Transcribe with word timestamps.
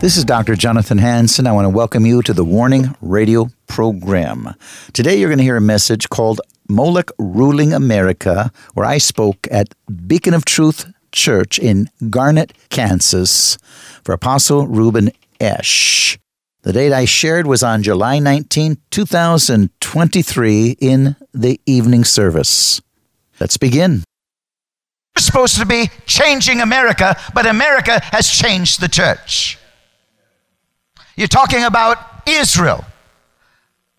This 0.00 0.16
is 0.16 0.24
Dr. 0.24 0.54
Jonathan 0.54 0.98
Hansen. 0.98 1.48
I 1.48 1.52
want 1.52 1.64
to 1.64 1.70
welcome 1.70 2.06
you 2.06 2.22
to 2.22 2.32
the 2.32 2.44
Warning 2.44 2.94
Radio 3.02 3.50
program. 3.66 4.54
Today 4.92 5.18
you're 5.18 5.28
going 5.28 5.38
to 5.38 5.44
hear 5.44 5.56
a 5.56 5.60
message 5.60 6.08
called 6.08 6.40
Molech 6.68 7.10
Ruling 7.18 7.72
America, 7.72 8.52
where 8.74 8.86
I 8.86 8.98
spoke 8.98 9.48
at 9.50 9.74
Beacon 10.06 10.34
of 10.34 10.44
Truth 10.44 10.86
Church 11.10 11.58
in 11.58 11.90
Garnett, 12.10 12.52
Kansas, 12.70 13.58
for 14.04 14.12
Apostle 14.12 14.68
Reuben 14.68 15.10
Esh. 15.40 16.16
The 16.62 16.72
date 16.72 16.92
I 16.92 17.04
shared 17.04 17.48
was 17.48 17.64
on 17.64 17.82
July 17.82 18.20
19, 18.20 18.78
2023, 18.92 20.76
in 20.78 21.16
the 21.34 21.60
evening 21.66 22.04
service. 22.04 22.80
Let's 23.40 23.56
begin. 23.56 24.04
We're 25.16 25.22
supposed 25.22 25.58
to 25.58 25.66
be 25.66 25.90
changing 26.06 26.60
America, 26.60 27.16
but 27.34 27.46
America 27.46 28.00
has 28.12 28.28
changed 28.28 28.80
the 28.80 28.88
church. 28.88 29.57
You're 31.18 31.26
talking 31.26 31.64
about 31.64 31.98
Israel. 32.28 32.84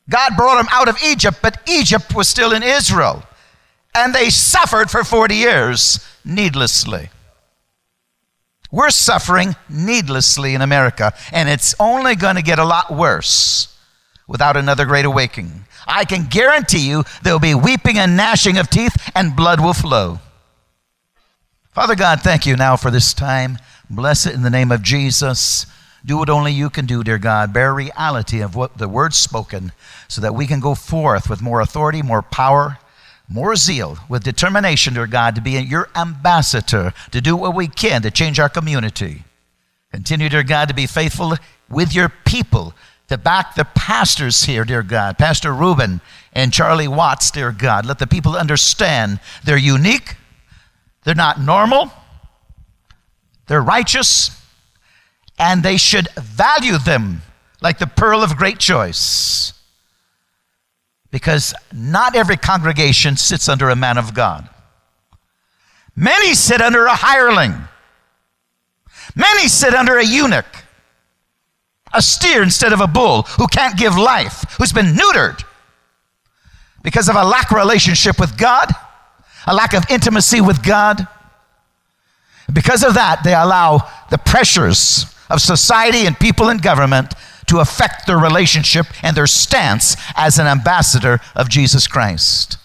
God 0.10 0.38
brought 0.38 0.56
them 0.56 0.70
out 0.72 0.88
of 0.88 0.98
Egypt, 1.04 1.40
but 1.42 1.62
Egypt 1.68 2.16
was 2.16 2.30
still 2.30 2.54
in 2.54 2.64
Israel. 2.64 3.24
And 3.94 4.16
they 4.16 4.30
suffered 4.30 4.90
for 4.90 5.04
40 5.04 5.36
years 5.36 6.00
needlessly. 6.24 7.10
We're 8.72 8.90
suffering 8.90 9.58
needlessly 9.68 10.56
in 10.56 10.62
America, 10.62 11.12
and 11.34 11.50
it's 11.50 11.76
only 11.78 12.16
going 12.16 12.38
to 12.38 12.42
get 12.42 12.58
a 12.58 12.64
lot 12.64 12.90
worse 12.90 13.78
without 14.26 14.56
another 14.56 14.86
great 14.86 15.04
awakening. 15.04 15.66
I 15.86 16.06
can 16.06 16.28
guarantee 16.28 16.88
you 16.88 17.04
there'll 17.22 17.40
be 17.40 17.54
weeping 17.54 17.98
and 17.98 18.16
gnashing 18.16 18.58
of 18.58 18.70
teeth, 18.70 19.12
and 19.14 19.36
blood 19.36 19.60
will 19.60 19.74
flow. 19.74 20.20
Father 21.74 21.96
God, 21.96 22.22
thank 22.22 22.46
you 22.46 22.56
now 22.56 22.78
for 22.78 22.90
this 22.90 23.14
time. 23.14 23.58
Bless 23.90 24.26
it 24.26 24.36
in 24.36 24.44
the 24.44 24.50
name 24.50 24.72
of 24.72 24.84
Jesus. 24.84 25.66
Do 26.06 26.18
what 26.18 26.30
only 26.30 26.54
you 26.54 26.70
can 26.70 26.86
do, 26.86 27.04
dear 27.04 27.18
God. 27.18 27.54
Bear 27.54 27.74
reality 27.74 28.42
of 28.42 28.56
what 28.56 28.78
the 28.78 28.88
word 28.88 29.14
spoken 29.14 29.72
so 30.08 30.22
that 30.22 30.34
we 30.34 30.48
can 30.48 30.60
go 30.60 30.76
forth 30.76 31.30
with 31.30 31.42
more 31.42 31.62
authority, 31.62 32.02
more 32.02 32.22
power, 32.22 32.78
more 33.28 33.56
zeal, 33.56 33.98
with 34.10 34.24
determination, 34.24 34.96
dear 34.96 35.08
God, 35.08 35.36
to 35.36 35.42
be 35.42 35.52
your 35.52 35.90
ambassador, 35.96 36.94
to 37.12 37.22
do 37.22 37.36
what 37.36 37.54
we 37.54 37.68
can 37.68 38.02
to 38.02 38.12
change 38.12 38.40
our 38.40 38.50
community. 38.50 39.24
Continue, 39.92 40.30
dear 40.30 40.44
God, 40.44 40.68
to 40.70 40.74
be 40.74 40.88
faithful 40.88 41.36
with 41.70 41.94
your 41.94 42.10
people, 42.26 42.74
to 43.08 43.18
back 43.18 43.56
the 43.56 43.66
pastors 43.66 44.44
here, 44.44 44.64
dear 44.64 44.84
God, 44.84 45.18
Pastor 45.18 45.54
Reuben 45.54 46.02
and 46.34 46.54
Charlie 46.54 46.88
Watts, 46.88 47.30
dear 47.32 47.52
God. 47.52 47.86
Let 47.86 48.00
the 48.00 48.08
people 48.08 48.36
understand 48.36 49.20
they're 49.44 49.58
unique, 49.58 50.16
they're 51.04 51.16
not 51.16 51.40
normal, 51.40 51.92
they're 53.48 53.62
righteous, 53.62 54.39
and 55.40 55.64
they 55.64 55.78
should 55.78 56.10
value 56.16 56.78
them 56.78 57.22
like 57.62 57.80
the 57.80 57.88
pearl 57.88 58.22
of 58.22 58.36
great 58.38 58.60
choice 58.60 59.54
because 61.12 61.56
not 61.74 62.16
every 62.16 62.38
congregation 62.38 63.18
sits 63.18 63.50
under 63.50 63.70
a 63.70 63.76
man 63.76 63.98
of 63.98 64.14
God. 64.14 64.48
Many 65.96 66.36
sit 66.36 66.62
under 66.62 66.86
a 66.86 66.96
hireling. 66.96 67.56
Many 69.16 69.48
sit 69.48 69.74
under 69.74 69.98
a 69.98 70.06
eunuch, 70.06 70.46
a 71.94 72.02
steer 72.02 72.44
instead 72.44 72.74
of 72.74 72.80
a 72.80 72.88
bull 72.88 73.24
who 73.24 73.48
can't 73.48 73.78
give 73.78 73.98
life, 73.98 74.44
who's 74.58 74.72
been 74.72 74.94
neutered 74.94 75.44
because 76.84 77.10
of 77.10 77.16
a 77.16 77.24
lack 77.26 77.52
of 77.52 77.58
relationship 77.58 78.20
with 78.20 78.38
God, 78.38 78.72
a 79.48 79.54
lack 79.54 79.74
of 79.74 79.84
intimacy 79.90 80.42
with 80.42 80.64
God. 80.64 81.08
Because 82.54 82.84
of 82.84 82.94
that, 82.94 83.24
they 83.24 83.34
allow 83.34 83.90
the 84.10 84.18
pressures 84.18 85.14
of 85.30 85.42
society 85.42 86.06
and 86.06 86.20
people 86.20 86.50
in 86.50 86.58
government 86.58 87.14
to 87.48 87.60
affect 87.60 88.06
their 88.06 88.18
relationship 88.18 88.86
and 89.04 89.18
their 89.18 89.28
stance 89.28 89.96
as 90.16 90.38
an 90.38 90.48
ambassador 90.48 91.20
of 91.36 91.50
Jesus 91.50 91.88
Christ. 91.88 92.58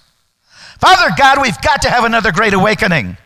Father 0.79 1.15
God, 1.17 1.41
we've 1.41 1.61
got 1.63 1.81
to 1.83 1.91
have 1.91 2.05
another 2.05 2.33
great 2.33 2.53
awakening. 2.53 3.17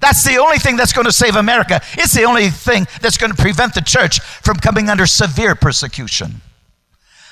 That's 0.00 0.24
the 0.24 0.38
only 0.38 0.58
thing 0.58 0.76
that's 0.76 0.92
going 0.92 1.04
to 1.04 1.12
save 1.12 1.36
America. 1.36 1.80
It's 1.92 2.14
the 2.14 2.24
only 2.24 2.48
thing 2.48 2.86
that's 3.00 3.18
going 3.18 3.30
to 3.32 3.40
prevent 3.40 3.74
the 3.74 3.82
church 3.82 4.20
from 4.20 4.56
coming 4.56 4.88
under 4.88 5.06
severe 5.06 5.54
persecution. 5.54 6.40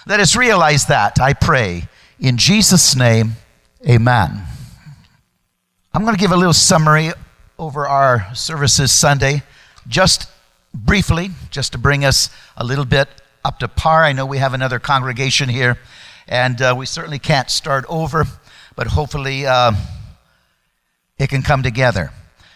Let 0.07 0.21
us 0.21 0.37
realize 0.37 0.87
that, 0.87 1.21
I 1.21 1.33
pray. 1.33 1.89
In 2.21 2.37
Jesus' 2.37 2.95
name, 2.95 3.33
amen. 3.89 4.43
I'm 5.93 6.03
going 6.03 6.15
to 6.15 6.21
give 6.21 6.31
a 6.31 6.37
little 6.37 6.53
summary 6.53 7.11
over 7.59 7.89
our 7.89 8.33
services 8.35 8.93
Sunday, 8.93 9.43
just 9.89 10.29
briefly, 10.84 11.31
just 11.50 11.72
to 11.72 11.78
bring 11.78 12.05
us 12.05 12.31
a 12.56 12.65
little 12.65 12.84
bit 12.84 13.09
up 13.44 13.59
to 13.61 13.69
par. 13.69 14.05
I 14.05 14.12
know 14.12 14.27
we 14.27 14.39
have 14.39 14.55
another 14.55 14.78
congregation 14.78 15.49
here, 15.49 15.78
and 16.27 16.61
uh, 16.61 16.75
we 16.77 16.87
certainly 16.87 17.19
can't 17.19 17.50
start 17.50 17.84
over, 17.89 18.25
but 18.77 18.87
hopefully 18.88 19.47
uh, 19.47 19.72
it 21.19 21.28
can 21.28 21.43
come 21.43 21.62
together. 21.62 22.11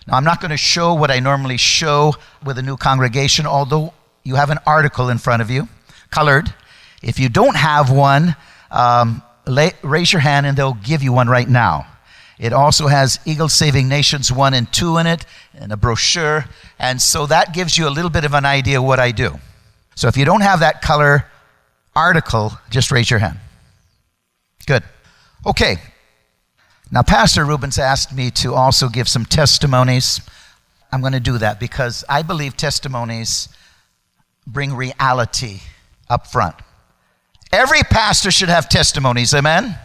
Now, 0.07 0.17
I'm 0.17 0.25
not 0.25 0.41
going 0.41 0.51
to 0.51 0.57
show 0.57 0.95
what 0.95 1.11
I 1.11 1.21
normally 1.21 1.57
show 1.57 2.15
with 2.45 2.59
a 2.59 2.63
new 2.63 2.77
congregation, 2.77 3.47
although 3.47 3.93
you 4.25 4.37
have 4.37 4.51
an 4.51 4.59
article 4.67 5.09
in 5.09 5.19
front 5.19 5.43
of 5.43 5.51
you, 5.51 5.69
colored. 6.11 6.53
If 7.03 7.19
you 7.19 7.29
don't 7.29 7.57
have 7.57 7.91
one, 7.91 8.37
um, 8.71 9.23
lay, 9.47 9.73
raise 9.83 10.13
your 10.13 10.21
hand 10.21 10.47
and 10.47 10.57
they'll 10.57 10.75
give 10.75 11.03
you 11.03 11.13
one 11.13 11.29
right 11.29 11.49
now. 11.49 11.87
It 12.43 12.53
also 12.53 12.89
has 12.89 13.21
Eagle 13.25 13.49
Saving 13.49 13.87
Nations 13.87 14.33
1 14.33 14.53
and 14.53 14.71
2 14.73 14.99
in 14.99 15.07
it, 15.07 15.25
and 15.55 15.71
a 15.71 15.77
brochure. 15.77 16.45
And 16.77 17.01
so 17.01 17.25
that 17.27 17.55
gives 17.55 17.79
you 17.79 17.87
a 17.87 17.89
little 17.89 18.11
bit 18.11 18.25
of 18.25 18.35
an 18.35 18.45
idea 18.45 18.83
what 18.83 18.99
I 18.99 19.13
do. 19.13 19.39
So 19.95 20.09
if 20.09 20.17
you 20.17 20.25
don't 20.25 20.41
have 20.41 20.59
that 20.59 20.83
color 20.83 21.27
article, 21.95 22.53
just 22.69 22.91
raise 22.91 23.09
your 23.09 23.21
hand. 23.21 23.39
Good. 24.67 24.83
Okay. 25.47 25.77
Now, 26.91 27.03
Pastor 27.03 27.45
Reuben's 27.45 27.79
asked 27.79 28.13
me 28.13 28.33
to 28.33 28.55
also 28.55 28.89
give 28.89 29.09
some 29.09 29.25
testimonies. 29.25 30.21
I'm 30.91 31.01
going 31.01 31.13
to 31.13 31.21
do 31.21 31.39
that 31.39 31.61
because 31.61 32.05
I 32.09 32.23
believe 32.23 32.57
testimonies 32.57 33.51
bring 34.49 34.75
reality 34.75 35.61
up 36.11 36.27
front. 36.27 36.57
Every 37.53 37.83
pastor 37.83 38.33
should 38.33 38.49
have 38.49 38.69
testimonies, 38.69 39.33
amen? 39.33 39.79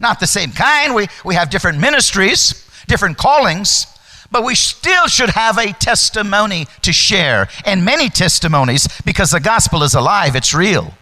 Not 0.00 0.20
the 0.20 0.26
same 0.26 0.52
kind. 0.52 0.94
We, 0.94 1.06
we 1.24 1.34
have 1.34 1.50
different 1.50 1.78
ministries, 1.78 2.68
different 2.86 3.16
callings, 3.16 3.86
but 4.30 4.44
we 4.44 4.54
still 4.54 5.06
should 5.06 5.30
have 5.30 5.58
a 5.58 5.72
testimony 5.72 6.66
to 6.82 6.92
share, 6.92 7.48
and 7.64 7.84
many 7.84 8.08
testimonies 8.08 8.88
because 9.04 9.30
the 9.30 9.40
gospel 9.40 9.82
is 9.82 9.94
alive, 9.94 10.36
it's 10.36 10.52
real. 10.52 10.94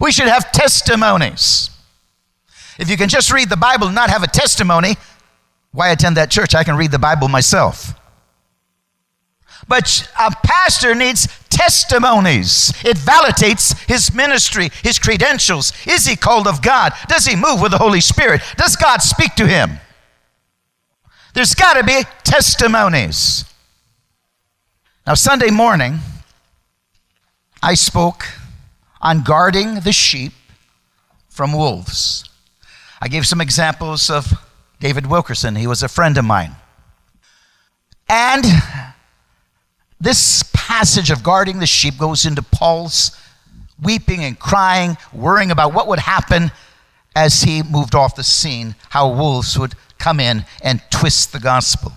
We 0.00 0.12
should 0.12 0.28
have 0.28 0.52
testimonies. 0.52 1.70
If 2.78 2.88
you 2.88 2.96
can 2.96 3.08
just 3.08 3.30
read 3.30 3.50
the 3.50 3.56
Bible 3.56 3.86
and 3.86 3.94
not 3.94 4.10
have 4.10 4.22
a 4.22 4.26
testimony, 4.26 4.96
why 5.72 5.90
attend 5.90 6.16
that 6.16 6.30
church? 6.30 6.54
I 6.54 6.64
can 6.64 6.76
read 6.76 6.90
the 6.90 6.98
Bible 6.98 7.28
myself. 7.28 7.94
But 9.70 10.10
a 10.18 10.32
pastor 10.42 10.96
needs 10.96 11.28
testimonies. 11.48 12.72
It 12.84 12.96
validates 12.96 13.78
his 13.86 14.12
ministry, 14.12 14.70
his 14.82 14.98
credentials. 14.98 15.72
Is 15.86 16.06
he 16.06 16.16
called 16.16 16.48
of 16.48 16.60
God? 16.60 16.92
Does 17.06 17.24
he 17.24 17.36
move 17.36 17.62
with 17.62 17.70
the 17.70 17.78
Holy 17.78 18.00
Spirit? 18.00 18.42
Does 18.56 18.74
God 18.74 19.00
speak 19.00 19.36
to 19.36 19.46
him? 19.46 19.78
There's 21.34 21.54
got 21.54 21.74
to 21.74 21.84
be 21.84 22.02
testimonies. 22.24 23.44
Now, 25.06 25.14
Sunday 25.14 25.50
morning, 25.50 26.00
I 27.62 27.74
spoke 27.74 28.24
on 29.00 29.22
guarding 29.22 29.76
the 29.80 29.92
sheep 29.92 30.32
from 31.28 31.52
wolves. 31.52 32.28
I 33.00 33.06
gave 33.06 33.24
some 33.24 33.40
examples 33.40 34.10
of 34.10 34.32
David 34.80 35.06
Wilkerson. 35.06 35.54
He 35.54 35.68
was 35.68 35.84
a 35.84 35.88
friend 35.88 36.18
of 36.18 36.24
mine. 36.24 36.56
And 38.08 38.44
this 40.00 40.42
passage 40.54 41.10
of 41.10 41.22
guarding 41.22 41.58
the 41.58 41.66
sheep 41.66 41.98
goes 41.98 42.24
into 42.24 42.42
Paul's 42.42 43.16
weeping 43.82 44.24
and 44.24 44.38
crying, 44.38 44.96
worrying 45.12 45.50
about 45.50 45.74
what 45.74 45.86
would 45.88 45.98
happen 45.98 46.50
as 47.14 47.42
he 47.42 47.62
moved 47.62 47.94
off 47.94 48.14
the 48.14 48.24
scene, 48.24 48.74
how 48.90 49.12
wolves 49.12 49.58
would 49.58 49.74
come 49.98 50.20
in 50.20 50.44
and 50.62 50.82
twist 50.90 51.32
the 51.32 51.40
gospel. 51.40 51.92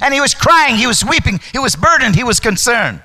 And 0.00 0.14
he 0.14 0.20
was 0.20 0.34
crying, 0.34 0.76
he 0.76 0.86
was 0.86 1.04
weeping, 1.04 1.40
he 1.52 1.58
was 1.58 1.76
burdened, 1.76 2.16
he 2.16 2.24
was 2.24 2.40
concerned. 2.40 3.02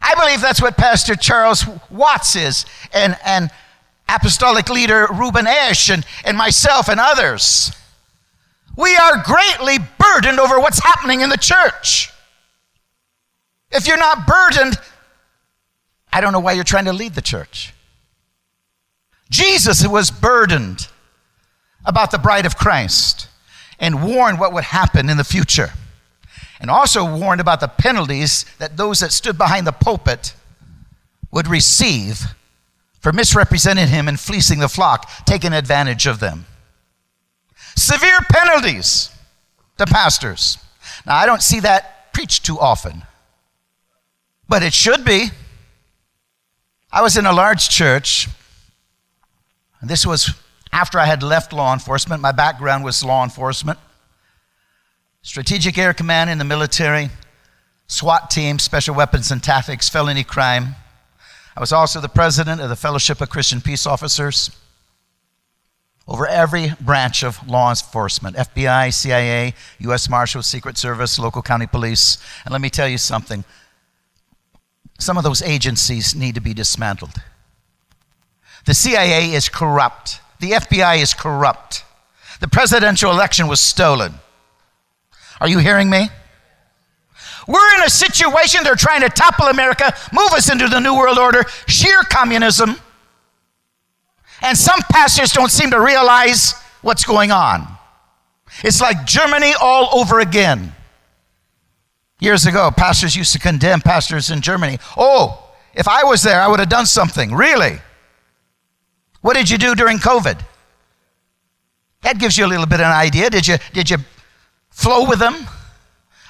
I 0.00 0.14
believe 0.14 0.40
that's 0.40 0.60
what 0.60 0.76
Pastor 0.76 1.14
Charles 1.14 1.64
Watts 1.90 2.36
is, 2.36 2.66
and, 2.92 3.16
and 3.24 3.50
apostolic 4.08 4.68
leader 4.68 5.06
Reuben 5.12 5.46
Esh, 5.46 5.88
and, 5.88 6.04
and 6.24 6.36
myself, 6.36 6.88
and 6.88 7.00
others. 7.00 7.72
We 8.76 8.96
are 8.96 9.22
greatly 9.22 9.78
burdened 9.98 10.40
over 10.40 10.58
what's 10.58 10.82
happening 10.82 11.20
in 11.20 11.28
the 11.28 11.36
church. 11.36 12.10
If 13.70 13.86
you're 13.86 13.98
not 13.98 14.26
burdened, 14.26 14.78
I 16.12 16.20
don't 16.20 16.32
know 16.32 16.40
why 16.40 16.52
you're 16.52 16.64
trying 16.64 16.84
to 16.86 16.92
lead 16.92 17.14
the 17.14 17.22
church. 17.22 17.72
Jesus 19.30 19.86
was 19.86 20.10
burdened 20.10 20.88
about 21.84 22.10
the 22.10 22.18
bride 22.18 22.46
of 22.46 22.56
Christ 22.56 23.28
and 23.78 24.04
warned 24.04 24.38
what 24.38 24.52
would 24.52 24.64
happen 24.64 25.08
in 25.08 25.16
the 25.16 25.24
future. 25.24 25.70
And 26.60 26.70
also 26.70 27.04
warned 27.04 27.40
about 27.40 27.60
the 27.60 27.68
penalties 27.68 28.44
that 28.58 28.76
those 28.76 29.00
that 29.00 29.10
stood 29.10 29.36
behind 29.36 29.66
the 29.66 29.72
pulpit 29.72 30.34
would 31.32 31.48
receive 31.48 32.22
for 33.00 33.12
misrepresenting 33.12 33.88
him 33.88 34.06
and 34.06 34.20
fleecing 34.20 34.60
the 34.60 34.68
flock, 34.68 35.10
taking 35.24 35.52
advantage 35.52 36.06
of 36.06 36.20
them. 36.20 36.46
Severe 37.76 38.20
penalties 38.30 39.10
to 39.78 39.86
pastors. 39.86 40.58
Now, 41.06 41.16
I 41.16 41.26
don't 41.26 41.42
see 41.42 41.60
that 41.60 42.12
preached 42.12 42.44
too 42.44 42.58
often, 42.58 43.02
but 44.48 44.62
it 44.62 44.74
should 44.74 45.04
be. 45.04 45.30
I 46.90 47.00
was 47.02 47.16
in 47.16 47.24
a 47.24 47.32
large 47.32 47.68
church, 47.68 48.28
and 49.80 49.88
this 49.88 50.04
was 50.04 50.30
after 50.72 50.98
I 50.98 51.06
had 51.06 51.22
left 51.22 51.52
law 51.52 51.72
enforcement. 51.72 52.20
My 52.20 52.32
background 52.32 52.84
was 52.84 53.02
law 53.02 53.24
enforcement, 53.24 53.78
Strategic 55.22 55.78
Air 55.78 55.94
Command 55.94 56.30
in 56.30 56.38
the 56.38 56.44
military, 56.44 57.08
SWAT 57.86 58.30
team, 58.30 58.58
Special 58.58 58.94
Weapons 58.94 59.30
and 59.30 59.42
Tactics, 59.42 59.88
felony 59.88 60.24
crime. 60.24 60.76
I 61.56 61.60
was 61.60 61.72
also 61.72 62.00
the 62.00 62.08
president 62.08 62.60
of 62.60 62.68
the 62.68 62.76
Fellowship 62.76 63.20
of 63.20 63.30
Christian 63.30 63.60
Peace 63.60 63.86
Officers 63.86 64.50
over 66.08 66.26
every 66.26 66.74
branch 66.80 67.22
of 67.22 67.48
law 67.48 67.70
enforcement 67.70 68.36
FBI, 68.36 68.92
CIA, 68.92 69.54
U.S. 69.80 70.08
Marshals, 70.08 70.46
Secret 70.46 70.76
Service, 70.76 71.18
local 71.18 71.42
county 71.42 71.66
police. 71.66 72.18
And 72.44 72.52
let 72.52 72.60
me 72.60 72.70
tell 72.70 72.88
you 72.88 72.98
something 72.98 73.44
some 74.98 75.16
of 75.16 75.24
those 75.24 75.42
agencies 75.42 76.14
need 76.14 76.34
to 76.36 76.40
be 76.40 76.54
dismantled. 76.54 77.14
The 78.66 78.74
CIA 78.74 79.32
is 79.32 79.48
corrupt, 79.48 80.20
the 80.40 80.52
FBI 80.52 81.02
is 81.02 81.14
corrupt. 81.14 81.84
The 82.40 82.48
presidential 82.48 83.12
election 83.12 83.46
was 83.46 83.60
stolen. 83.60 84.14
Are 85.40 85.48
you 85.48 85.58
hearing 85.58 85.88
me? 85.88 86.08
We're 87.46 87.74
in 87.76 87.82
a 87.84 87.90
situation 87.90 88.62
they're 88.64 88.74
trying 88.74 89.02
to 89.02 89.08
topple 89.08 89.46
America, 89.46 89.94
move 90.12 90.32
us 90.32 90.50
into 90.50 90.68
the 90.68 90.80
New 90.80 90.96
World 90.96 91.18
Order, 91.18 91.44
sheer 91.66 92.02
communism. 92.02 92.76
And 94.42 94.58
some 94.58 94.80
pastors 94.90 95.32
don't 95.32 95.50
seem 95.50 95.70
to 95.70 95.80
realize 95.80 96.54
what's 96.82 97.04
going 97.04 97.30
on. 97.30 97.66
It's 98.62 98.80
like 98.80 99.06
Germany 99.06 99.52
all 99.60 99.88
over 99.98 100.20
again. 100.20 100.74
Years 102.20 102.46
ago, 102.46 102.70
pastors 102.70 103.16
used 103.16 103.32
to 103.32 103.38
condemn 103.38 103.80
pastors 103.80 104.30
in 104.30 104.40
Germany. 104.40 104.78
Oh, 104.96 105.52
if 105.74 105.88
I 105.88 106.04
was 106.04 106.22
there, 106.22 106.40
I 106.40 106.48
would 106.48 106.60
have 106.60 106.68
done 106.68 106.86
something. 106.86 107.34
Really? 107.34 107.78
What 109.22 109.34
did 109.34 109.48
you 109.48 109.58
do 109.58 109.74
during 109.74 109.98
COVID? 109.98 110.40
That 112.02 112.18
gives 112.18 112.36
you 112.36 112.44
a 112.44 112.48
little 112.48 112.66
bit 112.66 112.80
of 112.80 112.86
an 112.86 112.92
idea. 112.92 113.30
Did 113.30 113.46
you, 113.46 113.56
did 113.72 113.88
you 113.90 113.98
flow 114.70 115.08
with 115.08 115.18
them? 115.18 115.46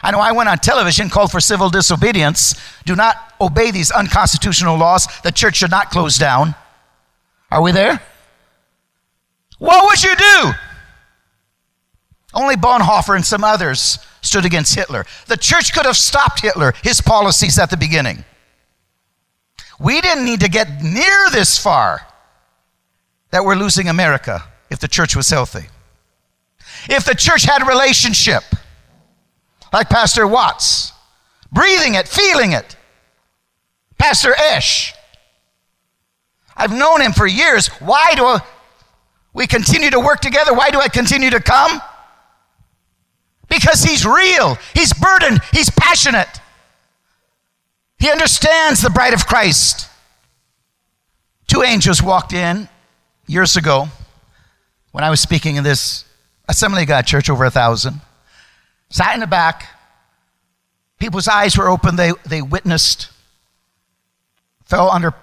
I 0.03 0.11
know 0.11 0.19
I 0.19 0.32
went 0.32 0.49
on 0.49 0.59
television, 0.59 1.09
called 1.09 1.31
for 1.31 1.41
civil 1.41 1.70
disobedience. 1.70 2.55
Do 2.85 2.97
not 2.97 3.35
obey 3.41 3.70
these 3.70 3.91
unconstitutional 3.91 4.76
laws. 4.76 5.06
The 5.23 5.31
church 5.31 5.56
should 5.56 5.70
not 5.70 5.91
close 5.91 6.19
down. 6.19 6.55
Are 7.52 7.60
we 7.60 7.70
there? 7.70 8.00
What 9.58 9.84
would 9.84 10.02
you 10.02 10.16
do? 10.16 10.52
Only 12.32 12.56
Bonhoeffer 12.56 13.14
and 13.14 13.26
some 13.26 13.44
others 13.44 13.99
stood 14.22 14.46
against 14.46 14.75
Hitler. 14.75 15.04
The 15.26 15.37
church 15.37 15.75
could 15.75 15.84
have 15.84 15.99
stopped 15.99 16.40
Hitler, 16.40 16.72
his 16.82 17.02
policies 17.02 17.58
at 17.58 17.69
the 17.69 17.76
beginning. 17.76 18.25
We 19.78 20.00
didn't 20.00 20.25
need 20.25 20.40
to 20.40 20.49
get 20.49 20.82
near 20.82 21.28
this 21.31 21.58
far 21.58 22.06
that 23.32 23.44
we're 23.44 23.56
losing 23.56 23.88
America 23.88 24.44
if 24.70 24.78
the 24.78 24.88
church 24.88 25.14
was 25.14 25.28
healthy. 25.28 25.66
If 26.88 27.04
the 27.04 27.14
church 27.14 27.43
had 27.43 27.60
a 27.60 27.66
relationship, 27.66 28.44
like 29.75 29.90
Pastor 29.90 30.26
Watts, 30.26 30.93
breathing 31.52 31.96
it, 31.96 32.08
feeling 32.08 32.52
it. 32.52 32.76
Pastor 33.99 34.34
Esh. 34.38 34.94
I've 36.56 36.72
known 36.72 37.00
him 37.00 37.12
for 37.12 37.26
years. 37.26 37.69
Why 37.81 38.12
do 38.14 38.38
we 39.32 39.46
continue 39.46 39.90
to 39.90 40.00
work 40.00 40.20
together? 40.20 40.52
Why 40.52 40.70
do 40.70 40.81
I 40.81 40.88
continue 40.88 41.31
to 41.31 41.40
come? 41.40 41.81
Because 43.49 43.82
he's 43.82 44.06
real, 44.06 44.56
he's 44.75 44.93
burdened, 44.93 45.40
he's 45.52 45.70
passionate. 45.70 46.40
He 47.99 48.10
understands 48.10 48.81
the 48.81 48.90
bride 48.90 49.14
of 49.14 49.26
Christ. 49.26 49.88
Two 51.47 51.62
angels 51.62 52.02
walked 52.02 52.32
in 52.32 52.68
years 53.26 53.56
ago 53.56 53.88
when 54.90 55.04
I 55.04 55.11
was 55.11 55.21
speaking 55.21 55.56
in 55.56 55.64
this 55.64 56.04
Assembly 56.49 56.82
of 56.82 56.88
God 56.88 57.06
church, 57.06 57.30
over 57.30 57.44
a 57.44 57.50
thousand. 57.50 58.00
Sat 58.90 59.14
in 59.14 59.21
the 59.21 59.26
back. 59.26 59.68
People's 60.99 61.28
eyes 61.28 61.56
were 61.56 61.68
open. 61.68 61.97
They, 61.97 62.12
they 62.26 62.42
witnessed, 62.42 63.11
fell 64.64 64.90
under 64.90 65.14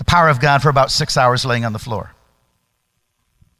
the 0.00 0.04
power 0.06 0.30
of 0.30 0.40
God 0.40 0.62
for 0.62 0.70
about 0.70 0.90
six 0.90 1.18
hours 1.18 1.44
laying 1.44 1.66
on 1.66 1.74
the 1.74 1.78
floor. 1.78 2.14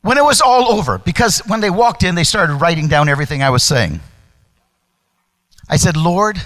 When 0.01 0.17
it 0.17 0.25
was 0.25 0.41
all 0.41 0.73
over, 0.73 0.97
because 0.97 1.41
when 1.41 1.61
they 1.61 1.69
walked 1.69 2.03
in, 2.03 2.15
they 2.15 2.25
started 2.25 2.55
writing 2.55 2.89
down 2.89 3.11
everything 3.11 3.43
I 3.43 3.51
was 3.51 3.63
saying. 3.63 4.01
I 5.69 5.77
said, 5.77 5.99
Lord, 5.99 6.39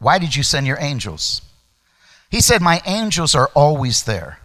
why 0.00 0.18
did 0.18 0.36
you 0.36 0.42
send 0.42 0.66
your 0.66 0.76
angels? 0.78 1.40
He 2.30 2.42
said, 2.42 2.60
My 2.60 2.82
angels 2.84 3.34
are 3.34 3.50
always 3.54 4.02
there. 4.02 4.38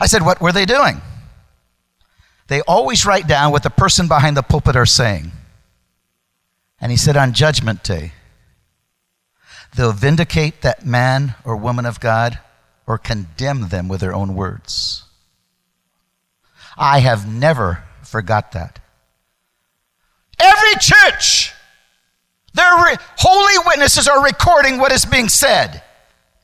I 0.00 0.06
said, 0.06 0.22
What 0.22 0.40
were 0.40 0.52
they 0.52 0.64
doing? 0.64 1.02
They 2.48 2.62
always 2.62 3.04
write 3.04 3.26
down 3.26 3.52
what 3.52 3.64
the 3.64 3.68
person 3.68 4.08
behind 4.08 4.34
the 4.34 4.42
pulpit 4.42 4.76
are 4.76 4.86
saying. 4.86 5.30
And 6.80 6.90
he 6.90 6.96
said, 6.96 7.18
On 7.18 7.34
Judgment 7.34 7.84
Day, 7.84 8.12
they'll 9.76 9.92
vindicate 9.92 10.62
that 10.62 10.86
man 10.86 11.34
or 11.44 11.54
woman 11.54 11.84
of 11.84 12.00
God 12.00 12.38
or 12.86 12.98
condemn 12.98 13.68
them 13.68 13.88
with 13.88 14.00
their 14.00 14.14
own 14.14 14.34
words. 14.34 15.04
I 16.76 17.00
have 17.00 17.30
never 17.30 17.84
forgot 18.02 18.52
that. 18.52 18.80
Every 20.38 20.74
church 20.80 21.52
their 22.54 22.74
re- 22.84 22.96
holy 23.16 23.54
witnesses 23.66 24.08
are 24.08 24.22
recording 24.22 24.78
what 24.78 24.92
is 24.92 25.04
being 25.04 25.28
said, 25.28 25.82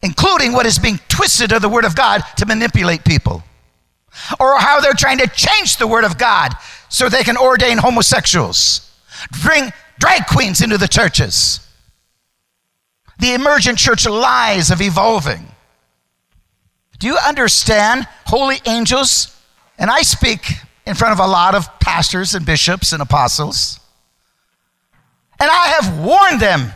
including 0.03 0.53
what 0.53 0.67
is 0.67 0.79
being 0.79 0.99
twisted 1.09 1.53
of 1.53 1.63
the 1.63 1.69
Word 1.69 1.85
of 1.85 1.95
God 1.95 2.23
to 2.39 2.47
manipulate 2.47 3.05
people, 3.05 3.43
or 4.41 4.59
how 4.59 4.81
they're 4.81 4.95
trying 4.95 5.19
to 5.19 5.27
change 5.29 5.77
the 5.77 5.87
Word 5.87 6.05
of 6.05 6.17
God 6.17 6.55
so 6.89 7.09
they 7.09 7.25
can 7.25 7.37
ordain 7.37 7.79
homosexuals, 7.79 8.91
bring 9.43 9.71
drag 9.99 10.27
queens 10.27 10.63
into 10.63 10.79
the 10.79 10.89
churches. 10.89 11.61
The 13.19 13.35
emergent 13.35 13.79
church 13.79 14.07
lies 14.07 14.71
of 14.71 14.81
evolving. 14.81 15.47
Do 16.99 17.07
you 17.07 17.17
understand 17.17 18.07
holy 18.27 18.57
angels? 18.67 19.35
And 19.79 19.91
I 19.91 20.03
speak 20.03 20.41
in 20.87 20.95
front 20.95 21.13
of 21.13 21.25
a 21.25 21.31
lot 21.31 21.55
of 21.55 21.79
pastors 21.81 22.35
and 22.35 22.45
bishops 22.45 22.93
and 22.93 23.01
apostles. 23.01 23.79
And 25.41 25.49
I 25.51 25.69
have 25.79 26.05
warned 26.05 26.41
them 26.41 26.73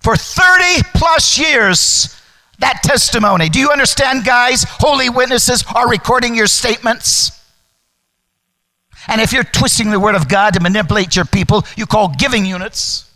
for 0.00 0.16
30 0.16 0.88
plus 0.94 1.38
years 1.38 2.16
that 2.58 2.80
testimony. 2.82 3.48
Do 3.48 3.58
you 3.58 3.70
understand, 3.70 4.24
guys? 4.24 4.64
Holy 4.66 5.10
witnesses 5.10 5.64
are 5.74 5.88
recording 5.88 6.34
your 6.34 6.46
statements. 6.46 7.32
And 9.08 9.20
if 9.20 9.32
you're 9.32 9.44
twisting 9.44 9.90
the 9.90 10.00
word 10.00 10.14
of 10.14 10.28
God 10.28 10.54
to 10.54 10.60
manipulate 10.60 11.14
your 11.14 11.26
people, 11.26 11.64
you 11.76 11.86
call 11.86 12.08
giving 12.18 12.46
units. 12.46 13.10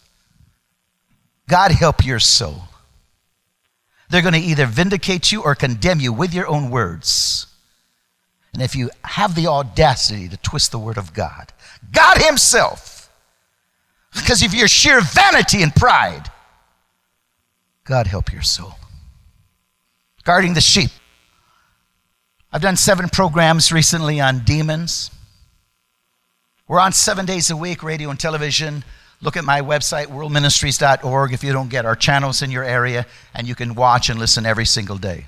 God 1.49 1.73
help 1.73 2.05
your 2.05 2.19
soul. 2.19 2.63
They're 4.11 4.23
going 4.23 4.35
to 4.35 4.41
either 4.41 4.67
vindicate 4.67 5.31
you 5.31 5.43
or 5.43 5.55
condemn 5.55 6.01
you 6.01 6.13
with 6.13 6.35
your 6.35 6.49
own 6.49 6.71
words. 6.71 7.47
And 8.53 8.61
if 8.61 8.75
you 8.75 8.91
have 9.05 9.37
the 9.37 9.47
audacity 9.47 10.29
to 10.29 10.37
twist 10.37 10.73
the 10.73 10.79
word 10.79 10.99
of 10.99 11.15
God, 11.15 11.53
God 11.93 12.19
Himself, 12.19 13.09
because 14.13 14.43
of 14.43 14.53
your 14.53 14.67
sheer 14.67 15.01
vanity 15.01 15.63
and 15.63 15.75
pride, 15.75 16.25
God 17.85 18.09
help 18.09 18.33
your 18.33 18.43
soul. 18.43 18.75
Guarding 20.25 20.55
the 20.55 20.61
sheep. 20.61 20.91
I've 22.53 22.63
done 22.63 22.77
seven 22.77 23.09
programs 23.09 23.71
recently 23.71 24.21
on 24.21 24.41
demons. 24.41 25.13
We're 26.67 26.81
on 26.81 26.93
seven 26.93 27.27
days 27.27 27.51
a 27.51 27.57
week, 27.57 27.83
radio 27.85 28.11
and 28.11 28.19
television. 28.19 28.83
Look 29.23 29.37
at 29.37 29.45
my 29.45 29.61
website, 29.61 30.07
worldministries.org, 30.07 31.33
if 31.33 31.45
you 31.45 31.53
don't 31.53 31.69
get 31.69 31.85
our 31.85 31.97
channels 31.97 32.41
in 32.41 32.51
your 32.51 32.65
area, 32.65 33.07
and 33.35 33.47
you 33.47 33.55
can 33.55 33.75
watch 33.75 34.09
and 34.09 34.19
listen 34.19 34.47
every 34.47 34.65
single 34.65 34.97
day. 34.97 35.27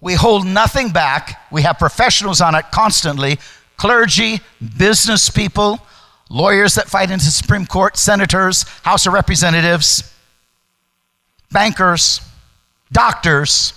We 0.00 0.14
hold 0.14 0.46
nothing 0.46 0.90
back. 0.90 1.42
We 1.50 1.62
have 1.62 1.78
professionals 1.78 2.40
on 2.40 2.54
it 2.54 2.70
constantly 2.70 3.38
clergy, 3.76 4.40
business 4.76 5.28
people, 5.28 5.80
lawyers 6.30 6.76
that 6.76 6.88
fight 6.88 7.10
in 7.10 7.18
the 7.18 7.24
Supreme 7.24 7.66
Court, 7.66 7.96
senators, 7.96 8.62
House 8.82 9.06
of 9.06 9.12
Representatives, 9.12 10.14
bankers, 11.50 12.20
doctors. 12.92 13.74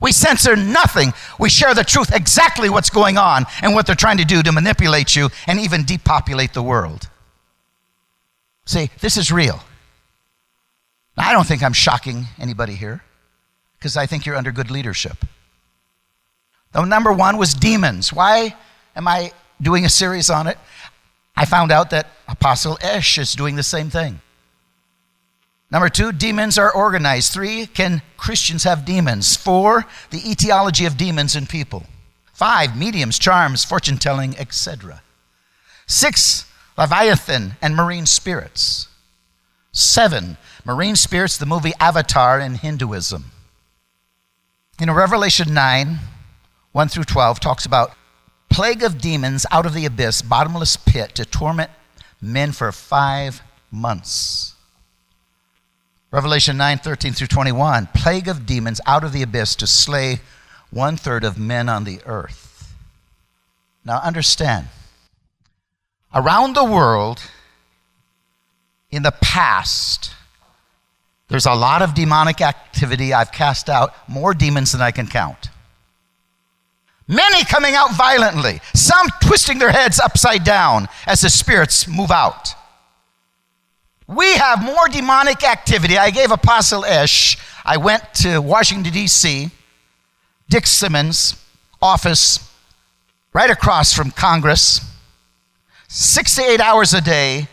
We 0.00 0.10
censor 0.10 0.56
nothing. 0.56 1.12
We 1.38 1.48
share 1.48 1.74
the 1.74 1.84
truth, 1.84 2.12
exactly 2.12 2.68
what's 2.68 2.90
going 2.90 3.18
on 3.18 3.44
and 3.60 3.72
what 3.72 3.86
they're 3.86 3.94
trying 3.94 4.18
to 4.18 4.24
do 4.24 4.42
to 4.42 4.50
manipulate 4.50 5.14
you 5.14 5.30
and 5.46 5.60
even 5.60 5.84
depopulate 5.84 6.54
the 6.54 6.62
world. 6.62 7.08
See, 8.64 8.90
this 9.00 9.16
is 9.16 9.32
real. 9.32 9.60
I 11.16 11.32
don't 11.32 11.46
think 11.46 11.62
I'm 11.62 11.72
shocking 11.72 12.26
anybody 12.38 12.74
here 12.74 13.02
because 13.78 13.96
I 13.96 14.06
think 14.06 14.24
you're 14.24 14.36
under 14.36 14.52
good 14.52 14.70
leadership. 14.70 15.24
The 16.72 16.84
number 16.84 17.12
one 17.12 17.36
was 17.36 17.54
demons. 17.54 18.12
Why 18.12 18.56
am 18.96 19.06
I 19.06 19.32
doing 19.60 19.84
a 19.84 19.90
series 19.90 20.30
on 20.30 20.46
it? 20.46 20.58
I 21.36 21.44
found 21.44 21.70
out 21.70 21.90
that 21.90 22.08
Apostle 22.28 22.78
Esh 22.80 23.18
is 23.18 23.34
doing 23.34 23.56
the 23.56 23.62
same 23.62 23.90
thing. 23.90 24.20
Number 25.70 25.88
two, 25.88 26.12
demons 26.12 26.58
are 26.58 26.72
organized. 26.72 27.32
Three, 27.32 27.66
can 27.66 28.02
Christians 28.18 28.64
have 28.64 28.84
demons? 28.84 29.36
Four, 29.36 29.86
the 30.10 30.30
etiology 30.30 30.84
of 30.84 30.98
demons 30.98 31.34
in 31.34 31.46
people. 31.46 31.84
Five, 32.32 32.76
mediums, 32.76 33.18
charms, 33.18 33.64
fortune 33.64 33.96
telling, 33.96 34.36
etc. 34.38 35.02
Six, 35.86 36.44
Leviathan 36.76 37.56
and 37.60 37.76
marine 37.76 38.06
spirits. 38.06 38.88
Seven, 39.72 40.36
marine 40.64 40.96
spirits, 40.96 41.36
the 41.36 41.46
movie 41.46 41.72
Avatar 41.80 42.40
in 42.40 42.54
Hinduism. 42.54 43.24
You 44.80 44.86
know, 44.86 44.94
Revelation 44.94 45.54
9, 45.54 45.98
1 46.72 46.88
through 46.88 47.04
12, 47.04 47.40
talks 47.40 47.64
about 47.64 47.92
plague 48.50 48.82
of 48.82 49.00
demons 49.00 49.46
out 49.50 49.66
of 49.66 49.74
the 49.74 49.86
abyss, 49.86 50.22
bottomless 50.22 50.76
pit, 50.76 51.14
to 51.14 51.24
torment 51.24 51.70
men 52.20 52.52
for 52.52 52.70
five 52.72 53.42
months. 53.70 54.54
Revelation 56.10 56.58
9 56.58 56.78
13 56.78 57.14
through 57.14 57.26
21 57.26 57.88
plague 57.94 58.28
of 58.28 58.44
demons 58.44 58.82
out 58.86 59.02
of 59.02 59.12
the 59.12 59.22
abyss 59.22 59.56
to 59.56 59.66
slay 59.66 60.20
one 60.70 60.96
third 60.96 61.24
of 61.24 61.38
men 61.38 61.70
on 61.70 61.84
the 61.84 62.00
earth. 62.04 62.74
Now 63.84 63.98
understand, 63.98 64.68
around 66.14 66.54
the 66.54 66.64
world, 66.64 67.20
in 68.90 69.02
the 69.02 69.12
past, 69.22 70.12
there's 71.28 71.46
a 71.46 71.54
lot 71.54 71.80
of 71.80 71.94
demonic 71.94 72.42
activity. 72.42 73.14
I've 73.14 73.32
cast 73.32 73.70
out 73.70 73.94
more 74.08 74.34
demons 74.34 74.72
than 74.72 74.82
I 74.82 74.90
can 74.90 75.06
count. 75.06 75.48
Many 77.08 77.44
coming 77.44 77.74
out 77.74 77.94
violently, 77.94 78.60
some 78.74 79.08
twisting 79.20 79.58
their 79.58 79.72
heads 79.72 79.98
upside 79.98 80.44
down 80.44 80.88
as 81.06 81.22
the 81.22 81.30
spirits 81.30 81.88
move 81.88 82.10
out. 82.10 82.54
We 84.06 84.34
have 84.34 84.62
more 84.62 84.88
demonic 84.88 85.42
activity. 85.42 85.96
I 85.96 86.10
gave 86.10 86.30
Apostle 86.30 86.84
Esh, 86.84 87.38
I 87.64 87.78
went 87.78 88.02
to 88.16 88.40
Washington, 88.40 88.92
D.C., 88.92 89.50
Dick 90.48 90.66
Simmons' 90.66 91.42
office, 91.80 92.50
right 93.32 93.50
across 93.50 93.94
from 93.94 94.10
Congress, 94.10 94.80
six 95.92 96.34
to 96.36 96.42
eight 96.42 96.60
hours 96.60 96.94
a 96.94 97.00
day, 97.02 97.48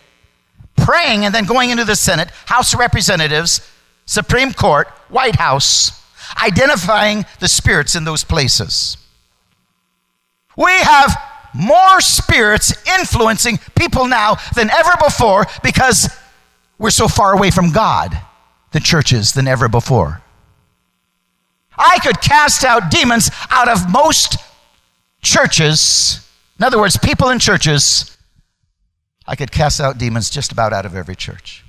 praying 0.77 1.25
and 1.25 1.35
then 1.35 1.45
going 1.45 1.71
into 1.71 1.83
the 1.83 1.95
Senate, 1.95 2.29
House 2.45 2.73
of 2.73 2.79
Representatives, 2.79 3.59
Supreme 4.05 4.53
Court, 4.53 4.87
White 5.09 5.35
House, 5.35 5.91
identifying 6.41 7.25
the 7.41 7.49
spirits 7.49 7.95
in 7.95 8.05
those 8.05 8.23
places. 8.23 8.95
We 10.55 10.71
have 10.71 11.21
more 11.53 11.99
spirits 11.99 12.73
influencing 12.97 13.59
people 13.75 14.07
now 14.07 14.37
than 14.55 14.69
ever 14.69 14.91
before 15.03 15.45
because 15.61 16.09
we're 16.77 16.91
so 16.91 17.09
far 17.09 17.33
away 17.33 17.51
from 17.51 17.71
God, 17.71 18.17
the 18.71 18.79
churches, 18.79 19.33
than 19.33 19.49
ever 19.49 19.67
before. 19.67 20.21
I 21.77 21.99
could 22.01 22.21
cast 22.21 22.63
out 22.63 22.89
demons 22.89 23.31
out 23.49 23.67
of 23.67 23.89
most 23.89 24.37
churches. 25.21 26.25
In 26.57 26.63
other 26.63 26.79
words, 26.79 26.97
people 26.97 27.29
in 27.29 27.39
churches, 27.39 28.17
I 29.29 29.35
could 29.35 29.51
cast 29.51 29.79
out 29.79 29.99
demons 29.99 30.31
just 30.31 30.51
about 30.51 30.73
out 30.73 30.87
of 30.87 30.95
every 30.95 31.15
church. 31.15 31.63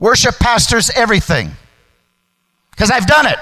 Worship 0.00 0.34
pastors, 0.40 0.90
everything. 0.90 1.52
Because 2.72 2.90
I've 2.90 3.06
done 3.06 3.26
it. 3.26 3.38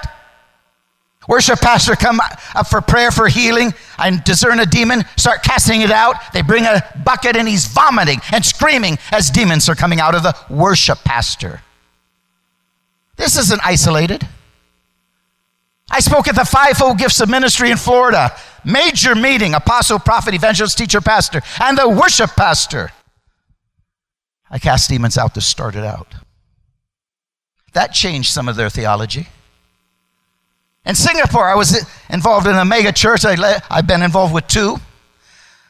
Worship 1.27 1.61
pastor 1.61 1.97
come 1.97 2.21
up 2.21 2.67
for 2.67 2.83
prayer 2.83 3.11
for 3.11 3.27
healing. 3.27 3.73
I 3.97 4.11
discern 4.23 4.61
a 4.61 4.67
demon, 4.67 5.05
start 5.17 5.43
casting 5.43 5.81
it 5.81 5.91
out. 5.91 6.17
They 6.35 6.43
bring 6.43 6.65
a 6.65 6.83
bucket 7.07 7.37
and 7.37 7.49
he's 7.49 7.65
vomiting 7.65 8.21
and 8.33 8.45
screaming 8.45 8.99
as 9.13 9.31
demons 9.31 9.67
are 9.71 9.75
coming 9.75 9.99
out 9.99 10.15
of 10.15 10.23
the 10.23 10.37
worship 10.51 10.99
pastor. 11.05 11.63
This 13.17 13.39
isn't 13.39 13.63
isolated. 13.65 14.29
I 15.91 16.01
spoke 16.01 16.29
at 16.29 16.35
the 16.35 16.45
fivefold 16.45 16.99
gifts 16.99 17.21
of 17.21 17.29
ministry 17.29 17.71
in 17.71 17.77
Florida. 17.77 18.37
Major 18.65 19.15
meeting, 19.15 19.55
apostle, 19.55 19.99
prophet, 19.99 20.35
evangelist, 20.35 20.77
teacher, 20.77 21.01
pastor, 21.01 21.41
and 21.61 21.79
the 21.79 21.89
worship 21.89 22.31
pastor. 22.31 22.93
I 24.51 24.59
cast 24.59 24.91
demons 24.91 25.17
out 25.17 25.35
to 25.35 25.41
start 25.41 25.75
it 25.75 25.85
out. 25.85 26.15
That 27.73 27.93
changed 27.93 28.33
some 28.33 28.49
of 28.49 28.57
their 28.57 28.71
theology. 28.71 29.29
In 30.85 30.95
Singapore, 30.95 31.49
I 31.49 31.55
was 31.55 31.87
involved 32.09 32.47
in 32.47 32.55
a 32.55 32.65
mega 32.65 32.93
church. 32.93 33.25
I 33.25 33.61
have 33.71 33.87
been 33.87 34.03
involved 34.03 34.35
with 34.35 34.47
two. 34.47 34.79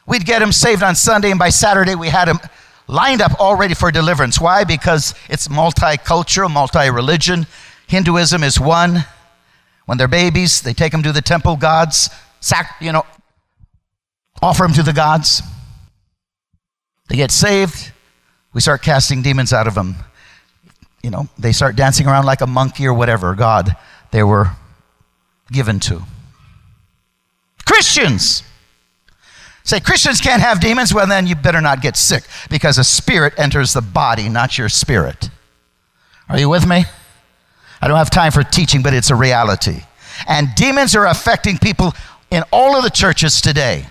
We'd 0.07 0.25
get 0.25 0.39
them 0.39 0.51
saved 0.51 0.81
on 0.81 0.95
Sunday, 0.95 1.29
and 1.29 1.37
by 1.37 1.49
Saturday, 1.49 1.95
we 1.95 2.07
had 2.07 2.27
them 2.27 2.39
lined 2.87 3.21
up 3.21 3.33
all 3.39 3.55
ready 3.55 3.73
for 3.73 3.91
deliverance. 3.91 4.39
Why? 4.39 4.63
Because 4.63 5.13
it's 5.29 5.47
multicultural, 5.49 6.49
multi 6.49 6.89
religion. 6.89 7.47
Hinduism 7.87 8.43
is 8.43 8.59
one. 8.59 9.05
When 9.89 9.97
they're 9.97 10.07
babies, 10.07 10.61
they 10.61 10.75
take 10.75 10.91
them 10.91 11.01
to 11.01 11.11
the 11.11 11.19
temple 11.19 11.55
gods, 11.55 12.11
sac, 12.41 12.75
you 12.79 12.91
know, 12.91 13.07
offer 14.39 14.61
them 14.61 14.73
to 14.73 14.83
the 14.83 14.93
gods. 14.93 15.41
They 17.07 17.15
get 17.15 17.31
saved. 17.31 17.91
We 18.53 18.61
start 18.61 18.83
casting 18.83 19.23
demons 19.23 19.51
out 19.51 19.65
of 19.65 19.73
them. 19.73 19.95
You 21.01 21.09
know, 21.09 21.27
they 21.39 21.51
start 21.53 21.75
dancing 21.75 22.05
around 22.05 22.27
like 22.27 22.41
a 22.41 22.45
monkey 22.45 22.85
or 22.85 22.93
whatever 22.93 23.33
God 23.33 23.75
they 24.11 24.21
were 24.21 24.51
given 25.51 25.79
to. 25.79 26.03
Christians. 27.65 28.43
Say, 29.63 29.79
Christians 29.79 30.21
can't 30.21 30.43
have 30.43 30.59
demons? 30.61 30.93
Well, 30.93 31.07
then 31.07 31.25
you 31.25 31.33
better 31.33 31.61
not 31.61 31.81
get 31.81 31.97
sick 31.97 32.25
because 32.51 32.77
a 32.77 32.83
spirit 32.83 33.33
enters 33.39 33.73
the 33.73 33.81
body, 33.81 34.29
not 34.29 34.55
your 34.55 34.69
spirit. 34.69 35.31
Are 36.29 36.37
you 36.37 36.47
with 36.47 36.67
me? 36.67 36.85
I 37.81 37.87
don't 37.87 37.97
have 37.97 38.09
time 38.09 38.31
for 38.31 38.43
teaching, 38.43 38.81
but 38.81 38.93
it's 38.93 39.09
a 39.09 39.15
reality. 39.15 39.81
And 40.27 40.49
demons 40.55 40.95
are 40.95 41.05
affecting 41.05 41.57
people 41.57 41.93
in 42.31 42.43
all 42.51 42.75
of 42.75 42.83
the 42.83 42.89
churches 42.89 43.41
today 43.41 43.85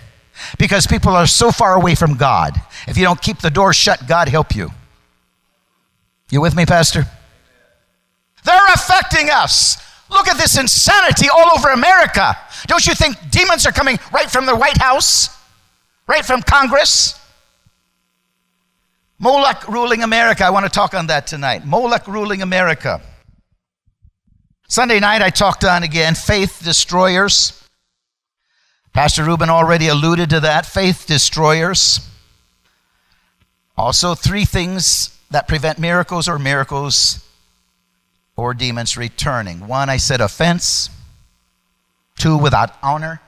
because 0.59 0.87
people 0.87 1.13
are 1.13 1.27
so 1.27 1.51
far 1.51 1.75
away 1.75 1.95
from 1.95 2.17
God. 2.17 2.55
If 2.87 2.97
you 2.97 3.05
don't 3.05 3.21
keep 3.21 3.39
the 3.39 3.51
door 3.51 3.73
shut, 3.73 4.07
God 4.07 4.29
help 4.29 4.55
you. 4.55 4.71
You 6.31 6.41
with 6.41 6.55
me, 6.55 6.67
Pastor? 6.67 7.07
They're 8.45 8.67
affecting 8.75 9.31
us. 9.31 9.83
Look 10.11 10.29
at 10.29 10.39
this 10.39 10.59
insanity 10.59 11.29
all 11.29 11.51
over 11.57 11.69
America. 11.69 12.37
Don't 12.67 12.87
you 12.87 12.95
think 12.95 13.17
demons 13.31 13.67
are 13.67 13.73
coming 13.73 13.99
right 14.13 14.31
from 14.31 14.47
the 14.47 14.57
White 14.57 14.79
House? 14.79 15.37
Right 16.07 16.25
from 16.25 16.43
Congress? 16.43 17.19
Molech 19.19 19.69
ruling 19.69 20.03
America. 20.03 20.45
I 20.45 20.51
want 20.51 20.65
to 20.65 20.71
talk 20.71 20.95
on 20.95 21.09
that 21.09 21.27
tonight. 21.27 21.67
Molech 21.67 22.07
ruling 22.07 22.41
America. 22.41 23.03
Sunday 24.71 25.01
night, 25.01 25.23
I 25.23 25.31
talked 25.31 25.65
on 25.65 25.83
again 25.83 26.15
faith 26.15 26.61
destroyers. 26.63 27.55
Pastor 28.93 29.25
Reuben 29.25 29.49
already 29.49 29.89
alluded 29.89 30.29
to 30.31 30.41
that 30.41 30.67
faith 30.67 31.07
destroyers. 31.07 32.07
Also, 33.79 34.15
three 34.15 34.45
things 34.45 35.19
that 35.31 35.49
prevent 35.49 35.79
miracles 35.79 36.29
or 36.29 36.39
miracles 36.39 37.25
or 38.37 38.53
demons 38.53 38.97
returning. 38.97 39.67
One, 39.67 39.89
I 39.89 39.97
said 39.97 40.21
offense. 40.21 40.91
Two, 42.19 42.37
without 42.37 42.77
honor. 42.83 43.23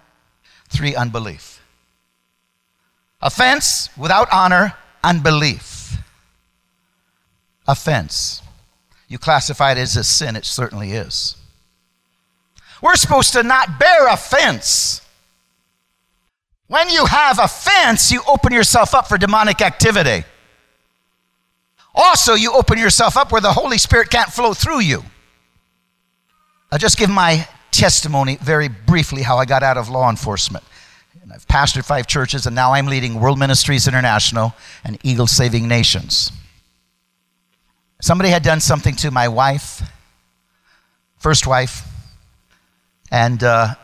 Three, 0.68 0.94
unbelief. 0.94 1.62
Offense, 3.22 3.88
without 3.96 4.28
honor, 4.32 4.74
unbelief. 5.02 5.96
Offense. 7.66 8.42
You 9.10 9.18
classify 9.18 9.72
it 9.72 9.78
as 9.78 9.96
a 9.96 10.04
sin, 10.04 10.36
it 10.36 10.44
certainly 10.44 10.92
is. 10.92 11.34
We're 12.80 12.94
supposed 12.94 13.32
to 13.32 13.42
not 13.42 13.80
bear 13.80 14.06
offense. 14.06 15.02
When 16.68 16.88
you 16.88 17.04
have 17.06 17.40
offense, 17.40 18.12
you 18.12 18.22
open 18.28 18.52
yourself 18.52 18.94
up 18.94 19.08
for 19.08 19.18
demonic 19.18 19.60
activity. 19.60 20.24
Also, 21.92 22.34
you 22.34 22.52
open 22.52 22.78
yourself 22.78 23.16
up 23.16 23.32
where 23.32 23.40
the 23.40 23.52
Holy 23.52 23.78
Spirit 23.78 24.10
can't 24.10 24.30
flow 24.30 24.54
through 24.54 24.78
you. 24.78 25.02
I'll 26.70 26.78
just 26.78 26.96
give 26.96 27.10
my 27.10 27.48
testimony 27.72 28.36
very 28.36 28.68
briefly 28.68 29.22
how 29.22 29.38
I 29.38 29.44
got 29.44 29.64
out 29.64 29.76
of 29.76 29.88
law 29.88 30.08
enforcement. 30.08 30.64
And 31.20 31.32
I've 31.32 31.48
pastored 31.48 31.84
five 31.84 32.06
churches, 32.06 32.46
and 32.46 32.54
now 32.54 32.74
I'm 32.74 32.86
leading 32.86 33.18
World 33.18 33.40
Ministries 33.40 33.88
International 33.88 34.54
and 34.84 34.98
Eagle 35.02 35.26
Saving 35.26 35.66
Nations. 35.66 36.30
Somebody 38.00 38.30
had 38.30 38.42
done 38.42 38.60
something 38.60 38.94
to 38.96 39.10
my 39.10 39.28
wife, 39.28 39.82
first 41.18 41.46
wife, 41.46 41.86
and 43.10 43.42
uh, 43.44 43.74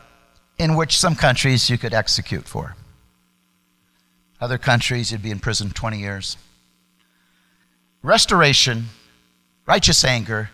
in 0.57 0.75
which 0.75 0.97
some 0.97 1.15
countries 1.15 1.69
you 1.69 1.77
could 1.77 1.93
execute 1.93 2.47
for. 2.47 2.75
Other 4.41 4.57
countries, 4.57 5.11
you'd 5.11 5.21
be 5.21 5.31
in 5.31 5.39
prison 5.39 5.69
20 5.69 5.99
years. 5.99 6.37
Restoration, 8.01 8.85
righteous 9.67 10.03
anger, 10.03 10.49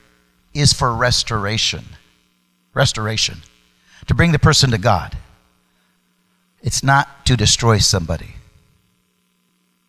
is 0.54 0.74
for 0.74 0.94
restoration. 0.94 1.86
Restoration. 2.74 3.40
To 4.08 4.14
bring 4.14 4.34
the 4.34 4.40
person 4.40 4.72
to 4.72 4.78
God. 4.78 5.18
It's 6.62 6.84
not 6.84 7.26
to 7.28 7.38
destroy 7.38 7.78
somebody. 7.78 8.36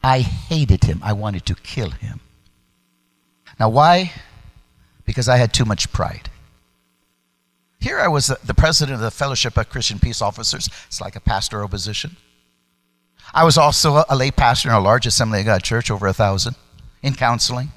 I 0.02 0.20
hated 0.20 0.84
him. 0.84 1.00
I 1.02 1.12
wanted 1.12 1.46
to 1.46 1.54
kill 1.54 1.90
him. 1.90 2.20
Now, 3.58 3.68
why? 3.68 4.12
Because 5.04 5.28
I 5.28 5.36
had 5.36 5.52
too 5.52 5.64
much 5.64 5.92
pride. 5.92 6.30
Here 7.80 7.98
I 7.98 8.08
was 8.08 8.28
the 8.28 8.54
president 8.54 8.94
of 8.94 9.00
the 9.02 9.10
Fellowship 9.10 9.56
of 9.56 9.68
Christian 9.68 9.98
Peace 9.98 10.22
Officers. 10.22 10.68
It's 10.86 11.00
like 11.00 11.16
a 11.16 11.20
pastoral 11.20 11.68
position. 11.68 12.16
I 13.34 13.44
was 13.44 13.58
also 13.58 14.04
a 14.08 14.16
lay 14.16 14.30
pastor 14.30 14.70
in 14.70 14.74
a 14.74 14.80
large 14.80 15.06
Assembly 15.06 15.40
of 15.40 15.46
God 15.46 15.62
church, 15.62 15.90
over 15.90 16.06
a 16.06 16.12
thousand 16.12 16.56
in 17.02 17.14
counseling. 17.14 17.72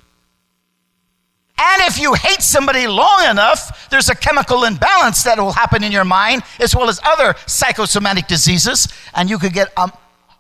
And 1.60 1.82
if 1.84 2.00
you 2.00 2.14
hate 2.14 2.42
somebody 2.42 2.88
long 2.88 3.26
enough, 3.30 3.90
there's 3.90 4.10
a 4.10 4.16
chemical 4.16 4.64
imbalance 4.64 5.24
that 5.24 5.40
will 5.40 5.52
happen 5.52 5.84
in 5.84 5.92
your 5.92 6.06
mind, 6.06 6.44
as 6.60 6.76
well 6.76 6.88
as 6.88 7.00
other 7.04 7.36
psychosomatic 7.48 8.28
diseases, 8.28 8.88
and 9.16 9.30
you 9.30 9.40
could 9.40 9.54
get 9.54 9.76
um, 9.78 9.92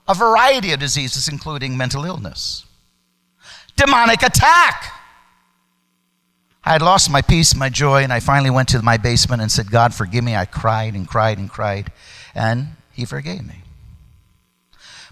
a 0.08 0.14
variety 0.14 0.72
of 0.72 0.80
diseases, 0.80 1.28
including 1.28 1.76
mental 1.76 2.06
illness. 2.06 2.66
Demonic 3.76 4.22
attack. 4.22 4.94
I 6.68 6.72
had 6.72 6.82
lost 6.82 7.10
my 7.10 7.22
peace, 7.22 7.56
my 7.56 7.70
joy, 7.70 8.04
and 8.04 8.12
I 8.12 8.20
finally 8.20 8.50
went 8.50 8.68
to 8.70 8.82
my 8.82 8.98
basement 8.98 9.42
and 9.42 9.50
said, 9.50 9.72
God, 9.72 9.94
forgive 9.94 10.22
me. 10.22 10.36
I 10.36 10.44
cried 10.44 10.96
and 10.96 11.08
cried 11.08 11.38
and 11.38 11.50
cried, 11.50 11.94
and 12.36 12.68
He 12.92 13.06
forgave 13.06 13.48
me. 13.48 13.62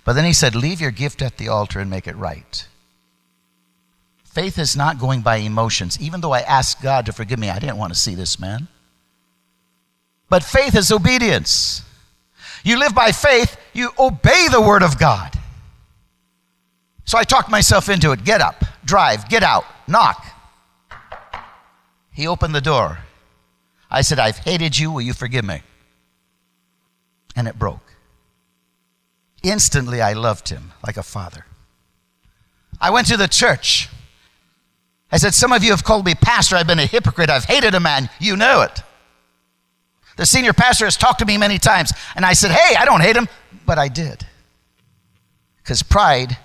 But 0.04 0.14
then 0.14 0.26
He 0.26 0.34
said, 0.34 0.54
Leave 0.54 0.82
your 0.82 0.92
gift 0.92 1.22
at 1.22 1.38
the 1.38 1.48
altar 1.48 1.80
and 1.80 1.90
make 1.90 2.08
it 2.08 2.18
right. 2.18 2.68
Faith 4.26 4.60
is 4.60 4.76
not 4.76 5.00
going 5.00 5.22
by 5.22 5.38
emotions. 5.38 5.98
Even 6.02 6.20
though 6.20 6.34
I 6.34 6.42
asked 6.42 6.82
God 6.82 7.06
to 7.06 7.14
forgive 7.14 7.40
me, 7.40 7.50
I 7.50 7.58
didn't 7.58 7.78
want 7.78 7.94
to 7.94 7.98
see 7.98 8.16
this 8.16 8.38
man. 8.38 8.68
But 10.28 10.44
faith 10.44 10.76
is 10.76 10.92
obedience. 10.92 11.84
You 12.66 12.78
live 12.78 12.94
by 12.94 13.14
faith, 13.14 13.56
you 13.72 13.92
obey 13.98 14.50
the 14.52 14.60
word 14.60 14.84
of 14.84 15.00
God. 15.00 15.32
So 17.06 17.18
I 17.18 17.24
talked 17.24 17.50
myself 17.50 17.88
into 17.88 18.12
it. 18.12 18.26
Get 18.26 18.42
up, 18.42 18.66
drive, 18.84 19.30
get 19.30 19.42
out, 19.42 19.64
knock. 19.88 20.35
He 22.16 22.26
opened 22.26 22.56
the 22.56 22.62
door. 22.62 23.00
I 23.92 24.02
said, 24.02 24.20
I've 24.20 24.38
hated 24.38 24.80
you. 24.80 24.90
Will 24.90 25.02
you 25.02 25.14
forgive 25.14 25.46
me? 25.46 25.62
And 27.36 27.48
it 27.48 27.60
broke. 27.60 27.96
Instantly, 29.44 30.02
I 30.02 30.14
loved 30.14 30.50
him 30.50 30.72
like 30.84 30.98
a 30.98 31.04
father. 31.04 31.46
I 32.80 32.90
went 32.90 33.08
to 33.08 33.18
the 33.18 33.28
church. 33.28 33.90
I 35.12 35.18
said, 35.18 35.34
Some 35.34 35.52
of 35.52 35.64
you 35.64 35.72
have 35.72 35.84
called 35.84 36.06
me 36.06 36.16
pastor. 36.16 36.56
I've 36.56 36.68
been 36.68 36.80
a 36.80 36.86
hypocrite. 36.86 37.30
I've 37.30 37.46
hated 37.46 37.76
a 37.76 37.80
man. 37.80 38.10
You 38.20 38.38
know 38.38 38.62
it. 38.62 38.82
The 40.18 40.26
senior 40.26 40.54
pastor 40.54 40.86
has 40.86 40.96
talked 40.96 41.20
to 41.20 41.26
me 41.26 41.38
many 41.38 41.58
times, 41.58 41.92
and 42.16 42.26
I 42.26 42.34
said, 42.34 42.52
Hey, 42.52 42.76
I 42.76 42.86
don't 42.86 43.02
hate 43.02 43.18
him, 43.18 43.28
but 43.66 43.78
I 43.78 43.90
did. 43.90 44.26
Because 45.58 45.84
pride, 45.84 46.38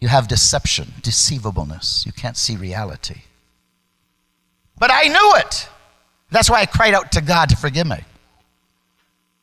you 0.00 0.08
have 0.08 0.26
deception, 0.26 0.94
deceivableness. 1.00 2.04
You 2.04 2.12
can't 2.12 2.36
see 2.36 2.56
reality. 2.56 3.22
But 4.82 4.90
I 4.92 5.04
knew 5.04 5.34
it. 5.36 5.68
That's 6.32 6.50
why 6.50 6.60
I 6.60 6.66
cried 6.66 6.92
out 6.92 7.12
to 7.12 7.20
God 7.20 7.50
to 7.50 7.56
forgive 7.56 7.86
me. 7.86 7.98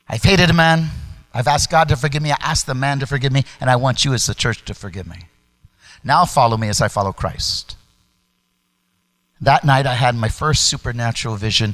I've 0.05 0.21
hated 0.21 0.49
a 0.49 0.53
man. 0.53 0.89
I've 1.33 1.47
asked 1.47 1.71
God 1.71 1.87
to 1.87 1.95
forgive 1.95 2.21
me. 2.21 2.33
I 2.33 2.37
asked 2.41 2.65
the 2.65 2.75
man 2.75 2.99
to 2.99 3.07
forgive 3.07 3.31
me, 3.31 3.45
and 3.61 3.69
I 3.69 3.77
want 3.77 4.03
you 4.03 4.13
as 4.13 4.25
the 4.25 4.35
church 4.35 4.65
to 4.65 4.73
forgive 4.73 5.07
me. 5.07 5.29
Now 6.03 6.25
follow 6.25 6.57
me 6.57 6.67
as 6.67 6.81
I 6.81 6.89
follow 6.89 7.13
Christ. 7.13 7.77
That 9.39 9.63
night, 9.63 9.85
I 9.85 9.93
had 9.93 10.13
my 10.13 10.27
first 10.27 10.65
supernatural 10.65 11.37
vision, 11.37 11.73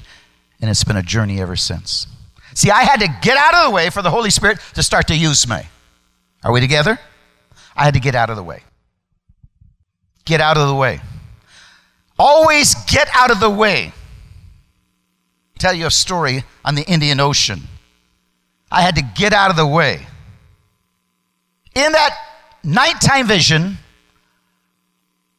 and 0.61 0.69
it's 0.69 0.83
been 0.83 0.95
a 0.95 1.01
journey 1.01 1.41
ever 1.41 1.55
since. 1.55 2.05
See, 2.53 2.69
I 2.69 2.83
had 2.83 2.99
to 2.99 3.07
get 3.23 3.35
out 3.35 3.55
of 3.55 3.71
the 3.71 3.75
way 3.75 3.89
for 3.89 4.03
the 4.03 4.11
Holy 4.11 4.29
Spirit 4.29 4.59
to 4.75 4.83
start 4.83 5.07
to 5.07 5.15
use 5.15 5.49
me. 5.49 5.61
Are 6.43 6.51
we 6.51 6.61
together? 6.61 6.99
I 7.75 7.85
had 7.85 7.95
to 7.95 7.99
get 7.99 8.13
out 8.13 8.29
of 8.29 8.35
the 8.35 8.43
way. 8.43 8.61
Get 10.23 10.39
out 10.39 10.55
of 10.55 10.67
the 10.67 10.75
way. 10.75 11.01
Always 12.17 12.75
get 12.85 13.09
out 13.13 13.31
of 13.31 13.39
the 13.39 13.49
way. 13.49 13.91
Tell 15.59 15.73
you 15.73 15.87
a 15.87 15.91
story 15.91 16.43
on 16.63 16.75
the 16.75 16.83
Indian 16.83 17.19
Ocean. 17.19 17.61
I 18.71 18.81
had 18.81 18.95
to 18.95 19.01
get 19.01 19.33
out 19.33 19.49
of 19.49 19.57
the 19.57 19.67
way. 19.67 20.05
In 21.75 21.91
that 21.91 22.17
nighttime 22.63 23.27
vision, 23.27 23.77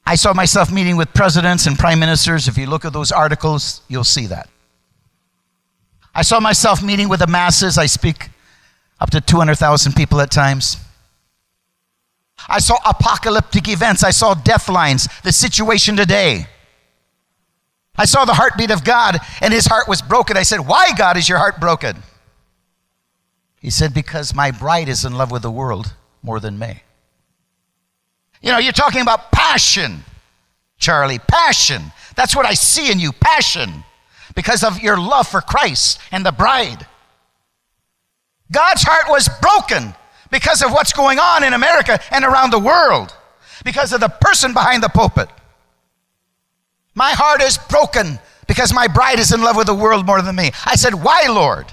I 0.06 0.14
saw 0.14 0.32
myself 0.32 0.70
meeting 0.70 0.96
with 0.96 1.12
presidents 1.14 1.66
and 1.66 1.78
prime 1.78 1.98
ministers. 1.98 2.46
If 2.46 2.56
you 2.56 2.66
look 2.66 2.84
at 2.84 2.92
those 2.92 3.10
articles, 3.10 3.82
you'll 3.88 4.04
see 4.04 4.26
that. 4.26 4.48
I 6.14 6.22
saw 6.22 6.40
myself 6.40 6.82
meeting 6.82 7.08
with 7.08 7.20
the 7.20 7.26
masses. 7.26 7.76
I 7.76 7.86
speak 7.86 8.30
up 9.00 9.10
to 9.10 9.20
200,000 9.20 9.94
people 9.94 10.20
at 10.20 10.30
times. 10.30 10.78
I 12.48 12.60
saw 12.60 12.76
apocalyptic 12.86 13.68
events. 13.68 14.04
I 14.04 14.10
saw 14.10 14.34
death 14.34 14.68
lines, 14.68 15.08
the 15.24 15.32
situation 15.32 15.96
today. 15.96 16.46
I 17.98 18.04
saw 18.04 18.24
the 18.24 18.34
heartbeat 18.34 18.70
of 18.70 18.84
God, 18.84 19.18
and 19.40 19.52
his 19.52 19.66
heart 19.66 19.88
was 19.88 20.02
broken. 20.02 20.36
I 20.36 20.42
said, 20.42 20.66
Why, 20.66 20.92
God, 20.96 21.16
is 21.16 21.28
your 21.28 21.38
heart 21.38 21.60
broken? 21.60 22.02
He 23.60 23.70
said, 23.70 23.94
Because 23.94 24.34
my 24.34 24.50
bride 24.50 24.88
is 24.88 25.04
in 25.04 25.14
love 25.14 25.30
with 25.30 25.42
the 25.42 25.50
world 25.50 25.94
more 26.22 26.40
than 26.40 26.58
me. 26.58 26.82
You 28.42 28.52
know, 28.52 28.58
you're 28.58 28.72
talking 28.72 29.00
about 29.00 29.32
passion, 29.32 30.04
Charlie. 30.78 31.18
Passion. 31.18 31.82
That's 32.16 32.36
what 32.36 32.46
I 32.46 32.54
see 32.54 32.90
in 32.90 33.00
you 33.00 33.12
passion 33.12 33.84
because 34.34 34.62
of 34.62 34.80
your 34.80 34.98
love 34.98 35.26
for 35.26 35.40
Christ 35.40 35.98
and 36.12 36.24
the 36.24 36.32
bride. 36.32 36.86
God's 38.52 38.82
heart 38.82 39.06
was 39.08 39.28
broken 39.40 39.94
because 40.30 40.62
of 40.62 40.70
what's 40.70 40.92
going 40.92 41.18
on 41.18 41.42
in 41.42 41.52
America 41.52 41.98
and 42.10 42.24
around 42.24 42.50
the 42.52 42.58
world, 42.58 43.14
because 43.64 43.92
of 43.92 44.00
the 44.00 44.08
person 44.08 44.52
behind 44.52 44.82
the 44.82 44.88
pulpit. 44.88 45.28
My 46.96 47.10
heart 47.10 47.42
is 47.42 47.58
broken 47.58 48.18
because 48.48 48.72
my 48.72 48.88
bride 48.88 49.18
is 49.18 49.30
in 49.30 49.42
love 49.42 49.54
with 49.54 49.66
the 49.66 49.74
world 49.74 50.06
more 50.06 50.22
than 50.22 50.34
me. 50.34 50.50
I 50.64 50.76
said, 50.76 50.94
Why, 50.94 51.26
Lord? 51.28 51.66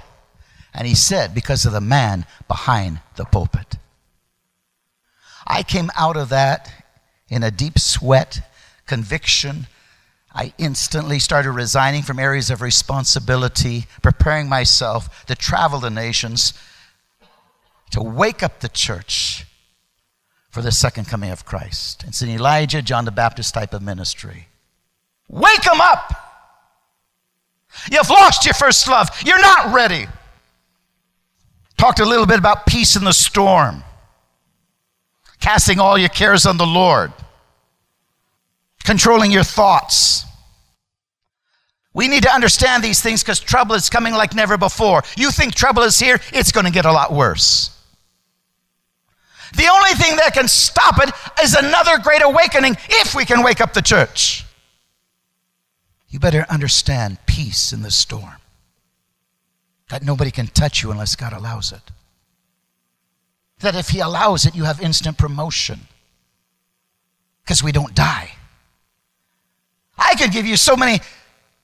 And 0.73 0.85
he 0.85 0.95
said, 0.95 1.33
Because 1.33 1.65
of 1.65 1.71
the 1.71 1.81
man 1.81 2.25
behind 2.49 2.99
the 3.15 3.23
pulpit. 3.23 3.77
I 5.47 5.63
came 5.63 5.89
out 5.95 6.17
of 6.17 6.27
that 6.29 6.71
in 7.29 7.41
a 7.41 7.51
deep 7.51 7.79
sweat, 7.79 8.41
conviction. 8.85 9.67
I 10.35 10.53
instantly 10.57 11.19
started 11.19 11.51
resigning 11.51 12.01
from 12.01 12.19
areas 12.19 12.49
of 12.49 12.61
responsibility, 12.61 13.85
preparing 14.01 14.49
myself 14.49 15.25
to 15.27 15.35
travel 15.35 15.79
the 15.79 15.89
nations, 15.89 16.53
to 17.91 18.01
wake 18.01 18.43
up 18.43 18.59
the 18.59 18.67
church 18.67 19.45
for 20.49 20.61
the 20.61 20.71
second 20.71 21.05
coming 21.05 21.29
of 21.29 21.45
Christ. 21.45 22.03
It's 22.07 22.21
an 22.21 22.29
Elijah, 22.29 22.81
John 22.81 23.05
the 23.05 23.11
Baptist 23.11 23.53
type 23.53 23.73
of 23.73 23.81
ministry. 23.81 24.47
Wake 25.29 25.63
them 25.63 25.81
up. 25.81 26.13
You've 27.91 28.09
lost 28.09 28.45
your 28.45 28.53
first 28.53 28.87
love. 28.87 29.09
You're 29.25 29.41
not 29.41 29.73
ready. 29.73 30.07
Talked 31.77 31.99
a 31.99 32.05
little 32.05 32.25
bit 32.25 32.39
about 32.39 32.65
peace 32.65 32.95
in 32.95 33.03
the 33.03 33.13
storm, 33.13 33.83
casting 35.39 35.79
all 35.79 35.97
your 35.97 36.09
cares 36.09 36.45
on 36.45 36.57
the 36.57 36.65
Lord, 36.65 37.11
controlling 38.83 39.31
your 39.31 39.43
thoughts. 39.43 40.23
We 41.93 42.07
need 42.07 42.23
to 42.23 42.33
understand 42.33 42.83
these 42.83 43.01
things 43.01 43.21
because 43.21 43.39
trouble 43.39 43.75
is 43.75 43.89
coming 43.89 44.13
like 44.13 44.33
never 44.33 44.57
before. 44.57 45.03
You 45.17 45.29
think 45.29 45.55
trouble 45.55 45.83
is 45.83 45.99
here, 45.99 46.19
it's 46.31 46.51
going 46.51 46.65
to 46.65 46.71
get 46.71 46.85
a 46.85 46.91
lot 46.91 47.11
worse. 47.11 47.69
The 49.55 49.67
only 49.67 49.91
thing 49.91 50.15
that 50.15 50.33
can 50.33 50.47
stop 50.47 50.95
it 50.99 51.13
is 51.43 51.53
another 51.53 51.99
great 51.99 52.23
awakening 52.23 52.75
if 52.89 53.13
we 53.13 53.25
can 53.25 53.43
wake 53.43 53.61
up 53.61 53.73
the 53.73 53.81
church. 53.81 54.42
You 56.13 56.19
better 56.19 56.45
understand 56.47 57.17
peace 57.25 57.73
in 57.73 57.81
the 57.81 57.89
storm. 57.89 58.35
That 59.89 60.03
nobody 60.03 60.29
can 60.29 60.45
touch 60.45 60.83
you 60.83 60.91
unless 60.91 61.15
God 61.15 61.33
allows 61.33 61.71
it. 61.71 61.81
That 63.61 63.75
if 63.75 63.89
He 63.89 63.99
allows 63.99 64.45
it, 64.45 64.53
you 64.53 64.65
have 64.65 64.79
instant 64.79 65.17
promotion 65.17 65.79
because 67.43 67.63
we 67.63 67.71
don't 67.71 67.95
die. 67.95 68.29
I 69.97 70.13
could 70.13 70.31
give 70.31 70.45
you 70.45 70.55
so 70.55 70.75
many 70.75 70.99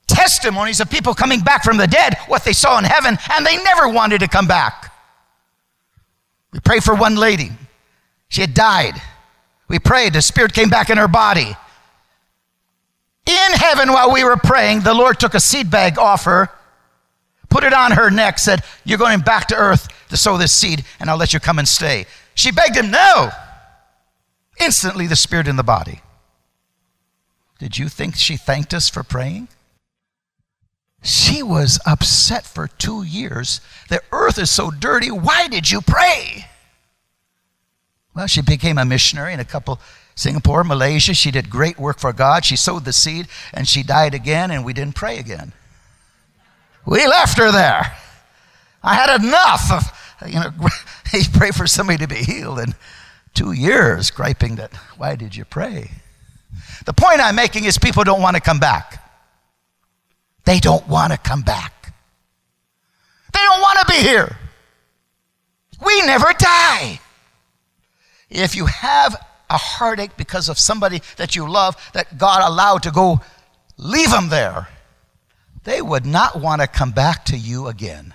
testimonies 0.07 0.79
of 0.79 0.89
people 0.89 1.13
coming 1.13 1.41
back 1.41 1.63
from 1.63 1.77
the 1.77 1.85
dead, 1.85 2.17
what 2.25 2.43
they 2.43 2.53
saw 2.53 2.79
in 2.79 2.85
heaven, 2.85 3.19
and 3.31 3.45
they 3.45 3.57
never 3.57 3.87
wanted 3.87 4.21
to 4.21 4.27
come 4.27 4.47
back. 4.47 4.91
We 6.53 6.59
prayed 6.59 6.83
for 6.83 6.95
one 6.95 7.17
lady. 7.17 7.51
She 8.29 8.41
had 8.41 8.55
died. 8.55 8.99
We 9.67 9.77
prayed, 9.77 10.13
the 10.13 10.23
spirit 10.23 10.53
came 10.53 10.69
back 10.69 10.89
in 10.89 10.97
her 10.97 11.07
body. 11.07 11.55
In 13.29 13.51
heaven, 13.53 13.93
while 13.93 14.11
we 14.11 14.23
were 14.23 14.37
praying, 14.37 14.79
the 14.79 14.95
Lord 14.95 15.19
took 15.19 15.35
a 15.35 15.39
seed 15.39 15.69
bag 15.69 15.99
off 15.99 16.23
her, 16.23 16.49
put 17.47 17.63
it 17.63 17.73
on 17.73 17.91
her 17.91 18.09
neck, 18.09 18.39
said, 18.39 18.63
You're 18.83 18.97
going 18.97 19.19
back 19.19 19.47
to 19.49 19.55
earth 19.55 19.87
to 20.09 20.17
sow 20.17 20.35
this 20.35 20.51
seed, 20.51 20.83
and 20.99 21.11
I'll 21.11 21.17
let 21.17 21.31
you 21.31 21.39
come 21.39 21.59
and 21.59 21.67
stay. 21.67 22.07
She 22.33 22.51
begged 22.51 22.75
him, 22.75 22.89
No. 22.89 23.29
Instantly, 24.59 25.05
the 25.05 25.15
spirit 25.15 25.47
in 25.47 25.57
the 25.57 25.63
body. 25.63 26.01
Did 27.59 27.77
you 27.77 27.87
think 27.87 28.15
she 28.15 28.35
thanked 28.35 28.73
us 28.73 28.89
for 28.89 29.03
praying? 29.03 29.47
She 31.03 31.43
was 31.43 31.79
upset 31.85 32.45
for 32.45 32.67
two 32.67 33.03
years. 33.03 33.61
The 33.89 34.01
earth 34.11 34.39
is 34.39 34.49
so 34.49 34.71
dirty. 34.71 35.11
Why 35.11 35.47
did 35.47 35.69
you 35.69 35.81
pray? 35.81 36.47
Well, 38.15 38.25
she 38.25 38.41
became 38.41 38.79
a 38.79 38.85
missionary 38.85 39.33
in 39.33 39.39
a 39.39 39.45
couple, 39.45 39.79
Singapore, 40.19 40.65
Malaysia. 40.65 41.13
She 41.13 41.31
did 41.31 41.49
great 41.49 41.79
work 41.79 41.97
for 41.97 42.11
God. 42.11 42.43
She 42.43 42.57
sowed 42.57 42.83
the 42.83 42.91
seed 42.91 43.29
and 43.53 43.65
she 43.65 43.83
died 43.83 44.13
again, 44.13 44.51
and 44.51 44.65
we 44.65 44.73
didn't 44.73 44.95
pray 44.95 45.17
again. 45.17 45.53
We 46.85 47.07
left 47.07 47.37
her 47.37 47.53
there. 47.53 47.95
I 48.83 48.95
had 48.95 49.21
enough 49.21 49.71
of, 49.71 50.29
you 50.29 50.35
know, 50.35 50.51
he 51.11 51.23
prayed 51.31 51.55
for 51.55 51.67
somebody 51.67 51.99
to 51.99 52.07
be 52.07 52.17
healed 52.17 52.59
in 52.59 52.75
two 53.33 53.53
years, 53.53 54.11
griping 54.11 54.57
that, 54.57 54.75
why 54.97 55.15
did 55.15 55.37
you 55.37 55.45
pray? 55.45 55.91
The 56.85 56.91
point 56.91 57.21
I'm 57.21 57.35
making 57.35 57.63
is 57.63 57.77
people 57.77 58.03
don't 58.03 58.21
want 58.21 58.35
to 58.35 58.41
come 58.41 58.59
back. 58.59 59.01
They 60.43 60.59
don't 60.59 60.85
want 60.89 61.13
to 61.13 61.17
come 61.17 61.43
back. 61.43 61.93
They 63.33 63.39
don't 63.39 63.61
want 63.61 63.79
to 63.79 63.85
be 63.85 63.99
here. 63.99 64.37
We 65.85 66.01
never 66.01 66.33
die. 66.37 66.99
If 68.29 68.55
you 68.55 68.65
have 68.65 69.15
a 69.49 69.57
heartache 69.57 70.15
because 70.17 70.49
of 70.49 70.59
somebody 70.59 71.01
that 71.17 71.35
you 71.35 71.49
love 71.49 71.75
that 71.93 72.17
God 72.17 72.47
allowed 72.47 72.83
to 72.83 72.91
go, 72.91 73.21
leave 73.77 74.11
them 74.11 74.29
there. 74.29 74.67
They 75.63 75.81
would 75.81 76.05
not 76.05 76.39
want 76.39 76.61
to 76.61 76.67
come 76.67 76.91
back 76.91 77.25
to 77.25 77.37
you 77.37 77.67
again. 77.67 78.13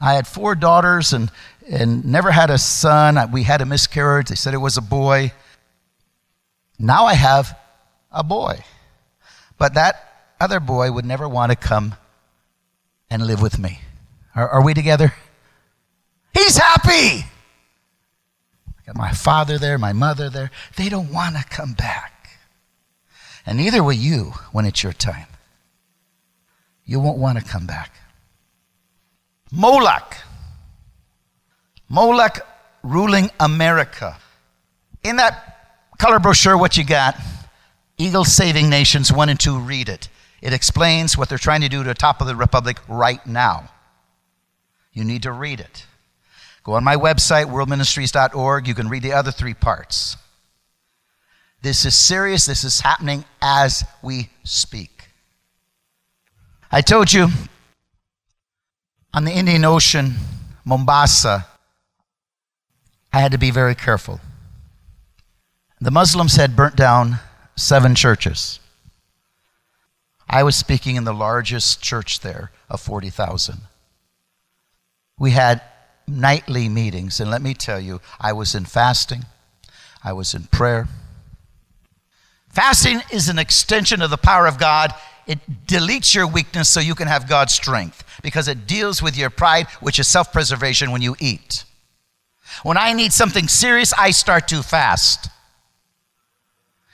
I 0.00 0.14
had 0.14 0.26
four 0.26 0.54
daughters 0.54 1.12
and, 1.12 1.30
and 1.68 2.04
never 2.04 2.30
had 2.30 2.50
a 2.50 2.58
son. 2.58 3.30
We 3.32 3.44
had 3.44 3.62
a 3.62 3.66
miscarriage. 3.66 4.28
They 4.28 4.34
said 4.34 4.54
it 4.54 4.58
was 4.58 4.76
a 4.76 4.82
boy. 4.82 5.32
Now 6.78 7.06
I 7.06 7.14
have 7.14 7.58
a 8.12 8.22
boy. 8.22 8.58
But 9.56 9.74
that 9.74 10.34
other 10.38 10.60
boy 10.60 10.92
would 10.92 11.06
never 11.06 11.26
want 11.28 11.50
to 11.50 11.56
come 11.56 11.94
and 13.08 13.26
live 13.26 13.40
with 13.40 13.58
me. 13.58 13.80
Are, 14.34 14.48
are 14.48 14.62
we 14.62 14.74
together? 14.74 15.14
He's 16.34 16.58
happy. 16.58 17.24
Got 18.86 18.96
my 18.96 19.12
father 19.12 19.58
there, 19.58 19.78
my 19.78 19.92
mother 19.92 20.30
there. 20.30 20.50
They 20.76 20.88
don't 20.88 21.12
want 21.12 21.36
to 21.36 21.44
come 21.44 21.72
back. 21.72 22.38
And 23.44 23.58
neither 23.58 23.82
will 23.82 23.92
you 23.92 24.32
when 24.52 24.64
it's 24.64 24.82
your 24.82 24.92
time. 24.92 25.26
You 26.84 27.00
won't 27.00 27.18
want 27.18 27.38
to 27.38 27.44
come 27.44 27.66
back. 27.66 27.92
Molech. 29.50 30.18
Molech 31.88 32.40
ruling 32.82 33.30
America. 33.40 34.16
In 35.02 35.16
that 35.16 35.88
color 35.98 36.18
brochure, 36.18 36.56
what 36.56 36.76
you 36.76 36.84
got? 36.84 37.16
Eagle 37.98 38.24
Saving 38.24 38.68
Nations 38.68 39.12
1 39.12 39.28
and 39.28 39.40
2, 39.40 39.58
read 39.58 39.88
it. 39.88 40.08
It 40.42 40.52
explains 40.52 41.16
what 41.16 41.28
they're 41.28 41.38
trying 41.38 41.62
to 41.62 41.68
do 41.68 41.82
to 41.82 41.88
the 41.88 41.94
top 41.94 42.20
of 42.20 42.26
the 42.26 42.36
republic 42.36 42.78
right 42.88 43.24
now. 43.26 43.70
You 44.92 45.04
need 45.04 45.22
to 45.22 45.32
read 45.32 45.60
it. 45.60 45.86
Go 46.66 46.72
on 46.72 46.82
my 46.82 46.96
website, 46.96 47.44
worldministries.org. 47.44 48.66
You 48.66 48.74
can 48.74 48.88
read 48.88 49.04
the 49.04 49.12
other 49.12 49.30
three 49.30 49.54
parts. 49.54 50.16
This 51.62 51.84
is 51.84 51.94
serious. 51.94 52.44
This 52.44 52.64
is 52.64 52.80
happening 52.80 53.24
as 53.40 53.84
we 54.02 54.30
speak. 54.42 55.10
I 56.72 56.80
told 56.80 57.12
you 57.12 57.28
on 59.14 59.24
the 59.24 59.30
Indian 59.30 59.64
Ocean, 59.64 60.14
Mombasa, 60.64 61.46
I 63.12 63.20
had 63.20 63.30
to 63.30 63.38
be 63.38 63.52
very 63.52 63.76
careful. 63.76 64.20
The 65.80 65.92
Muslims 65.92 66.34
had 66.34 66.56
burnt 66.56 66.74
down 66.74 67.20
seven 67.54 67.94
churches. 67.94 68.58
I 70.28 70.42
was 70.42 70.56
speaking 70.56 70.96
in 70.96 71.04
the 71.04 71.14
largest 71.14 71.80
church 71.80 72.18
there 72.22 72.50
of 72.68 72.80
40,000. 72.80 73.60
We 75.16 75.30
had 75.30 75.62
nightly 76.06 76.68
meetings, 76.68 77.20
and 77.20 77.30
let 77.30 77.42
me 77.42 77.54
tell 77.54 77.80
you, 77.80 78.00
I 78.20 78.32
was 78.32 78.54
in 78.54 78.64
fasting, 78.64 79.24
I 80.02 80.12
was 80.12 80.34
in 80.34 80.44
prayer. 80.44 80.88
Fasting 82.50 83.02
is 83.12 83.28
an 83.28 83.38
extension 83.38 84.00
of 84.00 84.10
the 84.10 84.16
power 84.16 84.46
of 84.46 84.58
God. 84.58 84.94
It 85.26 85.66
deletes 85.66 86.14
your 86.14 86.26
weakness 86.26 86.70
so 86.70 86.80
you 86.80 86.94
can 86.94 87.08
have 87.08 87.28
God's 87.28 87.52
strength 87.52 88.02
because 88.22 88.48
it 88.48 88.66
deals 88.66 89.02
with 89.02 89.16
your 89.16 89.28
pride, 89.28 89.66
which 89.80 89.98
is 89.98 90.08
self 90.08 90.32
preservation 90.32 90.90
when 90.90 91.02
you 91.02 91.16
eat. 91.20 91.64
When 92.62 92.78
I 92.78 92.92
need 92.92 93.12
something 93.12 93.48
serious, 93.48 93.92
I 93.92 94.10
start 94.12 94.48
to 94.48 94.62
fast. 94.62 95.28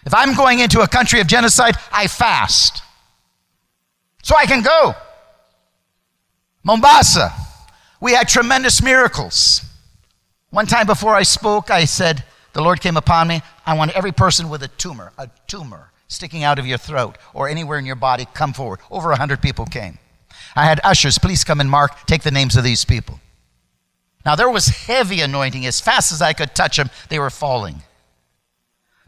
If 0.04 0.14
I'm 0.14 0.34
going 0.34 0.58
into 0.58 0.80
a 0.80 0.88
country 0.88 1.20
of 1.20 1.26
genocide, 1.26 1.76
I 1.92 2.08
fast. 2.08 2.82
So 4.22 4.34
I 4.36 4.46
can 4.46 4.62
go. 4.62 4.94
Mombasa, 6.64 7.32
we 8.02 8.12
had 8.14 8.28
tremendous 8.28 8.82
miracles. 8.82 9.62
One 10.50 10.66
time 10.66 10.86
before 10.88 11.14
I 11.14 11.22
spoke, 11.22 11.70
I 11.70 11.84
said, 11.84 12.24
The 12.52 12.60
Lord 12.60 12.80
came 12.80 12.96
upon 12.96 13.28
me. 13.28 13.42
I 13.64 13.74
want 13.74 13.92
every 13.92 14.10
person 14.10 14.48
with 14.48 14.64
a 14.64 14.68
tumor, 14.68 15.12
a 15.16 15.30
tumor 15.46 15.92
sticking 16.08 16.42
out 16.42 16.58
of 16.58 16.66
your 16.66 16.78
throat 16.78 17.16
or 17.32 17.48
anywhere 17.48 17.78
in 17.78 17.86
your 17.86 17.96
body, 17.96 18.26
come 18.34 18.52
forward. 18.52 18.80
Over 18.90 19.10
100 19.10 19.40
people 19.40 19.66
came. 19.66 19.98
I 20.56 20.64
had 20.64 20.80
ushers, 20.82 21.16
please 21.16 21.44
come 21.44 21.60
and 21.60 21.70
mark, 21.70 22.06
take 22.06 22.24
the 22.24 22.32
names 22.32 22.56
of 22.56 22.64
these 22.64 22.84
people. 22.84 23.20
Now, 24.26 24.34
there 24.34 24.50
was 24.50 24.66
heavy 24.66 25.20
anointing. 25.20 25.64
As 25.64 25.80
fast 25.80 26.10
as 26.10 26.20
I 26.20 26.32
could 26.32 26.56
touch 26.56 26.78
them, 26.78 26.90
they 27.08 27.20
were 27.20 27.30
falling. 27.30 27.82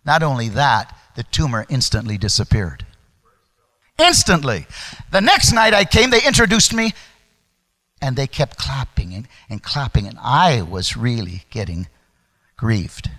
Not 0.06 0.22
only 0.22 0.48
that, 0.50 0.96
the 1.16 1.24
tumor 1.24 1.66
instantly 1.68 2.16
disappeared. 2.16 2.86
Instantly. 3.98 4.66
The 5.10 5.20
next 5.20 5.52
night 5.52 5.74
I 5.74 5.84
came, 5.84 6.10
they 6.10 6.24
introduced 6.24 6.72
me, 6.72 6.94
and 8.04 8.16
they 8.16 8.26
kept 8.26 8.58
clapping 8.58 9.14
and, 9.14 9.26
and 9.48 9.62
clapping, 9.62 10.06
and 10.06 10.18
I 10.20 10.60
was 10.60 10.94
really 10.94 11.44
getting 11.48 11.88
grieved. 12.54 13.10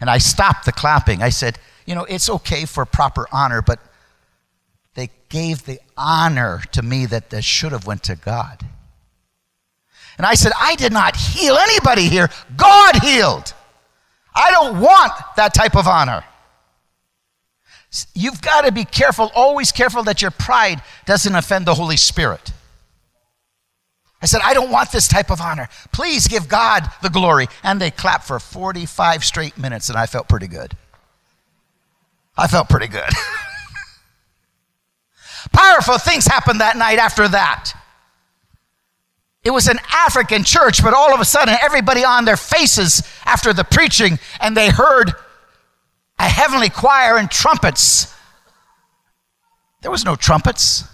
And 0.00 0.08
I 0.08 0.16
stopped 0.16 0.64
the 0.64 0.72
clapping. 0.72 1.22
I 1.22 1.28
said, 1.28 1.58
You 1.84 1.94
know, 1.94 2.04
it's 2.04 2.30
okay 2.30 2.64
for 2.64 2.86
proper 2.86 3.26
honor, 3.30 3.60
but 3.60 3.78
they 4.94 5.10
gave 5.28 5.66
the 5.66 5.80
honor 5.98 6.62
to 6.72 6.80
me 6.80 7.04
that, 7.04 7.28
that 7.28 7.44
should 7.44 7.72
have 7.72 7.86
went 7.86 8.02
to 8.04 8.16
God. 8.16 8.64
And 10.16 10.26
I 10.26 10.32
said, 10.32 10.52
I 10.58 10.76
did 10.76 10.92
not 10.92 11.14
heal 11.14 11.56
anybody 11.56 12.08
here. 12.08 12.30
God 12.56 13.02
healed. 13.02 13.52
I 14.34 14.50
don't 14.50 14.80
want 14.80 15.12
that 15.36 15.52
type 15.52 15.76
of 15.76 15.86
honor. 15.86 16.24
You've 18.14 18.40
got 18.40 18.64
to 18.64 18.72
be 18.72 18.86
careful, 18.86 19.30
always 19.34 19.72
careful 19.72 20.04
that 20.04 20.22
your 20.22 20.30
pride 20.30 20.80
doesn't 21.04 21.34
offend 21.34 21.66
the 21.66 21.74
Holy 21.74 21.98
Spirit. 21.98 22.53
I 24.24 24.26
said, 24.26 24.40
I 24.42 24.54
don't 24.54 24.70
want 24.70 24.90
this 24.90 25.06
type 25.06 25.30
of 25.30 25.42
honor. 25.42 25.68
Please 25.92 26.28
give 26.28 26.48
God 26.48 26.88
the 27.02 27.10
glory. 27.10 27.46
And 27.62 27.78
they 27.78 27.90
clapped 27.90 28.26
for 28.26 28.38
45 28.38 29.22
straight 29.22 29.58
minutes, 29.58 29.90
and 29.90 29.98
I 29.98 30.06
felt 30.06 30.30
pretty 30.30 30.46
good. 30.46 30.74
I 32.34 32.46
felt 32.46 32.70
pretty 32.70 32.86
good. 32.86 33.04
Powerful 35.52 35.98
things 35.98 36.24
happened 36.24 36.62
that 36.62 36.78
night 36.78 36.98
after 36.98 37.28
that. 37.28 37.74
It 39.44 39.50
was 39.50 39.68
an 39.68 39.78
African 39.92 40.42
church, 40.42 40.82
but 40.82 40.94
all 40.94 41.12
of 41.12 41.20
a 41.20 41.26
sudden, 41.26 41.54
everybody 41.60 42.02
on 42.02 42.24
their 42.24 42.38
faces 42.38 43.02
after 43.26 43.52
the 43.52 43.62
preaching, 43.62 44.18
and 44.40 44.56
they 44.56 44.70
heard 44.70 45.12
a 46.18 46.30
heavenly 46.30 46.70
choir 46.70 47.18
and 47.18 47.30
trumpets. 47.30 48.10
There 49.82 49.90
was 49.90 50.06
no 50.06 50.16
trumpets. 50.16 50.84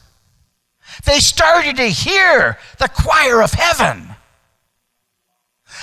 They 1.04 1.18
started 1.18 1.76
to 1.76 1.86
hear 1.86 2.58
the 2.78 2.88
choir 2.88 3.42
of 3.42 3.52
heaven. 3.52 4.08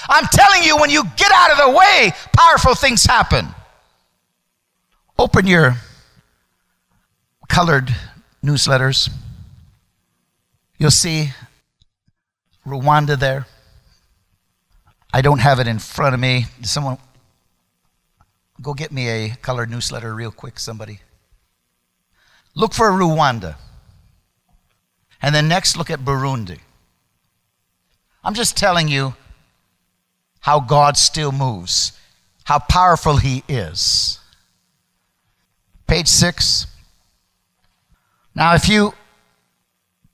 I'm 0.09 0.25
telling 0.31 0.63
you, 0.63 0.77
when 0.77 0.89
you 0.89 1.03
get 1.15 1.31
out 1.31 1.51
of 1.51 1.57
the 1.57 1.77
way, 1.77 2.11
powerful 2.33 2.75
things 2.75 3.03
happen. 3.03 3.47
Open 5.17 5.47
your 5.47 5.77
colored 7.47 7.93
newsletters. 8.43 9.09
You'll 10.77 10.91
see 10.91 11.31
Rwanda 12.65 13.17
there. 13.17 13.47
I 15.11 15.21
don't 15.21 15.39
have 15.39 15.59
it 15.59 15.67
in 15.67 15.79
front 15.79 16.13
of 16.13 16.19
me. 16.19 16.45
Someone 16.61 16.97
go 18.61 18.73
get 18.73 18.91
me 18.91 19.07
a 19.07 19.29
colored 19.41 19.71
newsletter 19.71 20.13
real 20.13 20.31
quick, 20.31 20.59
somebody. 20.59 20.99
Look 22.55 22.73
for 22.73 22.89
Rwanda. 22.91 23.55
And 25.21 25.33
then 25.33 25.47
next, 25.47 25.77
look 25.77 25.89
at 25.89 25.99
Burundi. 25.99 26.59
I'm 28.23 28.33
just 28.33 28.57
telling 28.57 28.87
you 28.87 29.15
how 30.41 30.59
God 30.59 30.97
still 30.97 31.31
moves, 31.31 31.97
how 32.43 32.59
powerful 32.59 33.17
He 33.17 33.43
is. 33.47 34.19
Page 35.87 36.07
six. 36.07 36.67
Now, 38.35 38.53
if 38.53 38.69
you 38.69 38.93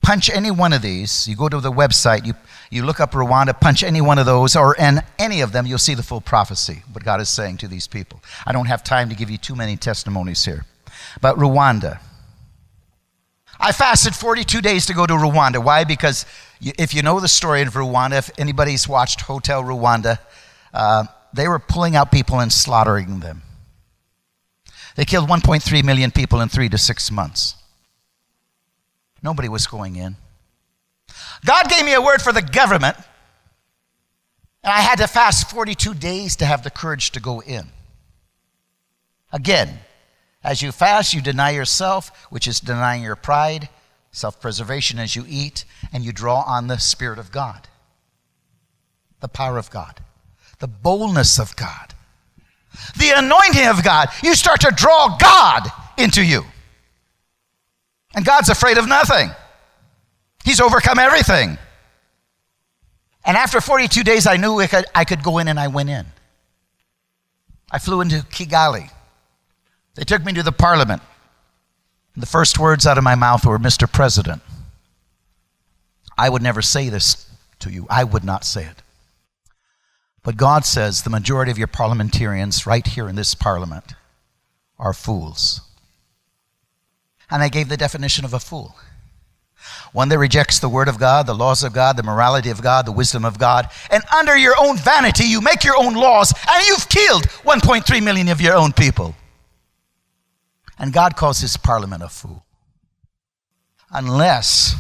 punch 0.02 0.30
any 0.30 0.52
one 0.52 0.74
of 0.74 0.82
these, 0.82 1.28
you 1.28 1.36
go 1.36 1.50
to 1.50 1.60
the 1.60 1.72
website, 1.72 2.26
you, 2.26 2.34
you 2.70 2.86
look 2.86 3.00
up 3.00 3.12
Rwanda, 3.12 3.60
punch 3.60 3.84
any 3.84 4.02
one 4.02 4.20
of 4.20 4.26
those, 4.26 4.56
or 4.56 4.76
in 4.76 5.02
any 5.18 5.42
of 5.42 5.52
them, 5.52 5.66
you'll 5.66 5.78
see 5.78 5.96
the 5.96 6.04
full 6.04 6.22
prophecy, 6.22 6.84
what 6.92 7.04
God 7.04 7.20
is 7.20 7.30
saying 7.30 7.58
to 7.58 7.68
these 7.68 7.88
people. 7.88 8.22
I 8.46 8.52
don't 8.52 8.68
have 8.68 8.84
time 8.84 9.10
to 9.10 9.16
give 9.16 9.30
you 9.30 9.38
too 9.38 9.56
many 9.56 9.76
testimonies 9.76 10.46
here. 10.46 10.66
But 11.22 11.38
Rwanda. 11.38 12.00
I 13.60 13.72
fasted 13.72 14.16
42 14.16 14.62
days 14.62 14.86
to 14.88 14.94
go 14.94 15.06
to 15.06 15.14
Rwanda. 15.14 15.64
Why? 15.64 15.84
Because 15.84 16.26
if 16.62 16.94
you 16.94 17.02
know 17.02 17.20
the 17.20 17.28
story 17.28 17.62
of 17.62 17.74
Rwanda, 17.74 18.18
if 18.18 18.32
anybody's 18.38 18.88
watched 18.88 19.22
Hotel 19.22 19.64
Rwanda, 19.64 20.20
uh, 20.74 21.06
they 21.34 21.48
were 21.48 21.60
pulling 21.60 21.96
out 21.96 22.12
people 22.12 22.40
and 22.40 22.52
slaughtering 22.52 23.20
them. 23.20 23.44
They 24.96 25.06
killed 25.06 25.30
1.3 25.30 25.84
million 25.84 26.12
people 26.12 26.42
in 26.42 26.50
three 26.50 26.70
to 26.70 26.78
six 26.78 27.10
months. 27.10 27.56
Nobody 29.22 29.50
was 29.50 29.66
going 29.66 29.96
in. 29.96 30.18
God 31.46 31.70
gave 31.70 31.86
me 31.86 31.94
a 31.94 32.02
word 32.02 32.22
for 32.22 32.32
the 32.32 32.42
government, 32.42 32.98
and 34.64 34.72
I 34.72 34.82
had 34.82 34.98
to 35.00 35.08
fast 35.08 35.50
42 35.50 35.94
days 35.96 36.36
to 36.38 36.46
have 36.46 36.64
the 36.64 36.70
courage 36.70 37.12
to 37.12 37.20
go 37.20 37.42
in. 37.42 37.68
Again, 39.32 39.80
as 40.44 40.62
you 40.62 40.72
fast, 40.72 41.14
you 41.14 41.22
deny 41.22 41.52
yourself, 41.52 42.28
which 42.30 42.48
is 42.48 42.60
denying 42.60 43.04
your 43.04 43.16
pride, 43.16 43.70
self 44.12 44.42
preservation 44.42 45.00
as 45.00 45.16
you 45.16 45.26
eat, 45.28 45.64
and 45.94 46.04
you 46.04 46.12
draw 46.12 46.42
on 46.42 46.68
the 46.68 46.78
Spirit 46.78 47.18
of 47.18 47.32
God, 47.32 47.68
the 49.22 49.30
power 49.30 49.58
of 49.58 49.70
God, 49.70 50.02
the 50.60 50.68
boldness 50.68 51.40
of 51.40 51.56
God, 51.56 51.94
the 52.98 53.12
anointing 53.16 53.68
of 53.68 53.84
God. 53.84 54.10
You 54.22 54.36
start 54.36 54.62
to 54.62 54.74
draw 54.76 55.18
God 55.18 55.70
into 55.98 56.24
you. 56.24 56.44
And 58.16 58.26
God's 58.26 58.50
afraid 58.50 58.78
of 58.78 58.88
nothing, 58.88 59.32
He's 60.44 60.60
overcome 60.60 61.00
everything. 61.00 61.58
And 63.26 63.38
after 63.38 63.62
42 63.62 64.04
days, 64.04 64.28
I 64.28 64.36
knew 64.36 64.60
I 64.60 64.68
could, 64.68 64.86
I 64.94 65.06
could 65.06 65.24
go 65.24 65.38
in, 65.38 65.48
and 65.48 65.58
I 65.58 65.68
went 65.70 65.90
in. 65.90 66.06
I 67.72 67.80
flew 67.80 68.02
into 68.02 68.18
Kigali. 68.18 68.92
They 69.96 70.04
took 70.04 70.26
me 70.26 70.34
to 70.34 70.44
the 70.44 70.52
parliament. 70.52 71.02
The 72.16 72.26
first 72.26 72.60
words 72.60 72.86
out 72.86 72.98
of 72.98 73.04
my 73.04 73.16
mouth 73.16 73.46
were, 73.46 73.58
Mr. 73.58 73.92
President, 73.92 74.42
I 76.18 76.30
would 76.30 76.42
never 76.42 76.62
say 76.62 76.90
this 76.90 77.30
to 77.60 77.72
you. 77.72 77.88
I 77.90 78.04
would 78.04 78.24
not 78.24 78.44
say 78.46 78.66
it. 78.66 78.82
But 80.24 80.38
God 80.38 80.66
says 80.66 81.02
the 81.02 81.10
majority 81.10 81.52
of 81.52 81.58
your 81.58 81.68
parliamentarians 81.68 82.66
right 82.66 82.86
here 82.86 83.10
in 83.10 83.16
this 83.16 83.36
parliament 83.36 83.94
are 84.80 84.94
fools. 84.94 85.62
And 87.30 87.42
I 87.42 87.50
gave 87.50 87.70
the 87.70 87.78
definition 87.78 88.26
of 88.26 88.34
a 88.34 88.40
fool 88.40 88.76
one 89.94 90.10
that 90.10 90.20
rejects 90.20 90.60
the 90.60 90.70
word 90.70 90.88
of 90.88 91.00
God, 91.00 91.26
the 91.26 91.36
laws 91.36 91.64
of 91.64 91.72
God, 91.72 91.96
the 91.96 92.04
morality 92.04 92.50
of 92.50 92.62
God, 92.62 92.86
the 92.86 92.92
wisdom 92.92 93.24
of 93.24 93.40
God, 93.40 93.70
and 93.92 94.04
under 94.14 94.36
your 94.36 94.56
own 94.60 94.76
vanity, 94.78 95.26
you 95.26 95.40
make 95.40 95.64
your 95.64 95.78
own 95.78 95.94
laws, 95.94 96.34
and 96.50 96.68
you've 96.68 96.90
killed 96.90 97.24
1.3 97.44 98.04
million 98.04 98.28
of 98.28 98.42
your 98.42 98.56
own 98.56 98.74
people. 98.74 99.16
And 100.78 100.94
God 100.94 101.16
calls 101.16 101.40
his 101.40 101.58
parliament 101.58 102.04
a 102.04 102.10
fool. 102.10 102.46
Unless 103.92 104.76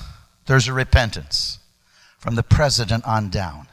there's 0.46 0.68
a 0.68 0.74
repentance 0.74 1.60
from 2.18 2.36
the 2.36 2.44
president 2.44 3.06
on 3.06 3.30
down. 3.30 3.68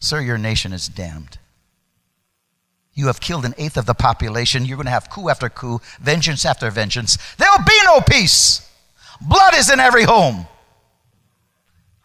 Sir, 0.00 0.20
your 0.20 0.38
nation 0.38 0.72
is 0.72 0.88
damned. 0.88 1.38
You 2.94 3.06
have 3.06 3.20
killed 3.20 3.44
an 3.44 3.54
eighth 3.56 3.76
of 3.76 3.86
the 3.86 3.94
population. 3.94 4.66
You're 4.66 4.76
going 4.76 4.86
to 4.86 4.90
have 4.92 5.08
coup 5.08 5.28
after 5.28 5.48
coup, 5.48 5.80
vengeance 6.00 6.44
after 6.44 6.70
vengeance. 6.70 7.16
There 7.38 7.48
will 7.56 7.64
be 7.64 7.78
no 7.84 8.00
peace. 8.00 8.68
Blood 9.20 9.54
is 9.54 9.70
in 9.70 9.80
every 9.80 10.02
home. 10.02 10.46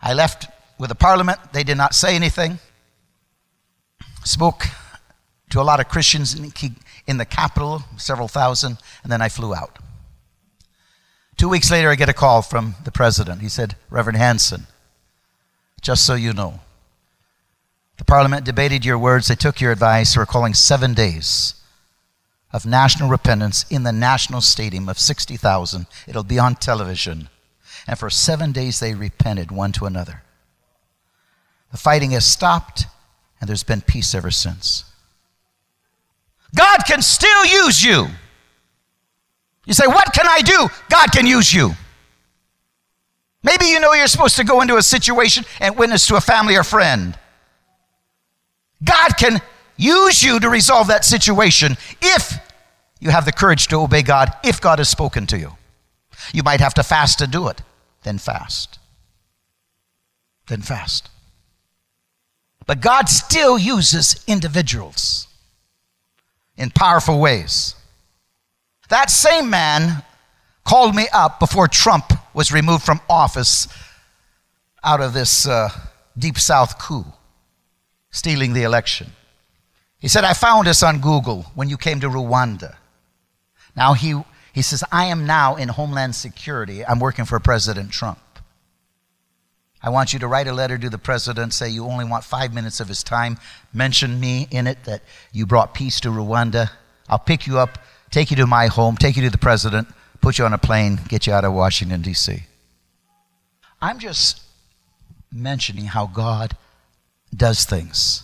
I 0.01 0.13
left 0.13 0.47
with 0.77 0.89
the 0.89 0.95
parliament. 0.95 1.39
They 1.53 1.63
did 1.63 1.77
not 1.77 1.95
say 1.95 2.15
anything. 2.15 2.59
Spoke 4.23 4.65
to 5.49 5.61
a 5.61 5.63
lot 5.63 5.79
of 5.79 5.89
Christians 5.89 6.37
in, 6.37 6.51
in 7.07 7.17
the 7.17 7.25
capital, 7.25 7.83
several 7.97 8.27
thousand, 8.27 8.77
and 9.03 9.11
then 9.11 9.21
I 9.21 9.29
flew 9.29 9.55
out. 9.55 9.79
Two 11.37 11.49
weeks 11.49 11.71
later, 11.71 11.89
I 11.89 11.95
get 11.95 12.09
a 12.09 12.13
call 12.13 12.41
from 12.41 12.75
the 12.83 12.91
president. 12.91 13.41
He 13.41 13.49
said, 13.49 13.75
Reverend 13.89 14.17
Hansen, 14.17 14.67
just 15.81 16.05
so 16.05 16.15
you 16.15 16.33
know, 16.33 16.59
the 17.97 18.05
parliament 18.05 18.45
debated 18.45 18.85
your 18.85 18.97
words, 18.97 19.27
they 19.27 19.35
took 19.35 19.61
your 19.61 19.71
advice, 19.71 20.15
we're 20.15 20.25
calling 20.25 20.53
seven 20.53 20.93
days 20.93 21.55
of 22.53 22.65
national 22.65 23.09
repentance 23.09 23.65
in 23.69 23.83
the 23.83 23.91
national 23.91 24.41
stadium 24.41 24.87
of 24.87 24.99
60,000. 24.99 25.87
It'll 26.07 26.23
be 26.23 26.39
on 26.39 26.55
television. 26.55 27.29
And 27.87 27.97
for 27.97 28.09
seven 28.09 28.51
days 28.51 28.79
they 28.79 28.93
repented 28.93 29.51
one 29.51 29.71
to 29.73 29.85
another. 29.85 30.23
The 31.71 31.77
fighting 31.77 32.11
has 32.11 32.25
stopped, 32.25 32.85
and 33.39 33.47
there's 33.47 33.63
been 33.63 33.81
peace 33.81 34.15
ever 34.15 34.31
since. 34.31 34.85
God 36.57 36.79
can 36.87 37.01
still 37.01 37.45
use 37.45 37.83
you. 37.83 38.07
You 39.65 39.73
say, 39.73 39.85
What 39.85 40.11
can 40.13 40.25
I 40.27 40.41
do? 40.41 40.67
God 40.89 41.11
can 41.11 41.27
use 41.27 41.53
you. 41.53 41.71
Maybe 43.43 43.67
you 43.67 43.79
know 43.79 43.93
you're 43.93 44.07
supposed 44.07 44.35
to 44.37 44.43
go 44.43 44.61
into 44.61 44.77
a 44.77 44.83
situation 44.83 45.45
and 45.61 45.77
witness 45.77 46.07
to 46.07 46.15
a 46.15 46.21
family 46.21 46.57
or 46.57 46.63
friend. 46.63 47.17
God 48.83 49.11
can 49.17 49.39
use 49.77 50.23
you 50.23 50.39
to 50.39 50.49
resolve 50.49 50.87
that 50.87 51.05
situation 51.05 51.77
if 52.01 52.33
you 52.99 53.11
have 53.11 53.25
the 53.25 53.31
courage 53.31 53.67
to 53.67 53.77
obey 53.77 54.01
God, 54.01 54.31
if 54.43 54.59
God 54.59 54.79
has 54.79 54.89
spoken 54.89 55.27
to 55.27 55.37
you. 55.37 55.51
You 56.33 56.43
might 56.43 56.59
have 56.59 56.73
to 56.75 56.83
fast 56.83 57.19
to 57.19 57.27
do 57.27 57.47
it. 57.47 57.61
Then 58.03 58.17
fast. 58.17 58.79
Then 60.47 60.61
fast. 60.61 61.09
But 62.65 62.81
God 62.81 63.07
still 63.07 63.57
uses 63.57 64.23
individuals 64.27 65.27
in 66.57 66.71
powerful 66.71 67.19
ways. 67.19 67.75
That 68.89 69.09
same 69.09 69.49
man 69.49 70.03
called 70.63 70.95
me 70.95 71.07
up 71.13 71.39
before 71.39 71.67
Trump 71.67 72.11
was 72.33 72.51
removed 72.51 72.83
from 72.83 72.99
office 73.09 73.67
out 74.83 75.01
of 75.01 75.13
this 75.13 75.47
uh, 75.47 75.69
Deep 76.17 76.37
South 76.37 76.79
coup, 76.79 77.05
stealing 78.11 78.53
the 78.53 78.63
election. 78.63 79.11
He 79.99 80.07
said, 80.07 80.23
I 80.23 80.33
found 80.33 80.67
this 80.67 80.83
on 80.83 80.99
Google 80.99 81.43
when 81.55 81.69
you 81.69 81.77
came 81.77 81.99
to 82.01 82.09
Rwanda. 82.09 82.75
Now 83.75 83.93
he, 83.93 84.21
he 84.53 84.61
says, 84.61 84.83
I 84.91 85.05
am 85.05 85.25
now 85.25 85.55
in 85.55 85.69
Homeland 85.69 86.15
Security. 86.15 86.85
I'm 86.85 86.99
working 86.99 87.25
for 87.25 87.39
President 87.39 87.91
Trump. 87.91 88.19
I 89.81 89.89
want 89.89 90.11
you 90.11 90.19
to 90.19 90.27
write 90.27 90.47
a 90.47 90.53
letter 90.53 90.77
to 90.77 90.89
the 90.89 90.97
president, 90.97 91.53
say 91.53 91.69
you 91.69 91.85
only 91.85 92.05
want 92.05 92.23
five 92.23 92.53
minutes 92.53 92.79
of 92.79 92.87
his 92.87 93.03
time. 93.03 93.37
Mention 93.73 94.19
me 94.19 94.47
in 94.49 94.67
it 94.67 94.83
that 94.85 95.01
you 95.31 95.45
brought 95.45 95.73
peace 95.73 95.99
to 96.01 96.09
Rwanda. 96.09 96.71
I'll 97.07 97.19
pick 97.19 97.45
you 97.45 97.59
up, 97.59 97.77
take 98.09 98.31
you 98.31 98.37
to 98.37 98.47
my 98.47 98.67
home, 98.67 98.97
take 98.97 99.15
you 99.15 99.23
to 99.23 99.29
the 99.29 99.37
president, 99.37 99.87
put 100.19 100.39
you 100.39 100.45
on 100.45 100.53
a 100.53 100.57
plane, 100.57 100.99
get 101.07 101.27
you 101.27 101.33
out 101.33 101.45
of 101.45 101.53
Washington, 101.53 102.01
D.C. 102.01 102.43
I'm 103.81 103.99
just 103.99 104.41
mentioning 105.31 105.85
how 105.85 106.07
God 106.07 106.57
does 107.35 107.65
things. 107.65 108.23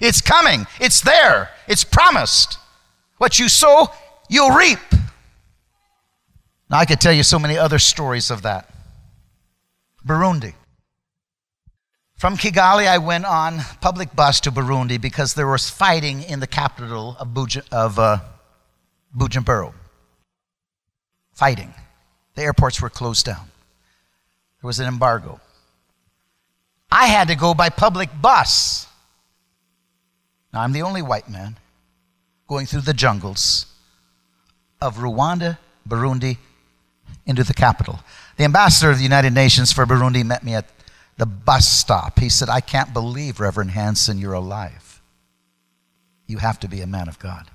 It's 0.00 0.20
coming. 0.20 0.68
It's 0.80 1.00
there. 1.00 1.50
It's 1.66 1.82
promised. 1.82 2.56
What 3.18 3.38
you 3.38 3.48
sow, 3.48 3.88
you'll 4.28 4.50
reap. 4.50 4.78
Now, 6.70 6.78
I 6.78 6.84
could 6.84 7.00
tell 7.00 7.12
you 7.12 7.22
so 7.22 7.38
many 7.38 7.56
other 7.56 7.78
stories 7.78 8.30
of 8.30 8.42
that. 8.42 8.68
Burundi. 10.06 10.54
From 12.16 12.36
Kigali, 12.36 12.86
I 12.88 12.98
went 12.98 13.24
on 13.24 13.60
public 13.80 14.14
bus 14.14 14.40
to 14.40 14.50
Burundi 14.50 15.00
because 15.00 15.34
there 15.34 15.46
was 15.46 15.70
fighting 15.70 16.22
in 16.22 16.40
the 16.40 16.46
capital 16.46 17.16
of, 17.18 17.28
Buj- 17.28 17.66
of 17.70 17.98
uh, 17.98 18.18
Bujumbura. 19.16 19.72
Fighting. 21.32 21.72
The 22.34 22.42
airports 22.42 22.82
were 22.82 22.90
closed 22.90 23.24
down. 23.26 23.46
There 24.60 24.66
was 24.66 24.80
an 24.80 24.88
embargo. 24.88 25.40
I 26.90 27.06
had 27.06 27.28
to 27.28 27.36
go 27.36 27.54
by 27.54 27.68
public 27.68 28.10
bus. 28.20 28.86
Now, 30.52 30.62
I'm 30.62 30.72
the 30.72 30.82
only 30.82 31.02
white 31.02 31.28
man 31.28 31.56
going 32.48 32.66
through 32.66 32.80
the 32.80 32.94
jungles 32.94 33.66
of 34.80 34.96
Rwanda, 34.96 35.58
Burundi, 35.88 36.38
into 37.26 37.44
the 37.44 37.54
capital. 37.54 38.00
The 38.36 38.44
ambassador 38.44 38.90
of 38.90 38.96
the 38.96 39.02
United 39.02 39.32
Nations 39.34 39.72
for 39.72 39.86
Burundi 39.86 40.24
met 40.24 40.42
me 40.42 40.54
at 40.54 40.66
the 41.18 41.26
bus 41.26 41.68
stop. 41.68 42.18
He 42.18 42.28
said, 42.28 42.48
I 42.48 42.60
can't 42.60 42.92
believe, 42.92 43.38
Reverend 43.38 43.72
Hansen, 43.72 44.18
you're 44.18 44.32
alive. 44.32 45.02
You 46.26 46.38
have 46.38 46.58
to 46.60 46.68
be 46.68 46.80
a 46.80 46.86
man 46.86 47.08
of 47.08 47.18
God. 47.18 47.50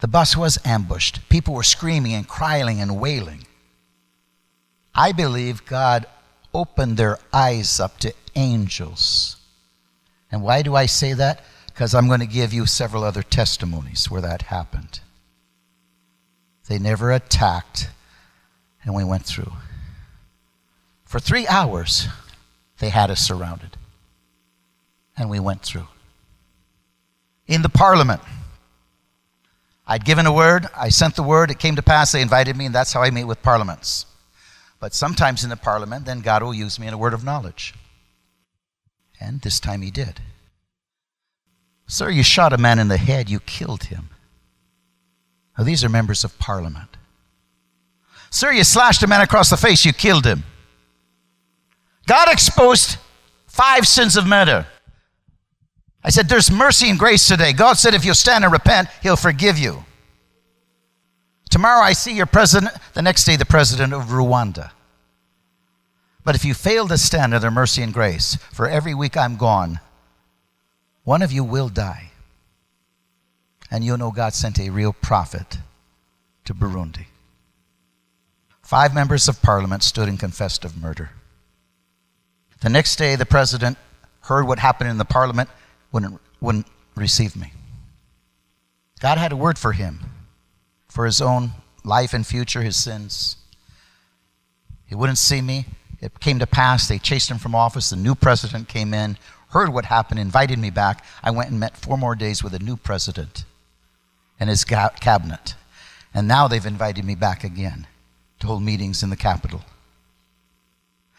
The 0.00 0.08
bus 0.08 0.36
was 0.36 0.58
ambushed. 0.64 1.28
People 1.28 1.54
were 1.54 1.62
screaming 1.62 2.14
and 2.14 2.28
crying 2.28 2.80
and 2.80 3.00
wailing. 3.00 3.46
I 4.94 5.12
believe 5.12 5.66
God 5.66 6.06
opened 6.52 6.96
their 6.96 7.18
eyes 7.32 7.78
up 7.80 7.98
to 7.98 8.14
angels. 8.34 9.36
And 10.30 10.42
why 10.42 10.62
do 10.62 10.74
I 10.74 10.86
say 10.86 11.12
that? 11.12 11.44
Because 11.76 11.94
I'm 11.94 12.08
going 12.08 12.20
to 12.20 12.26
give 12.26 12.54
you 12.54 12.64
several 12.64 13.04
other 13.04 13.22
testimonies 13.22 14.10
where 14.10 14.22
that 14.22 14.40
happened. 14.40 15.00
They 16.70 16.78
never 16.78 17.12
attacked, 17.12 17.90
and 18.82 18.94
we 18.94 19.04
went 19.04 19.26
through. 19.26 19.52
For 21.04 21.20
three 21.20 21.46
hours, 21.46 22.08
they 22.78 22.88
had 22.88 23.10
us 23.10 23.20
surrounded, 23.20 23.76
and 25.18 25.28
we 25.28 25.38
went 25.38 25.60
through. 25.60 25.88
In 27.46 27.60
the 27.60 27.68
parliament, 27.68 28.22
I'd 29.86 30.06
given 30.06 30.24
a 30.24 30.32
word, 30.32 30.66
I 30.74 30.88
sent 30.88 31.14
the 31.14 31.22
word, 31.22 31.50
it 31.50 31.58
came 31.58 31.76
to 31.76 31.82
pass, 31.82 32.12
they 32.12 32.22
invited 32.22 32.56
me, 32.56 32.64
and 32.64 32.74
that's 32.74 32.94
how 32.94 33.02
I 33.02 33.10
meet 33.10 33.24
with 33.24 33.42
parliaments. 33.42 34.06
But 34.80 34.94
sometimes 34.94 35.44
in 35.44 35.50
the 35.50 35.58
parliament, 35.58 36.06
then 36.06 36.22
God 36.22 36.42
will 36.42 36.54
use 36.54 36.78
me 36.78 36.86
in 36.86 36.94
a 36.94 36.98
word 36.98 37.12
of 37.12 37.22
knowledge. 37.22 37.74
And 39.20 39.42
this 39.42 39.60
time 39.60 39.82
he 39.82 39.90
did. 39.90 40.22
Sir, 41.86 42.10
you 42.10 42.22
shot 42.22 42.52
a 42.52 42.58
man 42.58 42.78
in 42.78 42.88
the 42.88 42.96
head, 42.96 43.30
you 43.30 43.40
killed 43.40 43.84
him. 43.84 44.10
Now, 45.56 45.64
these 45.64 45.84
are 45.84 45.88
members 45.88 46.24
of 46.24 46.38
parliament. 46.38 46.96
Sir, 48.30 48.52
you 48.52 48.64
slashed 48.64 49.02
a 49.02 49.06
man 49.06 49.20
across 49.20 49.50
the 49.50 49.56
face, 49.56 49.84
you 49.84 49.92
killed 49.92 50.26
him. 50.26 50.44
God 52.06 52.28
exposed 52.30 52.98
five 53.46 53.86
sins 53.86 54.16
of 54.16 54.26
murder. 54.26 54.66
I 56.04 56.10
said, 56.10 56.28
There's 56.28 56.50
mercy 56.50 56.88
and 56.88 56.98
grace 56.98 57.26
today. 57.26 57.52
God 57.52 57.74
said, 57.74 57.94
If 57.94 58.04
you'll 58.04 58.14
stand 58.14 58.44
and 58.44 58.52
repent, 58.52 58.88
He'll 59.02 59.16
forgive 59.16 59.58
you. 59.58 59.84
Tomorrow 61.50 61.82
I 61.82 61.94
see 61.94 62.14
your 62.14 62.26
president, 62.26 62.72
the 62.94 63.02
next 63.02 63.24
day, 63.24 63.36
the 63.36 63.44
president 63.44 63.92
of 63.92 64.04
Rwanda. 64.04 64.70
But 66.24 66.34
if 66.34 66.44
you 66.44 66.54
fail 66.54 66.86
to 66.88 66.98
stand 66.98 67.34
under 67.34 67.50
mercy 67.50 67.82
and 67.82 67.94
grace, 67.94 68.36
for 68.52 68.68
every 68.68 68.94
week 68.94 69.16
I'm 69.16 69.36
gone, 69.36 69.80
one 71.06 71.22
of 71.22 71.30
you 71.30 71.44
will 71.44 71.68
die. 71.68 72.10
And 73.70 73.84
you'll 73.84 73.96
know 73.96 74.10
God 74.10 74.34
sent 74.34 74.58
a 74.58 74.70
real 74.70 74.92
prophet 74.92 75.58
to 76.44 76.52
Burundi. 76.52 77.06
Five 78.60 78.92
members 78.92 79.28
of 79.28 79.40
parliament 79.40 79.84
stood 79.84 80.08
and 80.08 80.18
confessed 80.18 80.64
of 80.64 80.76
murder. 80.76 81.10
The 82.60 82.70
next 82.70 82.96
day, 82.96 83.14
the 83.14 83.24
president 83.24 83.78
heard 84.22 84.48
what 84.48 84.58
happened 84.58 84.90
in 84.90 84.98
the 84.98 85.04
parliament, 85.04 85.48
wouldn't, 85.92 86.20
wouldn't 86.40 86.66
receive 86.96 87.36
me. 87.36 87.52
God 88.98 89.16
had 89.16 89.30
a 89.30 89.36
word 89.36 89.58
for 89.58 89.72
him, 89.72 90.00
for 90.88 91.06
his 91.06 91.20
own 91.20 91.52
life 91.84 92.14
and 92.14 92.26
future, 92.26 92.62
his 92.62 92.76
sins. 92.76 93.36
He 94.86 94.96
wouldn't 94.96 95.18
see 95.18 95.40
me. 95.40 95.66
It 96.00 96.18
came 96.18 96.40
to 96.40 96.48
pass, 96.48 96.88
they 96.88 96.98
chased 96.98 97.30
him 97.30 97.38
from 97.38 97.54
office. 97.54 97.90
The 97.90 97.96
new 97.96 98.16
president 98.16 98.66
came 98.66 98.92
in, 98.92 99.18
heard 99.50 99.72
what 99.72 99.86
happened, 99.86 100.20
invited 100.20 100.58
me 100.58 100.70
back. 100.70 101.04
I 101.22 101.30
went 101.30 101.50
and 101.50 101.60
met 101.60 101.76
four 101.76 101.96
more 101.96 102.14
days 102.14 102.42
with 102.42 102.54
a 102.54 102.58
new 102.58 102.76
president 102.76 103.44
and 104.38 104.50
his 104.50 104.64
cabinet. 104.64 105.54
And 106.12 106.26
now 106.26 106.48
they've 106.48 106.64
invited 106.64 107.04
me 107.04 107.14
back 107.14 107.44
again 107.44 107.86
to 108.40 108.46
hold 108.46 108.62
meetings 108.62 109.02
in 109.02 109.10
the 109.10 109.16
capital. 109.16 109.62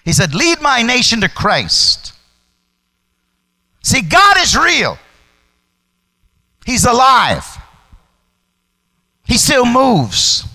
He 0.04 0.14
said, 0.14 0.34
Lead 0.34 0.62
my 0.62 0.82
nation 0.82 1.22
to 1.22 1.30
Christ. 1.30 2.14
See, 3.84 4.02
God 4.02 4.38
is 4.40 4.58
real, 4.58 4.98
He's 6.66 6.86
alive, 6.86 7.46
He 9.26 9.38
still 9.38 9.66
moves. 9.66 10.46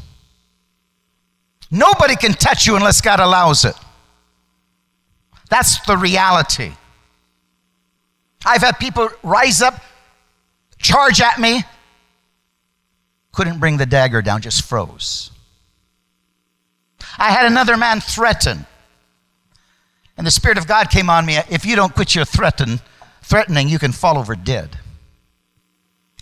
Nobody 1.70 2.16
can 2.16 2.34
touch 2.34 2.66
you 2.66 2.76
unless 2.76 3.00
God 3.00 3.18
allows 3.18 3.64
it. 3.64 3.74
That's 5.48 5.80
the 5.86 5.96
reality. 5.96 6.72
I've 8.44 8.62
had 8.62 8.78
people 8.78 9.08
rise 9.22 9.62
up, 9.62 9.80
charge 10.78 11.20
at 11.20 11.38
me, 11.38 11.62
couldn't 13.32 13.60
bring 13.60 13.76
the 13.76 13.86
dagger 13.86 14.22
down, 14.22 14.42
just 14.42 14.62
froze. 14.62 15.30
I 17.18 17.30
had 17.30 17.46
another 17.46 17.76
man 17.76 18.00
threaten. 18.00 18.66
And 20.16 20.26
the 20.26 20.30
Spirit 20.30 20.58
of 20.58 20.66
God 20.66 20.90
came 20.90 21.08
on 21.08 21.24
me. 21.24 21.38
If 21.50 21.64
you 21.64 21.76
don't 21.76 21.94
quit 21.94 22.14
your 22.14 22.24
threaten, 22.24 22.80
threatening, 23.22 23.68
you 23.68 23.78
can 23.78 23.92
fall 23.92 24.18
over 24.18 24.36
dead. 24.36 24.78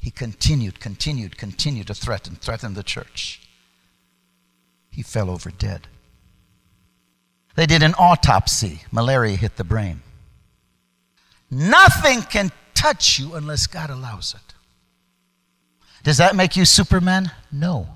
He 0.01 0.11
continued, 0.11 0.81
continued, 0.81 1.37
continued 1.37 1.89
to 1.89 1.95
threaten, 1.95 2.37
threaten 2.37 2.75
the 2.75 2.83
church. 2.83 3.41
He 4.91 5.03
fell 5.03 5.31
over 5.31 5.51
dead. 5.51 5.89
They 7.55 7.67
did 7.67 7.83
an 7.83 7.95
autopsy. 7.95 8.83
Malaria 8.91 9.37
hit 9.37 9.57
the 9.57 9.65
brain. 9.65 10.03
Nothing 11.51 12.23
can 12.23 12.53
touch 12.75 13.19
you 13.19 13.35
unless 13.35 13.67
God 13.67 13.91
allows 13.91 14.35
it. 14.35 14.55
Does 16.03 16.19
that 16.19 16.37
make 16.37 16.57
you 16.57 16.65
Superman? 16.65 17.33
No. 17.53 17.89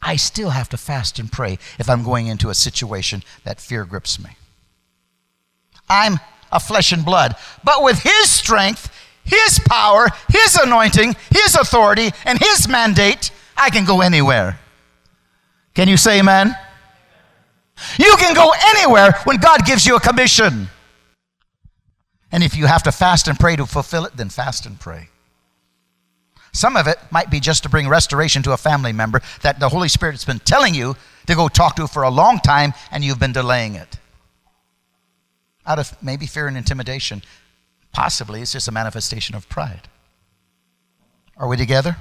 I 0.00 0.16
still 0.16 0.50
have 0.50 0.68
to 0.70 0.76
fast 0.76 1.18
and 1.18 1.30
pray 1.30 1.58
if 1.78 1.90
I'm 1.90 2.04
going 2.04 2.28
into 2.28 2.48
a 2.48 2.54
situation 2.54 3.22
that 3.44 3.60
fear 3.60 3.84
grips 3.84 4.22
me. 4.22 4.30
I'm 5.88 6.20
a 6.52 6.60
flesh 6.60 6.92
and 6.92 7.04
blood, 7.04 7.34
but 7.64 7.82
with 7.82 7.98
His 7.98 8.30
strength, 8.30 8.92
His 9.24 9.58
power, 9.66 10.08
His 10.30 10.54
anointing, 10.56 11.16
His 11.30 11.54
authority, 11.54 12.10
and 12.24 12.38
His 12.38 12.68
mandate, 12.68 13.30
I 13.56 13.70
can 13.70 13.84
go 13.84 14.00
anywhere. 14.00 14.58
Can 15.74 15.88
you 15.88 15.96
say 15.96 16.20
amen? 16.20 16.56
You 17.98 18.16
can 18.18 18.34
go 18.34 18.52
anywhere 18.76 19.12
when 19.24 19.36
God 19.38 19.66
gives 19.66 19.84
you 19.86 19.96
a 19.96 20.00
commission. 20.00 20.68
And 22.32 22.42
if 22.42 22.56
you 22.56 22.66
have 22.66 22.82
to 22.84 22.92
fast 22.92 23.28
and 23.28 23.38
pray 23.38 23.56
to 23.56 23.66
fulfill 23.66 24.04
it, 24.04 24.16
then 24.16 24.28
fast 24.28 24.66
and 24.66 24.78
pray. 24.78 25.08
Some 26.52 26.76
of 26.76 26.86
it 26.86 26.98
might 27.10 27.30
be 27.30 27.38
just 27.38 27.62
to 27.64 27.68
bring 27.68 27.86
restoration 27.86 28.42
to 28.44 28.52
a 28.52 28.56
family 28.56 28.92
member 28.92 29.20
that 29.42 29.60
the 29.60 29.68
Holy 29.68 29.88
Spirit 29.88 30.12
has 30.12 30.24
been 30.24 30.38
telling 30.38 30.74
you 30.74 30.96
to 31.26 31.34
go 31.34 31.48
talk 31.48 31.76
to 31.76 31.86
for 31.86 32.02
a 32.02 32.10
long 32.10 32.38
time 32.38 32.72
and 32.90 33.04
you've 33.04 33.18
been 33.18 33.32
delaying 33.32 33.74
it. 33.74 33.98
Out 35.66 35.78
of 35.78 35.94
maybe 36.02 36.26
fear 36.26 36.46
and 36.46 36.56
intimidation. 36.56 37.22
Possibly 37.92 38.40
it's 38.40 38.52
just 38.52 38.68
a 38.68 38.72
manifestation 38.72 39.34
of 39.34 39.48
pride. 39.48 39.88
Are 41.36 41.46
we 41.46 41.56
together? 41.56 41.96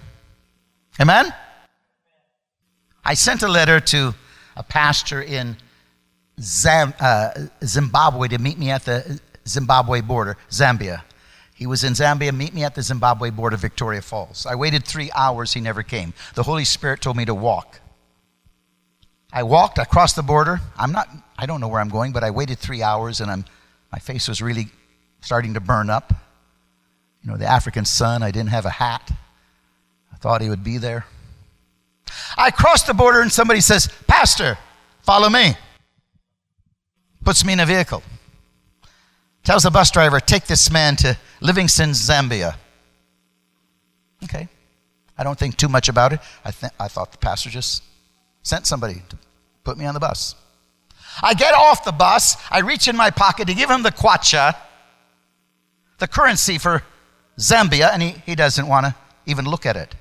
Amen? 1.02 1.34
I 3.04 3.14
sent 3.14 3.44
a 3.44 3.48
letter 3.50 3.80
to 3.82 4.16
a 4.56 4.64
pastor 4.64 5.22
in 5.22 5.58
uh, 6.68 7.32
Zimbabwe 7.64 8.30
to 8.30 8.38
meet 8.38 8.58
me 8.58 8.72
at 8.72 8.86
the 8.86 9.20
Zimbabwe 9.48 10.02
border, 10.02 10.38
Zambia. 10.50 11.04
He 11.54 11.68
was 11.68 11.84
in 11.84 11.94
Zambia. 11.94 12.36
Meet 12.36 12.54
me 12.54 12.64
at 12.64 12.76
the 12.76 12.82
Zimbabwe 12.82 13.30
border, 13.30 13.56
Victoria 13.56 14.02
Falls. 14.02 14.46
I 14.46 14.56
waited 14.56 14.86
three 14.86 15.10
hours. 15.16 15.54
He 15.54 15.62
never 15.62 15.84
came. 15.84 16.14
The 16.34 16.44
Holy 16.44 16.66
Spirit 16.66 17.02
told 17.02 17.16
me 17.16 17.26
to 17.26 17.34
walk. 17.34 17.80
I 19.32 19.44
walked. 19.44 19.80
I 19.80 19.86
crossed 19.86 20.16
the 20.16 20.24
border. 20.24 20.60
I'm 20.78 20.92
not. 20.92 21.08
I 21.38 21.46
don't 21.46 21.62
know 21.62 21.68
where 21.68 21.80
I'm 21.80 21.90
going, 21.90 22.12
but 22.12 22.24
I 22.24 22.32
waited 22.32 22.60
three 22.60 22.84
hours, 22.84 23.22
and 23.22 23.32
I'm. 23.32 23.46
My 23.92 24.00
face 24.00 24.28
was 24.28 24.42
really 24.42 24.68
starting 25.22 25.54
to 25.54 25.62
burn 25.62 25.90
up. 25.90 26.14
You 27.24 27.32
know, 27.32 27.38
the 27.38 27.46
African 27.46 27.86
sun. 27.86 28.22
I 28.22 28.32
didn't 28.32 28.50
have 28.50 28.66
a 28.66 28.70
hat. 28.70 29.10
I 30.12 30.18
thought 30.18 30.42
he 30.42 30.50
would 30.50 30.64
be 30.64 30.78
there. 30.78 31.06
I 32.38 32.52
crossed 32.52 32.88
the 32.88 32.94
border, 32.94 33.22
and 33.22 33.32
somebody 33.32 33.62
says, 33.62 33.90
"Pastor, 34.08 34.58
follow 35.04 35.30
me." 35.30 35.56
Puts 37.24 37.46
me 37.46 37.54
in 37.54 37.60
a 37.62 37.66
vehicle 37.66 38.04
tells 39.46 39.64
the 39.64 39.72
bus 39.72 39.92
driver, 39.92 40.20
Take 40.20 40.46
this 40.46 40.70
man 40.70 40.96
to 40.98 41.18
Livingstone, 41.40 41.92
Zambia. 41.92 42.56
Okay. 44.24 44.50
I 45.18 45.24
don't 45.24 45.40
think 45.40 45.56
too 45.56 45.70
much 45.70 45.88
about 45.88 46.12
it. 46.12 46.20
I, 46.44 46.52
th- 46.52 46.74
I 46.80 46.88
thought 46.90 47.12
the 47.12 47.18
pastor 47.18 47.50
just 47.50 47.84
sent 48.44 48.68
somebody 48.68 49.02
to 49.10 49.18
put 49.64 49.78
me 49.78 49.86
on 49.86 49.94
the 49.94 50.00
bus. 50.00 50.36
I 51.22 51.34
get 51.34 51.54
off 51.54 51.86
the 51.86 51.94
bus. 51.94 52.36
I 52.52 52.60
reach 52.60 52.88
in 52.88 52.98
my 52.98 53.10
pocket 53.10 53.48
to 53.48 53.54
give 53.54 53.70
him 53.70 53.84
the 53.84 53.92
kwacha, 53.92 54.56
the 56.00 56.08
currency 56.08 56.58
for 56.58 56.84
Zambia, 57.40 57.92
and 57.94 58.02
he, 58.02 58.10
he 58.26 58.36
doesn't 58.36 58.68
want 58.68 58.88
to 58.88 58.96
even 59.26 59.46
look 59.46 59.66
at 59.66 59.78
it. 59.78 59.96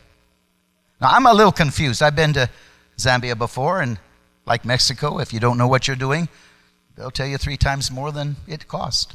Now, 1.00 1.10
I'm 1.10 1.26
a 1.26 1.32
little 1.32 1.52
confused. 1.52 2.02
I've 2.02 2.16
been 2.16 2.32
to 2.32 2.50
Zambia 2.98 3.38
before, 3.38 3.80
and 3.80 3.98
like 4.46 4.64
Mexico, 4.64 5.18
if 5.18 5.32
you 5.32 5.38
don't 5.38 5.58
know 5.58 5.68
what 5.68 5.86
you're 5.86 5.96
doing, 5.96 6.28
they'll 6.96 7.10
tell 7.10 7.26
you 7.26 7.38
three 7.38 7.56
times 7.56 7.90
more 7.90 8.10
than 8.10 8.36
it 8.48 8.66
cost. 8.66 9.14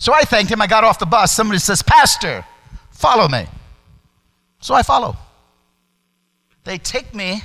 So 0.00 0.14
I 0.14 0.22
thanked 0.22 0.50
him. 0.50 0.62
I 0.62 0.66
got 0.66 0.82
off 0.82 0.98
the 0.98 1.06
bus. 1.06 1.30
Somebody 1.30 1.58
says, 1.58 1.82
Pastor, 1.82 2.44
follow 2.90 3.28
me. 3.28 3.46
So 4.58 4.74
I 4.74 4.82
follow. 4.82 5.16
They 6.64 6.78
take 6.78 7.14
me, 7.14 7.42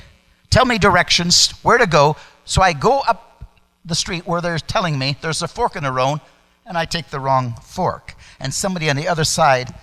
tell 0.49 0.65
me 0.65 0.77
directions, 0.77 1.51
where 1.63 1.77
to 1.77 1.85
go. 1.85 2.15
So 2.45 2.61
I 2.61 2.71
go 2.71 2.99
up 3.01 3.53
the 3.83 3.93
street 3.93 4.25
where 4.25 4.39
they're 4.39 4.57
telling 4.57 4.97
me 4.97 5.17
there's 5.21 5.41
a 5.41 5.49
fork 5.49 5.75
in 5.75 5.83
the 5.83 5.91
road, 5.91 6.21
and 6.65 6.77
I 6.77 6.85
take 6.85 7.09
the 7.09 7.19
wrong 7.19 7.55
fork. 7.61 8.15
And 8.39 8.53
somebody 8.53 8.89
on 8.89 8.95
the 8.95 9.09
other 9.09 9.25
side 9.25 9.75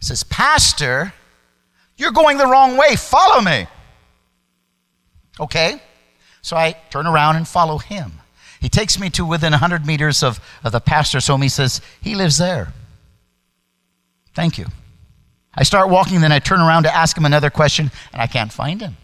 says, 0.00 0.24
Pastor, 0.24 1.12
you're 1.96 2.10
going 2.10 2.38
the 2.38 2.46
wrong 2.46 2.76
way. 2.76 2.96
Follow 2.96 3.40
me. 3.40 3.68
Okay? 5.38 5.80
So 6.42 6.56
I 6.56 6.76
turn 6.90 7.06
around 7.06 7.36
and 7.36 7.46
follow 7.46 7.78
him. 7.78 8.15
He 8.60 8.68
takes 8.68 8.98
me 8.98 9.10
to 9.10 9.24
within 9.24 9.52
100 9.52 9.86
meters 9.86 10.22
of, 10.22 10.40
of 10.64 10.72
the 10.72 10.80
pastor's 10.80 11.26
home. 11.26 11.42
He 11.42 11.48
says, 11.48 11.80
He 12.00 12.14
lives 12.14 12.38
there. 12.38 12.72
Thank 14.34 14.58
you. 14.58 14.66
I 15.54 15.62
start 15.62 15.88
walking, 15.88 16.20
then 16.20 16.32
I 16.32 16.38
turn 16.38 16.60
around 16.60 16.82
to 16.82 16.94
ask 16.94 17.16
him 17.16 17.24
another 17.24 17.50
question, 17.50 17.90
and 18.12 18.20
I 18.20 18.26
can't 18.26 18.52
find 18.52 18.80
him. 18.80 18.96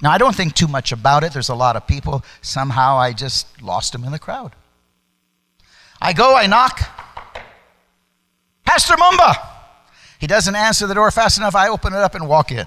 Now, 0.00 0.12
I 0.12 0.18
don't 0.18 0.34
think 0.34 0.54
too 0.54 0.68
much 0.68 0.92
about 0.92 1.24
it. 1.24 1.32
There's 1.32 1.48
a 1.48 1.54
lot 1.54 1.76
of 1.76 1.86
people. 1.86 2.24
Somehow 2.40 2.96
I 2.96 3.12
just 3.12 3.60
lost 3.60 3.94
him 3.94 4.04
in 4.04 4.12
the 4.12 4.18
crowd. 4.18 4.54
I 6.00 6.12
go, 6.12 6.36
I 6.36 6.46
knock. 6.46 6.80
Pastor 8.64 8.94
Mumba. 8.94 9.34
He 10.20 10.26
doesn't 10.26 10.54
answer 10.54 10.86
the 10.86 10.94
door 10.94 11.10
fast 11.10 11.38
enough. 11.38 11.54
I 11.54 11.68
open 11.68 11.92
it 11.92 11.98
up 11.98 12.14
and 12.14 12.28
walk 12.28 12.52
in. 12.52 12.66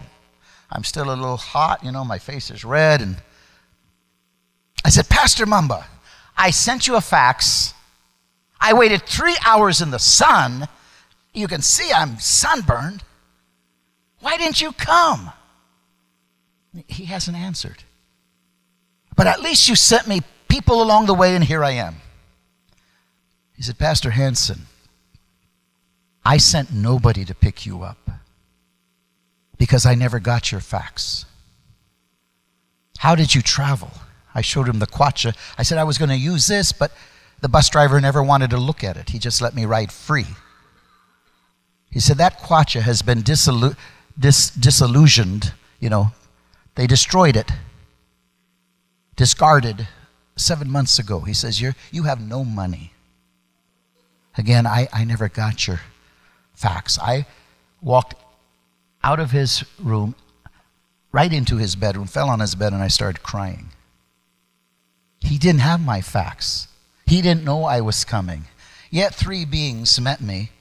I'm 0.69 0.83
still 0.83 1.05
a 1.05 1.15
little 1.15 1.37
hot, 1.37 1.83
you 1.83 1.91
know, 1.91 2.05
my 2.05 2.17
face 2.17 2.49
is 2.49 2.63
red, 2.63 3.01
and 3.01 3.17
I 4.83 4.89
said, 4.89 5.09
Pastor 5.09 5.45
Mumba, 5.45 5.85
I 6.35 6.51
sent 6.51 6.87
you 6.87 6.95
a 6.95 7.01
fax. 7.01 7.73
I 8.59 8.73
waited 8.73 9.03
three 9.03 9.37
hours 9.45 9.81
in 9.81 9.91
the 9.91 9.99
sun. 9.99 10.67
You 11.33 11.47
can 11.47 11.61
see 11.61 11.91
I'm 11.91 12.19
sunburned. 12.19 13.03
Why 14.19 14.37
didn't 14.37 14.61
you 14.61 14.71
come? 14.71 15.31
He 16.87 17.05
hasn't 17.05 17.37
answered. 17.37 17.83
But 19.15 19.27
at 19.27 19.41
least 19.41 19.67
you 19.67 19.75
sent 19.75 20.07
me 20.07 20.21
people 20.47 20.81
along 20.81 21.05
the 21.05 21.13
way, 21.13 21.35
and 21.35 21.43
here 21.43 21.63
I 21.63 21.71
am. 21.71 21.95
He 23.55 23.63
said, 23.63 23.77
Pastor 23.77 24.11
Hansen, 24.11 24.61
I 26.23 26.37
sent 26.37 26.73
nobody 26.73 27.25
to 27.25 27.35
pick 27.35 27.65
you 27.65 27.83
up 27.83 28.09
because 29.57 29.85
I 29.85 29.95
never 29.95 30.19
got 30.19 30.51
your 30.51 30.61
fax. 30.61 31.25
How 32.97 33.15
did 33.15 33.35
you 33.35 33.41
travel? 33.41 33.91
I 34.33 34.41
showed 34.41 34.67
him 34.67 34.79
the 34.79 34.87
kwacha. 34.87 35.35
I 35.57 35.63
said 35.63 35.77
I 35.77 35.83
was 35.83 35.97
going 35.97 36.09
to 36.09 36.17
use 36.17 36.47
this, 36.47 36.71
but 36.71 36.91
the 37.41 37.49
bus 37.49 37.69
driver 37.69 37.99
never 37.99 38.23
wanted 38.23 38.49
to 38.51 38.57
look 38.57 38.83
at 38.83 38.97
it. 38.97 39.09
He 39.09 39.19
just 39.19 39.41
let 39.41 39.55
me 39.55 39.65
ride 39.65 39.91
free. 39.91 40.27
He 41.89 41.99
said 41.99 42.17
that 42.17 42.39
kwacha 42.39 42.81
has 42.81 43.01
been 43.01 43.21
disillu- 43.21 43.75
dis- 44.17 44.51
disillusioned. 44.51 45.53
You 45.79 45.89
know, 45.89 46.11
they 46.75 46.87
destroyed 46.87 47.35
it, 47.35 47.51
discarded 49.15 49.87
seven 50.37 50.69
months 50.69 50.99
ago. 50.99 51.21
He 51.21 51.33
says, 51.33 51.59
You're, 51.59 51.75
You 51.91 52.03
have 52.03 52.21
no 52.21 52.43
money. 52.45 52.93
Again, 54.37 54.65
I, 54.65 54.87
I 54.93 55.03
never 55.03 55.27
got 55.27 55.67
your 55.67 55.81
fax. 56.53 56.97
I 56.99 57.25
walked 57.81 58.15
out 59.03 59.19
of 59.19 59.31
his 59.31 59.65
room, 59.79 60.15
right 61.11 61.33
into 61.33 61.57
his 61.57 61.75
bedroom, 61.75 62.07
fell 62.07 62.29
on 62.29 62.39
his 62.39 62.55
bed, 62.55 62.71
and 62.71 62.81
I 62.81 62.87
started 62.87 63.23
crying. 63.23 63.70
He 65.21 65.37
didn't 65.37 65.61
have 65.61 65.79
my 65.79 66.01
facts. 66.01 66.67
He 67.05 67.21
didn't 67.21 67.43
know 67.43 67.65
I 67.65 67.81
was 67.81 68.03
coming. 68.03 68.45
Yet 68.89 69.15
three 69.15 69.45
beings 69.45 69.99
met 69.99 70.21
me 70.21 70.51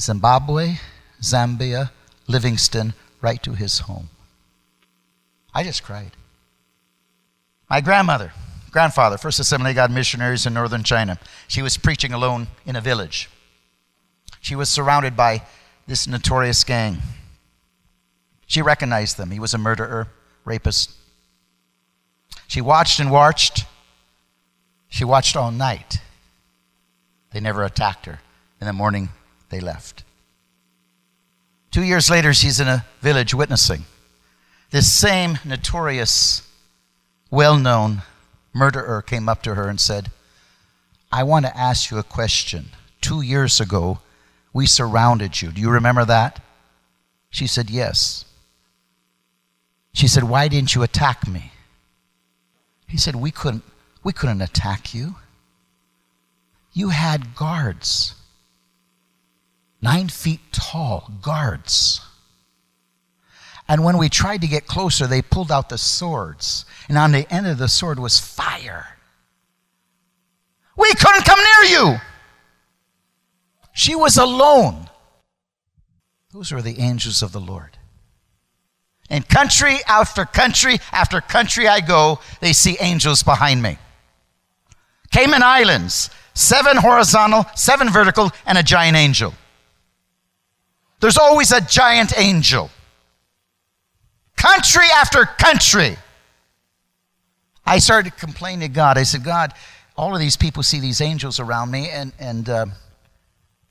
Zimbabwe, 0.00 0.76
Zambia, 1.20 1.90
Livingstone, 2.26 2.94
right 3.20 3.42
to 3.42 3.52
his 3.54 3.80
home. 3.80 4.08
I 5.54 5.62
just 5.62 5.82
cried. 5.82 6.12
My 7.68 7.80
grandmother, 7.80 8.32
grandfather, 8.70 9.16
First 9.16 9.38
Assembly 9.38 9.70
of 9.70 9.76
God 9.76 9.90
missionaries 9.90 10.46
in 10.46 10.54
northern 10.54 10.82
China, 10.82 11.18
she 11.48 11.62
was 11.62 11.76
preaching 11.76 12.12
alone 12.12 12.48
in 12.66 12.76
a 12.76 12.80
village. 12.80 13.30
She 14.40 14.56
was 14.56 14.68
surrounded 14.68 15.16
by 15.16 15.42
this 15.86 16.06
notorious 16.06 16.64
gang. 16.64 16.98
She 18.46 18.60
recognized 18.60 19.16
them. 19.16 19.30
He 19.30 19.38
was 19.38 19.54
a 19.54 19.58
murderer, 19.58 20.08
rapist, 20.44 20.92
she 22.52 22.60
watched 22.60 23.00
and 23.00 23.10
watched. 23.10 23.64
She 24.90 25.06
watched 25.06 25.38
all 25.38 25.50
night. 25.50 26.00
They 27.30 27.40
never 27.40 27.64
attacked 27.64 28.04
her. 28.04 28.20
In 28.60 28.66
the 28.66 28.74
morning, 28.74 29.08
they 29.48 29.58
left. 29.58 30.04
Two 31.70 31.82
years 31.82 32.10
later, 32.10 32.34
she's 32.34 32.60
in 32.60 32.68
a 32.68 32.84
village 33.00 33.32
witnessing. 33.32 33.86
This 34.70 34.92
same 34.92 35.38
notorious, 35.46 36.46
well 37.30 37.56
known 37.56 38.02
murderer 38.52 39.00
came 39.00 39.30
up 39.30 39.42
to 39.44 39.54
her 39.54 39.70
and 39.70 39.80
said, 39.80 40.10
I 41.10 41.22
want 41.22 41.46
to 41.46 41.56
ask 41.56 41.90
you 41.90 41.96
a 41.96 42.02
question. 42.02 42.66
Two 43.00 43.22
years 43.22 43.60
ago, 43.60 44.00
we 44.52 44.66
surrounded 44.66 45.40
you. 45.40 45.52
Do 45.52 45.60
you 45.62 45.70
remember 45.70 46.04
that? 46.04 46.42
She 47.30 47.46
said, 47.46 47.70
Yes. 47.70 48.26
She 49.94 50.06
said, 50.06 50.24
Why 50.24 50.48
didn't 50.48 50.74
you 50.74 50.82
attack 50.82 51.26
me? 51.26 51.51
He 52.92 52.98
said, 52.98 53.16
We 53.16 53.30
couldn't, 53.30 53.64
we 54.04 54.12
couldn't 54.12 54.42
attack 54.42 54.92
you. 54.92 55.14
You 56.74 56.90
had 56.90 57.34
guards, 57.34 58.14
nine 59.80 60.10
feet 60.10 60.40
tall 60.52 61.10
guards. 61.22 62.02
And 63.66 63.82
when 63.82 63.96
we 63.96 64.10
tried 64.10 64.42
to 64.42 64.46
get 64.46 64.66
closer, 64.66 65.06
they 65.06 65.22
pulled 65.22 65.50
out 65.50 65.70
the 65.70 65.78
swords. 65.78 66.66
And 66.86 66.98
on 66.98 67.12
the 67.12 67.26
end 67.32 67.46
of 67.46 67.56
the 67.56 67.66
sword 67.66 67.98
was 67.98 68.18
fire. 68.18 68.98
We 70.76 70.92
couldn't 70.92 71.24
come 71.24 71.38
near 71.38 71.70
you. 71.70 71.96
She 73.72 73.94
was 73.94 74.18
alone. 74.18 74.90
Those 76.30 76.52
were 76.52 76.60
the 76.60 76.78
angels 76.78 77.22
of 77.22 77.32
the 77.32 77.40
Lord. 77.40 77.78
And 79.12 79.28
country 79.28 79.76
after 79.86 80.24
country 80.24 80.80
after 80.90 81.20
country 81.20 81.68
I 81.68 81.80
go, 81.80 82.18
they 82.40 82.54
see 82.54 82.78
angels 82.80 83.22
behind 83.22 83.62
me. 83.62 83.76
Cayman 85.10 85.42
Islands, 85.42 86.08
seven 86.32 86.78
horizontal, 86.78 87.44
seven 87.54 87.90
vertical, 87.90 88.30
and 88.46 88.56
a 88.56 88.62
giant 88.62 88.96
angel. 88.96 89.34
There's 91.00 91.18
always 91.18 91.52
a 91.52 91.60
giant 91.60 92.18
angel. 92.18 92.70
Country 94.34 94.86
after 94.94 95.26
country. 95.26 95.98
I 97.66 97.80
started 97.80 98.16
complaining 98.16 98.66
to 98.66 98.74
God. 98.74 98.96
I 98.96 99.02
said, 99.02 99.24
God, 99.24 99.52
all 99.94 100.14
of 100.14 100.20
these 100.20 100.38
people 100.38 100.62
see 100.62 100.80
these 100.80 101.02
angels 101.02 101.38
around 101.38 101.70
me, 101.70 101.90
and, 101.90 102.12
and 102.18 102.48
uh, 102.48 102.66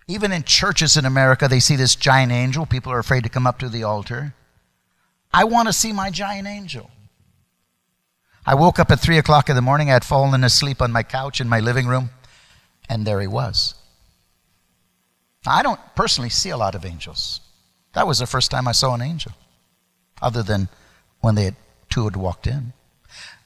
even 0.08 0.32
in 0.32 0.44
churches 0.44 0.98
in 0.98 1.06
America, 1.06 1.48
they 1.48 1.60
see 1.60 1.76
this 1.76 1.96
giant 1.96 2.32
angel. 2.32 2.68
People 2.68 2.92
are 2.92 3.00
afraid 3.00 3.24
to 3.24 3.30
come 3.30 3.48
up 3.48 3.58
to 3.58 3.70
the 3.70 3.84
altar. 3.84 4.36
I 5.34 5.46
want 5.46 5.68
to 5.68 5.74
see 5.74 5.94
my 5.94 6.10
giant 6.10 6.48
angel. 6.48 6.90
I 8.46 8.56
woke 8.56 8.80
up 8.80 8.92
at 8.92 9.00
3 9.00 9.18
o'clock 9.18 9.50
in 9.50 9.56
the 9.56 9.62
morning. 9.62 9.90
I 9.90 9.94
had 9.94 10.04
fallen 10.04 10.44
asleep 10.44 10.82
on 10.82 10.92
my 10.92 11.04
couch 11.04 11.40
in 11.40 11.48
my 11.48 11.60
living 11.60 11.88
room, 11.88 12.10
and 12.90 13.06
there 13.06 13.22
he 13.22 13.28
was. 13.28 13.76
I 15.46 15.64
don't 15.64 15.80
personally 15.96 16.30
see 16.30 16.50
a 16.50 16.58
lot 16.58 16.76
of 16.76 16.86
angels. 16.86 17.40
That 17.94 18.08
was 18.08 18.20
the 18.20 18.26
first 18.26 18.52
time 18.52 18.68
I 18.68 18.72
saw 18.74 18.94
an 18.94 19.02
angel, 19.02 19.34
other 20.22 20.44
than 20.44 20.70
when 21.20 21.36
they 21.36 21.46
had, 21.46 21.56
two 21.90 22.06
had 22.06 22.16
walked 22.16 22.48
in, 22.48 22.74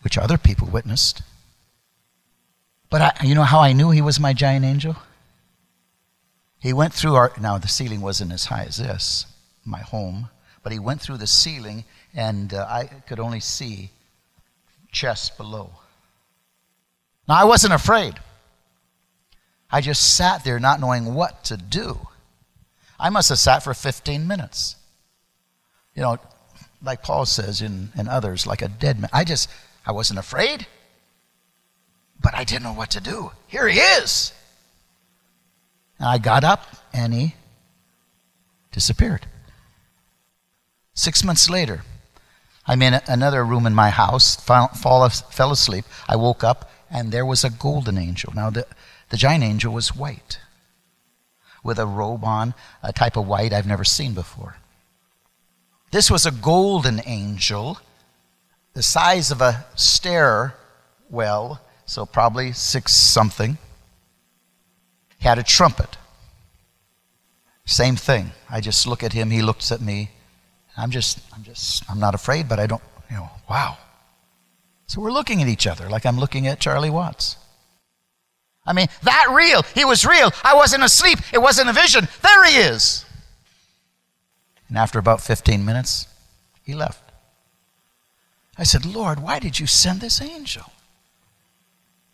which 0.02 0.18
other 0.18 0.38
people 0.38 0.68
witnessed. 0.68 1.22
But 2.90 3.02
I, 3.02 3.12
you 3.24 3.36
know 3.36 3.44
how 3.44 3.60
I 3.60 3.74
knew 3.74 3.92
he 3.92 4.02
was 4.02 4.20
my 4.20 4.34
giant 4.34 4.66
angel? 4.66 4.96
He 6.60 6.74
went 6.74 6.94
through 6.94 7.16
our, 7.16 7.34
now 7.40 7.58
the 7.58 7.68
ceiling 7.68 8.02
wasn't 8.02 8.32
as 8.32 8.46
high 8.46 8.64
as 8.64 8.78
this, 8.78 9.26
my 9.66 9.80
home, 9.80 10.30
but 10.66 10.72
he 10.72 10.80
went 10.80 11.00
through 11.00 11.18
the 11.18 11.28
ceiling 11.28 11.84
and 12.16 12.52
uh, 12.52 12.66
I 12.68 12.86
could 13.06 13.20
only 13.20 13.40
see 13.40 13.92
chest 14.92 15.38
below. 15.38 15.70
Now 17.28 17.36
I 17.36 17.44
wasn't 17.44 17.74
afraid. 17.74 18.16
I 19.72 19.82
just 19.82 20.16
sat 20.18 20.44
there 20.44 20.60
not 20.60 20.80
knowing 20.80 21.14
what 21.14 21.44
to 21.44 21.56
do. 21.56 22.08
I 23.00 23.12
must 23.12 23.30
have 23.30 23.38
sat 23.38 23.64
for 23.64 23.76
15 23.76 24.26
minutes. 24.26 24.76
You 25.94 26.02
know, 26.02 26.18
like 26.82 27.04
Paul 27.04 27.28
says 27.28 27.62
in, 27.62 27.92
in 27.96 28.08
others, 28.08 28.48
like 28.48 28.64
a 28.64 28.68
dead 28.68 29.00
man. 29.00 29.12
I 29.14 29.24
just, 29.24 29.52
I 29.86 29.92
wasn't 29.92 30.18
afraid, 30.18 30.66
but 32.20 32.34
I 32.34 32.44
didn't 32.44 32.64
know 32.64 32.74
what 32.74 32.90
to 32.92 33.02
do. 33.02 33.30
Here 33.46 33.68
he 33.68 33.78
is. 33.80 34.34
And 36.00 36.08
I 36.08 36.18
got 36.18 36.44
up 36.44 36.66
and 36.92 37.14
he 37.14 37.36
disappeared. 38.72 39.28
Six 40.96 41.24
months 41.24 41.50
later, 41.50 41.84
I'm 42.66 42.82
in 42.82 43.00
another 43.08 43.46
room 43.46 43.68
in 43.68 43.76
my 43.76 43.90
house, 43.90 44.38
fall, 44.38 44.70
fall, 44.70 45.08
fell 45.10 45.52
asleep. 45.52 45.86
I 46.08 46.16
woke 46.16 46.44
up 46.44 46.72
and 46.90 47.12
there 47.12 47.26
was 47.26 47.44
a 47.44 47.50
golden 47.50 47.98
angel. 47.98 48.34
Now, 48.34 48.50
the, 48.50 48.66
the 49.10 49.18
giant 49.18 49.44
angel 49.44 49.74
was 49.74 49.96
white 49.96 50.40
with 51.64 51.78
a 51.78 51.86
robe 51.86 52.24
on, 52.24 52.54
a 52.82 52.94
type 52.94 53.18
of 53.18 53.28
white 53.28 53.52
I've 53.52 53.68
never 53.68 53.84
seen 53.84 54.14
before. 54.14 54.56
This 55.92 56.10
was 56.10 56.26
a 56.26 56.32
golden 56.32 57.02
angel, 57.06 57.80
the 58.74 58.84
size 58.84 59.32
of 59.32 59.42
a 59.42 59.66
stairwell, 59.76 61.62
so 61.86 62.06
probably 62.06 62.52
six 62.52 62.94
something. 62.94 63.58
He 65.18 65.28
had 65.28 65.40
a 65.40 65.44
trumpet. 65.44 65.98
Same 67.66 67.96
thing. 67.96 68.32
I 68.50 68.62
just 68.62 68.88
look 68.88 69.04
at 69.04 69.14
him, 69.14 69.32
he 69.32 69.42
looks 69.42 69.72
at 69.72 69.82
me. 69.82 70.12
I'm 70.78 70.92
just, 70.92 71.20
I'm 71.34 71.44
just, 71.44 71.90
I'm 71.90 72.00
not 72.00 72.16
afraid, 72.16 72.50
but 72.50 72.60
I 72.60 72.68
don't, 72.68 72.82
you 73.10 73.18
know, 73.18 73.30
wow. 73.50 73.78
So 74.88 75.02
we're 75.02 75.12
looking 75.12 75.42
at 75.42 75.48
each 75.48 75.68
other 75.68 75.90
like 75.90 76.06
I'm 76.06 76.20
looking 76.20 76.48
at 76.48 76.60
Charlie 76.60 76.90
Watts. 76.90 77.38
I 78.66 78.74
mean, 78.74 78.88
that 79.04 79.28
real. 79.32 79.62
He 79.74 79.86
was 79.86 80.06
real. 80.06 80.32
I 80.44 80.56
wasn't 80.56 80.84
asleep. 80.84 81.20
It 81.32 81.42
wasn't 81.42 81.70
a 81.70 81.74
vision. 81.74 82.08
There 82.22 82.46
he 82.46 82.58
is. 82.58 83.06
And 84.68 84.78
after 84.78 84.98
about 84.98 85.22
15 85.22 85.64
minutes, 85.64 86.08
he 86.64 86.74
left. 86.74 87.12
I 88.58 88.64
said, 88.64 88.86
Lord, 88.86 89.22
why 89.22 89.40
did 89.40 89.60
you 89.60 89.68
send 89.68 90.02
this 90.02 90.22
angel? 90.22 90.72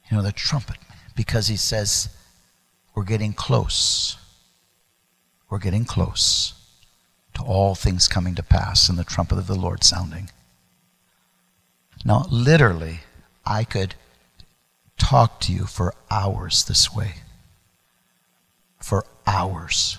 You 0.09 0.17
know, 0.17 0.23
the 0.23 0.33
trumpet, 0.33 0.77
because 1.15 1.47
he 1.47 1.55
says, 1.55 2.09
we're 2.93 3.05
getting 3.05 3.31
close. 3.31 4.17
We're 5.49 5.59
getting 5.59 5.85
close 5.85 6.60
to 7.35 7.43
all 7.43 7.75
things 7.75 8.07
coming 8.07 8.35
to 8.35 8.43
pass 8.43 8.89
and 8.89 8.97
the 8.97 9.03
trumpet 9.03 9.37
of 9.37 9.47
the 9.47 9.55
Lord 9.55 9.83
sounding. 9.83 10.29
Now, 12.03 12.25
literally, 12.29 13.01
I 13.45 13.63
could 13.63 13.95
talk 14.97 15.39
to 15.41 15.53
you 15.53 15.65
for 15.65 15.93
hours 16.09 16.63
this 16.65 16.93
way. 16.93 17.15
For 18.79 19.05
hours. 19.27 19.97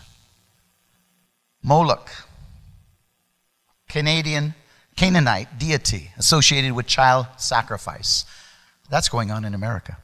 Moloch, 1.62 2.10
Canadian 3.88 4.54
Canaanite 4.96 5.58
deity 5.58 6.10
associated 6.18 6.72
with 6.72 6.86
child 6.86 7.26
sacrifice. 7.36 8.24
That's 8.90 9.08
going 9.08 9.30
on 9.30 9.44
in 9.44 9.54
America. 9.54 9.98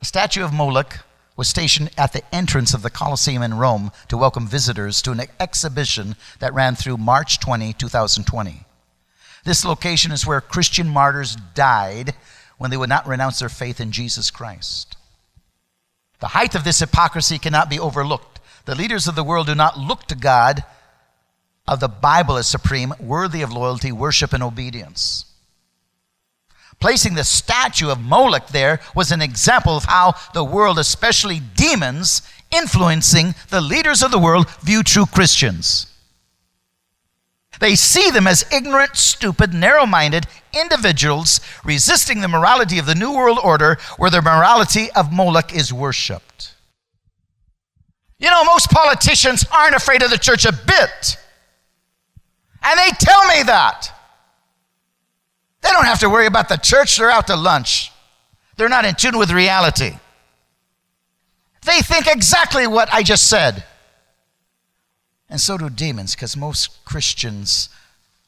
A 0.00 0.04
statue 0.04 0.44
of 0.44 0.52
Moloch 0.52 1.00
was 1.36 1.48
stationed 1.48 1.90
at 1.98 2.12
the 2.12 2.22
entrance 2.34 2.72
of 2.72 2.82
the 2.82 2.90
Colosseum 2.90 3.42
in 3.42 3.54
Rome 3.54 3.92
to 4.08 4.16
welcome 4.16 4.46
visitors 4.46 5.02
to 5.02 5.12
an 5.12 5.22
exhibition 5.38 6.16
that 6.38 6.54
ran 6.54 6.74
through 6.74 6.96
March 6.96 7.38
20, 7.40 7.74
2020. 7.74 8.64
This 9.44 9.64
location 9.64 10.12
is 10.12 10.26
where 10.26 10.40
Christian 10.40 10.88
martyrs 10.88 11.36
died 11.54 12.14
when 12.58 12.70
they 12.70 12.76
would 12.76 12.88
not 12.88 13.06
renounce 13.06 13.38
their 13.38 13.48
faith 13.48 13.80
in 13.80 13.92
Jesus 13.92 14.30
Christ. 14.30 14.96
The 16.20 16.28
height 16.28 16.54
of 16.54 16.64
this 16.64 16.80
hypocrisy 16.80 17.38
cannot 17.38 17.68
be 17.68 17.78
overlooked. 17.78 18.40
The 18.64 18.74
leaders 18.74 19.06
of 19.06 19.14
the 19.14 19.24
world 19.24 19.46
do 19.46 19.54
not 19.54 19.78
look 19.78 20.04
to 20.06 20.16
God 20.16 20.64
of 21.68 21.80
the 21.80 21.88
Bible 21.88 22.36
as 22.36 22.46
supreme, 22.46 22.94
worthy 22.98 23.42
of 23.42 23.52
loyalty, 23.52 23.92
worship, 23.92 24.32
and 24.32 24.42
obedience. 24.42 25.26
Placing 26.78 27.14
the 27.14 27.24
statue 27.24 27.88
of 27.88 28.00
Moloch 28.00 28.48
there 28.48 28.80
was 28.94 29.10
an 29.10 29.22
example 29.22 29.76
of 29.76 29.84
how 29.84 30.14
the 30.34 30.44
world, 30.44 30.78
especially 30.78 31.40
demons, 31.40 32.22
influencing 32.50 33.34
the 33.48 33.60
leaders 33.60 34.02
of 34.02 34.10
the 34.10 34.18
world, 34.18 34.48
view 34.60 34.82
true 34.82 35.06
Christians. 35.06 35.92
They 37.58 37.74
see 37.74 38.10
them 38.10 38.26
as 38.26 38.44
ignorant, 38.52 38.96
stupid, 38.96 39.54
narrow 39.54 39.86
minded 39.86 40.26
individuals 40.52 41.40
resisting 41.64 42.20
the 42.20 42.28
morality 42.28 42.78
of 42.78 42.86
the 42.86 42.94
New 42.94 43.14
World 43.14 43.38
Order 43.42 43.78
where 43.96 44.10
the 44.10 44.20
morality 44.20 44.90
of 44.92 45.12
Moloch 45.12 45.54
is 45.54 45.72
worshiped. 45.72 46.54
You 48.18 48.30
know, 48.30 48.44
most 48.44 48.70
politicians 48.70 49.44
aren't 49.52 49.74
afraid 49.74 50.02
of 50.02 50.10
the 50.10 50.18
church 50.18 50.44
a 50.44 50.52
bit. 50.52 51.16
And 52.62 52.78
they 52.78 52.90
tell 52.98 53.26
me 53.28 53.42
that. 53.44 53.92
They 55.66 55.72
don't 55.72 55.86
have 55.86 55.98
to 56.00 56.08
worry 56.08 56.26
about 56.26 56.48
the 56.48 56.58
church, 56.58 56.96
they're 56.96 57.10
out 57.10 57.26
to 57.26 57.34
lunch. 57.34 57.90
They're 58.56 58.68
not 58.68 58.84
in 58.84 58.94
tune 58.94 59.18
with 59.18 59.32
reality. 59.32 59.98
They 61.64 61.80
think 61.80 62.06
exactly 62.06 62.68
what 62.68 62.88
I 62.92 63.02
just 63.02 63.28
said. 63.28 63.64
And 65.28 65.40
so 65.40 65.58
do 65.58 65.68
demons, 65.68 66.14
because 66.14 66.36
most 66.36 66.84
Christians 66.84 67.68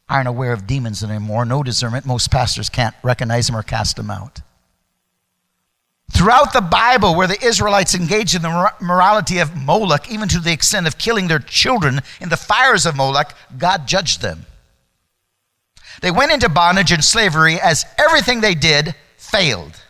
aren't 0.09 0.26
aware 0.26 0.53
of 0.53 0.66
demons 0.66 1.05
anymore. 1.05 1.45
No 1.45 1.62
discernment. 1.62 2.05
Most 2.05 2.28
pastors 2.28 2.68
can't 2.68 2.97
recognize 3.05 3.47
them 3.47 3.55
or 3.55 3.62
cast 3.62 3.95
them 3.95 4.11
out. 4.11 4.41
Throughout 6.11 6.53
the 6.53 6.61
Bible, 6.61 7.14
where 7.14 7.28
the 7.28 7.41
Israelites 7.41 7.95
engaged 7.95 8.34
in 8.34 8.43
the 8.43 8.72
morality 8.80 9.39
of 9.39 9.55
Moloch, 9.55 10.11
even 10.11 10.28
to 10.30 10.41
the 10.41 10.53
extent 10.53 10.89
of 10.89 10.99
killing 10.99 11.28
their 11.28 11.39
children 11.39 12.01
in 12.20 12.30
the 12.30 12.36
fires 12.36 12.84
of 12.84 12.97
Moloch, 12.97 13.32
God 13.57 13.86
judged 13.86 14.22
them. 14.22 14.47
They 16.01 16.11
went 16.11 16.32
into 16.32 16.49
bondage 16.49 16.92
and 16.92 17.05
slavery 17.05 17.61
as 17.61 17.84
everything 17.99 18.40
they 18.40 18.55
did 18.55 18.94
failed. 19.16 19.82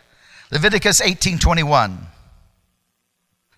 Leviticus 0.51 1.01
18:21. 1.01 2.07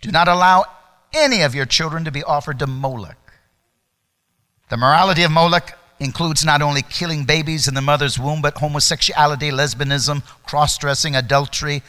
Do 0.01 0.11
not 0.11 0.28
allow 0.28 0.64
any 1.12 1.42
of 1.42 1.55
your 1.55 1.66
children 1.66 2.05
to 2.05 2.11
be 2.11 2.22
offered 2.22 2.59
to 2.59 2.66
Moloch. 2.66 3.16
The 4.68 4.76
morality 4.76 5.22
of 5.22 5.30
Moloch 5.30 5.72
includes 5.98 6.44
not 6.44 6.62
only 6.62 6.82
killing 6.82 7.24
babies 7.24 7.68
in 7.68 7.74
the 7.74 7.82
mother's 7.82 8.18
womb, 8.18 8.40
but 8.40 8.57
homosexuality, 8.57 9.51
lesbianism, 9.51 10.22
cross 10.44 10.78
dressing, 10.78 11.14
adultery, 11.14 11.82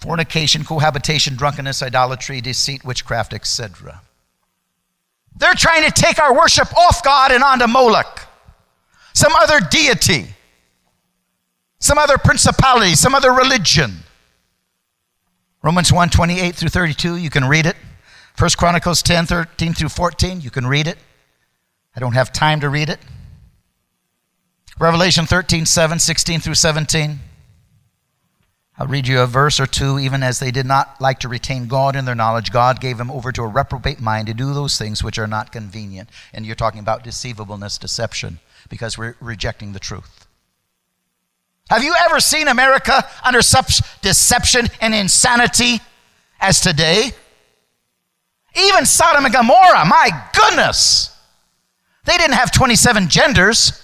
fornication, 0.00 0.64
cohabitation, 0.64 1.36
drunkenness, 1.36 1.82
idolatry, 1.82 2.40
deceit, 2.40 2.84
witchcraft, 2.84 3.34
etc. 3.34 4.00
They're 5.36 5.54
trying 5.54 5.84
to 5.84 5.90
take 5.90 6.18
our 6.18 6.34
worship 6.34 6.76
off 6.76 7.02
God 7.02 7.30
and 7.30 7.42
onto 7.42 7.66
Moloch, 7.66 8.26
some 9.14 9.32
other 9.34 9.60
deity, 9.60 10.26
some 11.78 11.98
other 11.98 12.18
principality, 12.18 12.94
some 12.94 13.14
other 13.14 13.32
religion. 13.32 13.92
Romans 15.62 15.92
1 15.92 16.10
28 16.10 16.54
through 16.54 16.68
32, 16.68 17.16
you 17.16 17.30
can 17.30 17.44
read 17.44 17.66
it. 17.66 17.76
1 18.38 18.50
Chronicles 18.56 19.02
10 19.02 19.26
13 19.26 19.74
through 19.74 19.88
14, 19.88 20.40
you 20.40 20.50
can 20.50 20.66
read 20.66 20.86
it. 20.86 20.98
I 21.94 22.00
don't 22.00 22.14
have 22.14 22.32
time 22.32 22.60
to 22.60 22.68
read 22.68 22.88
it. 22.88 22.98
Revelation 24.78 25.26
13, 25.26 25.66
7, 25.66 25.98
16 25.98 26.40
through 26.40 26.54
17. 26.54 27.20
I'll 28.78 28.86
read 28.86 29.06
you 29.06 29.20
a 29.20 29.26
verse 29.26 29.60
or 29.60 29.66
two. 29.66 29.98
Even 29.98 30.22
as 30.22 30.40
they 30.40 30.50
did 30.50 30.64
not 30.64 31.00
like 31.00 31.18
to 31.20 31.28
retain 31.28 31.68
God 31.68 31.94
in 31.94 32.06
their 32.06 32.14
knowledge, 32.14 32.50
God 32.50 32.80
gave 32.80 32.96
them 32.96 33.10
over 33.10 33.30
to 33.30 33.42
a 33.42 33.46
reprobate 33.46 34.00
mind 34.00 34.28
to 34.28 34.34
do 34.34 34.54
those 34.54 34.78
things 34.78 35.04
which 35.04 35.18
are 35.18 35.26
not 35.26 35.52
convenient. 35.52 36.08
And 36.32 36.46
you're 36.46 36.56
talking 36.56 36.80
about 36.80 37.04
deceivableness, 37.04 37.78
deception, 37.78 38.40
because 38.72 38.96
we're 38.96 39.14
rejecting 39.20 39.74
the 39.74 39.78
truth. 39.78 40.26
Have 41.68 41.84
you 41.84 41.94
ever 42.06 42.20
seen 42.20 42.48
America 42.48 43.06
under 43.22 43.42
such 43.42 43.82
deception 44.00 44.68
and 44.80 44.94
insanity 44.94 45.80
as 46.40 46.58
today? 46.58 47.10
Even 48.56 48.86
Sodom 48.86 49.26
and 49.26 49.34
Gomorrah, 49.34 49.84
my 49.84 50.08
goodness. 50.32 51.14
They 52.06 52.16
didn't 52.16 52.32
have 52.32 52.50
27 52.50 53.10
genders. 53.10 53.78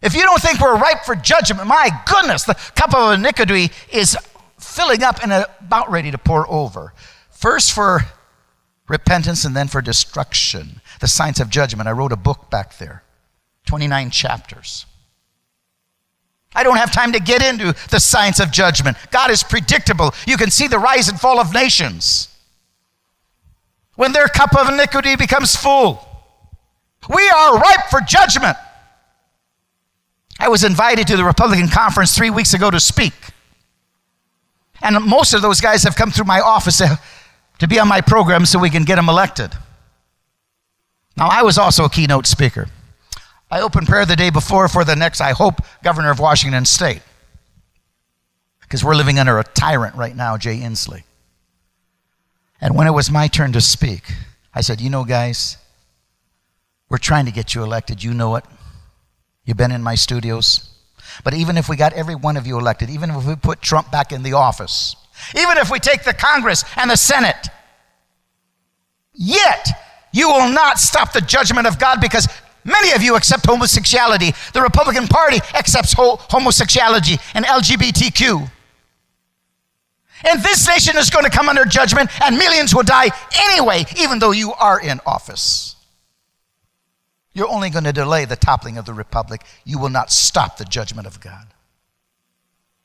If 0.00 0.14
you 0.14 0.22
don't 0.22 0.40
think 0.40 0.60
we're 0.60 0.78
ripe 0.78 1.02
for 1.04 1.16
judgment, 1.16 1.66
my 1.66 1.90
goodness, 2.06 2.44
the 2.44 2.54
cup 2.76 2.94
of 2.94 3.14
iniquity 3.14 3.72
is 3.90 4.16
filling 4.60 5.02
up 5.02 5.20
and 5.20 5.32
about 5.32 5.90
ready 5.90 6.12
to 6.12 6.18
pour 6.18 6.48
over. 6.48 6.94
First 7.30 7.72
for 7.72 8.02
repentance, 8.88 9.44
and 9.44 9.56
then 9.56 9.68
for 9.68 9.82
destruction. 9.82 10.80
The 11.00 11.08
science 11.08 11.40
of 11.40 11.50
judgment. 11.50 11.88
I 11.88 11.92
wrote 11.92 12.12
a 12.12 12.16
book 12.16 12.50
back 12.50 12.78
there, 12.78 13.02
29 13.66 14.10
chapters. 14.10 14.86
I 16.54 16.62
don't 16.62 16.78
have 16.78 16.90
time 16.90 17.12
to 17.12 17.20
get 17.20 17.42
into 17.42 17.74
the 17.90 18.00
science 18.00 18.40
of 18.40 18.50
judgment. 18.50 18.96
God 19.10 19.30
is 19.30 19.42
predictable. 19.42 20.14
You 20.26 20.38
can 20.38 20.50
see 20.50 20.68
the 20.68 20.78
rise 20.78 21.08
and 21.08 21.20
fall 21.20 21.38
of 21.38 21.52
nations. 21.52 22.28
When 23.96 24.12
their 24.12 24.26
cup 24.26 24.56
of 24.56 24.68
iniquity 24.68 25.16
becomes 25.16 25.54
full, 25.54 26.06
we 27.14 27.28
are 27.28 27.58
ripe 27.58 27.90
for 27.90 28.00
judgment. 28.00 28.56
I 30.38 30.48
was 30.48 30.64
invited 30.64 31.06
to 31.08 31.16
the 31.16 31.24
Republican 31.24 31.68
conference 31.68 32.16
three 32.16 32.30
weeks 32.30 32.54
ago 32.54 32.70
to 32.70 32.80
speak. 32.80 33.14
And 34.82 35.02
most 35.04 35.34
of 35.34 35.42
those 35.42 35.60
guys 35.60 35.82
have 35.84 35.96
come 35.96 36.10
through 36.10 36.26
my 36.26 36.40
office 36.40 36.78
to, 36.78 37.66
be 37.66 37.78
on 37.78 37.88
my 37.88 38.00
program 38.00 38.44
so 38.44 38.58
we 38.58 38.70
can 38.70 38.84
get 38.84 38.96
them 38.96 39.08
elected. 39.08 39.52
Now, 41.16 41.28
I 41.28 41.42
was 41.42 41.56
also 41.56 41.84
a 41.84 41.90
keynote 41.90 42.26
speaker. 42.26 42.68
I 43.50 43.60
opened 43.60 43.86
prayer 43.86 44.04
the 44.04 44.16
day 44.16 44.30
before 44.30 44.68
for 44.68 44.84
the 44.84 44.96
next, 44.96 45.20
I 45.20 45.32
hope, 45.32 45.60
governor 45.82 46.10
of 46.10 46.18
Washington 46.18 46.64
State. 46.64 47.02
Because 48.60 48.84
we're 48.84 48.96
living 48.96 49.18
under 49.18 49.38
a 49.38 49.44
tyrant 49.44 49.94
right 49.94 50.14
now, 50.14 50.36
Jay 50.36 50.58
Inslee. 50.58 51.04
And 52.60 52.74
when 52.74 52.86
it 52.86 52.92
was 52.92 53.10
my 53.10 53.28
turn 53.28 53.52
to 53.52 53.60
speak, 53.60 54.02
I 54.52 54.60
said, 54.62 54.80
You 54.80 54.90
know, 54.90 55.04
guys, 55.04 55.56
we're 56.88 56.98
trying 56.98 57.26
to 57.26 57.32
get 57.32 57.54
you 57.54 57.62
elected. 57.62 58.02
You 58.02 58.14
know 58.14 58.34
it. 58.36 58.44
You've 59.44 59.56
been 59.56 59.70
in 59.70 59.82
my 59.82 59.94
studios. 59.94 60.70
But 61.22 61.34
even 61.34 61.56
if 61.56 61.68
we 61.68 61.76
got 61.76 61.92
every 61.92 62.16
one 62.16 62.36
of 62.36 62.46
you 62.46 62.58
elected, 62.58 62.90
even 62.90 63.10
if 63.10 63.24
we 63.24 63.36
put 63.36 63.62
Trump 63.62 63.92
back 63.92 64.10
in 64.10 64.22
the 64.22 64.32
office, 64.32 64.96
even 65.36 65.56
if 65.58 65.70
we 65.70 65.78
take 65.78 66.02
the 66.02 66.12
Congress 66.12 66.64
and 66.76 66.90
the 66.90 66.96
Senate, 66.96 67.48
yet 69.12 69.68
you 70.12 70.28
will 70.28 70.50
not 70.52 70.78
stop 70.78 71.12
the 71.12 71.20
judgment 71.20 71.66
of 71.66 71.78
God 71.78 72.00
because 72.00 72.28
many 72.66 72.92
of 72.92 73.02
you 73.02 73.16
accept 73.16 73.46
homosexuality. 73.46 74.32
The 74.52 74.62
Republican 74.62 75.06
Party 75.06 75.38
accepts 75.54 75.94
homosexuality 75.94 77.18
and 77.34 77.44
LGBTQ. 77.44 78.50
And 80.24 80.42
this 80.42 80.66
nation 80.66 80.96
is 80.96 81.10
going 81.10 81.24
to 81.24 81.30
come 81.30 81.48
under 81.48 81.64
judgment, 81.64 82.10
and 82.22 82.38
millions 82.38 82.74
will 82.74 82.82
die 82.82 83.10
anyway, 83.38 83.84
even 83.98 84.18
though 84.18 84.30
you 84.30 84.52
are 84.54 84.80
in 84.80 85.00
office. 85.06 85.76
You're 87.32 87.48
only 87.48 87.68
going 87.68 87.84
to 87.84 87.92
delay 87.92 88.24
the 88.24 88.36
toppling 88.36 88.78
of 88.78 88.86
the 88.86 88.94
republic. 88.94 89.42
You 89.64 89.78
will 89.78 89.90
not 89.90 90.10
stop 90.10 90.56
the 90.56 90.64
judgment 90.64 91.06
of 91.06 91.20
God. 91.20 91.46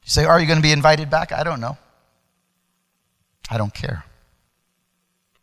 You 0.03 0.09
say, 0.09 0.25
Are 0.25 0.39
you 0.39 0.45
going 0.45 0.59
to 0.59 0.63
be 0.63 0.73
invited 0.73 1.09
back? 1.09 1.31
I 1.31 1.43
don't 1.43 1.61
know. 1.61 1.77
I 3.49 3.57
don't 3.57 3.73
care. 3.73 4.03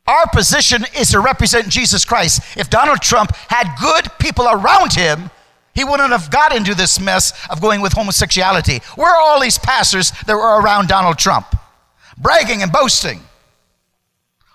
Our 0.08 0.26
position 0.28 0.86
is 0.98 1.10
to 1.10 1.20
represent 1.20 1.68
Jesus 1.68 2.06
Christ. 2.06 2.40
If 2.56 2.70
Donald 2.70 3.02
Trump 3.02 3.36
had 3.48 3.68
good 3.78 4.10
people 4.18 4.48
around 4.48 4.94
him, 4.94 5.30
he 5.74 5.84
wouldn't 5.84 6.10
have 6.10 6.30
got 6.30 6.56
into 6.56 6.74
this 6.74 6.98
mess 6.98 7.32
of 7.50 7.60
going 7.60 7.82
with 7.82 7.92
homosexuality. 7.92 8.80
Where 8.96 9.14
are 9.14 9.20
all 9.20 9.38
these 9.38 9.58
pastors 9.58 10.12
that 10.26 10.34
were 10.34 10.60
around 10.60 10.88
Donald 10.88 11.18
Trump? 11.18 11.54
Bragging 12.16 12.62
and 12.62 12.72
boasting. 12.72 13.20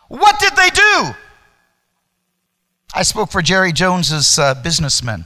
What 0.07 0.39
did 0.39 0.55
they 0.55 0.69
do? 0.69 1.13
I 2.95 3.03
spoke 3.03 3.31
for 3.31 3.43
Jerry 3.43 3.71
Jones's 3.71 4.39
uh, 4.39 4.55
businessmen, 4.55 5.25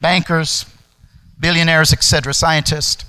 bankers, 0.00 0.66
billionaires, 1.38 1.92
etc., 1.92 2.32
scientists. 2.32 3.04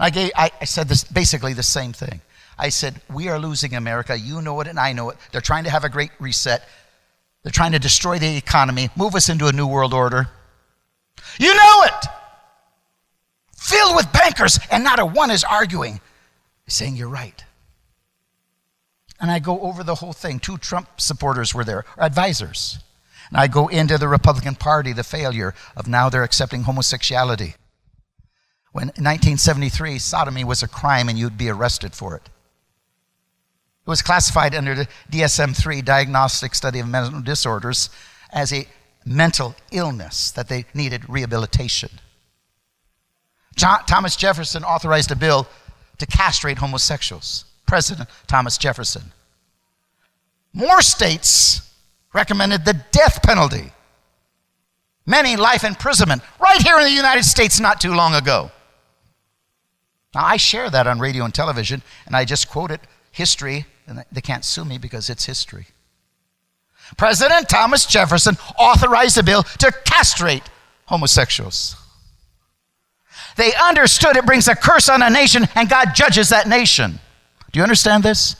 I, 0.00 0.10
gave, 0.10 0.32
I, 0.34 0.50
I 0.60 0.64
said 0.64 0.88
this 0.88 1.04
basically 1.04 1.52
the 1.52 1.62
same 1.62 1.92
thing. 1.92 2.20
I 2.62 2.68
said, 2.68 3.00
We 3.12 3.28
are 3.28 3.40
losing 3.40 3.74
America. 3.74 4.16
You 4.16 4.40
know 4.40 4.60
it, 4.60 4.68
and 4.68 4.78
I 4.78 4.92
know 4.92 5.10
it. 5.10 5.16
They're 5.32 5.40
trying 5.40 5.64
to 5.64 5.70
have 5.70 5.82
a 5.82 5.88
great 5.88 6.12
reset. 6.20 6.62
They're 7.42 7.50
trying 7.50 7.72
to 7.72 7.80
destroy 7.80 8.20
the 8.20 8.36
economy, 8.36 8.88
move 8.96 9.16
us 9.16 9.28
into 9.28 9.48
a 9.48 9.52
new 9.52 9.66
world 9.66 9.92
order. 9.92 10.28
You 11.40 11.52
know 11.52 11.82
it! 11.82 12.06
Filled 13.56 13.96
with 13.96 14.12
bankers, 14.12 14.60
and 14.70 14.84
not 14.84 15.00
a 15.00 15.04
one 15.04 15.32
is 15.32 15.42
arguing, 15.42 16.00
saying, 16.68 16.94
You're 16.94 17.08
right. 17.08 17.44
And 19.20 19.28
I 19.28 19.40
go 19.40 19.60
over 19.62 19.82
the 19.82 19.96
whole 19.96 20.12
thing. 20.12 20.38
Two 20.38 20.56
Trump 20.56 21.00
supporters 21.00 21.52
were 21.52 21.64
there, 21.64 21.84
advisors. 21.98 22.78
And 23.28 23.38
I 23.38 23.48
go 23.48 23.66
into 23.66 23.98
the 23.98 24.08
Republican 24.08 24.54
Party, 24.54 24.92
the 24.92 25.02
failure 25.02 25.52
of 25.76 25.88
now 25.88 26.08
they're 26.08 26.22
accepting 26.22 26.62
homosexuality. 26.62 27.56
When 28.70 28.84
in 28.84 29.04
1973, 29.04 29.98
sodomy 29.98 30.44
was 30.44 30.62
a 30.62 30.68
crime 30.68 31.08
and 31.08 31.18
you'd 31.18 31.36
be 31.36 31.48
arrested 31.48 31.94
for 31.94 32.14
it. 32.14 32.28
It 33.84 33.90
was 33.90 34.02
classified 34.02 34.54
under 34.54 34.74
the 34.74 34.88
DSM 35.10 35.56
3 35.56 35.82
diagnostic 35.82 36.54
study 36.54 36.78
of 36.78 36.88
mental 36.88 37.20
disorders 37.20 37.90
as 38.32 38.52
a 38.52 38.68
mental 39.04 39.56
illness 39.72 40.30
that 40.30 40.48
they 40.48 40.66
needed 40.72 41.08
rehabilitation. 41.08 41.90
John, 43.56 43.84
Thomas 43.86 44.14
Jefferson 44.14 44.62
authorized 44.64 45.10
a 45.10 45.16
bill 45.16 45.48
to 45.98 46.06
castrate 46.06 46.58
homosexuals. 46.58 47.44
President 47.66 48.08
Thomas 48.26 48.56
Jefferson. 48.56 49.12
More 50.52 50.82
states 50.82 51.72
recommended 52.12 52.64
the 52.64 52.80
death 52.92 53.22
penalty. 53.22 53.72
Many 55.06 55.36
life 55.36 55.64
imprisonment 55.64 56.22
right 56.38 56.62
here 56.62 56.78
in 56.78 56.84
the 56.84 56.90
United 56.90 57.24
States 57.24 57.58
not 57.58 57.80
too 57.80 57.94
long 57.94 58.14
ago. 58.14 58.50
Now, 60.14 60.24
I 60.24 60.36
share 60.36 60.70
that 60.70 60.86
on 60.86 61.00
radio 61.00 61.24
and 61.24 61.34
television, 61.34 61.82
and 62.06 62.14
I 62.14 62.24
just 62.24 62.48
quote 62.48 62.70
it 62.70 62.80
history, 63.10 63.66
and 63.86 64.04
they 64.12 64.20
can't 64.20 64.44
sue 64.44 64.64
me 64.64 64.78
because 64.78 65.10
it's 65.10 65.26
history. 65.26 65.66
President 66.96 67.48
Thomas 67.48 67.86
Jefferson 67.86 68.36
authorized 68.58 69.18
a 69.18 69.22
bill 69.22 69.42
to 69.42 69.72
castrate 69.84 70.42
homosexuals. 70.86 71.76
They 73.36 73.52
understood 73.54 74.16
it 74.16 74.26
brings 74.26 74.48
a 74.48 74.54
curse 74.54 74.88
on 74.88 75.02
a 75.02 75.08
nation, 75.08 75.48
and 75.54 75.68
God 75.68 75.94
judges 75.94 76.28
that 76.28 76.48
nation. 76.48 76.98
Do 77.50 77.58
you 77.58 77.62
understand 77.62 78.02
this? 78.02 78.36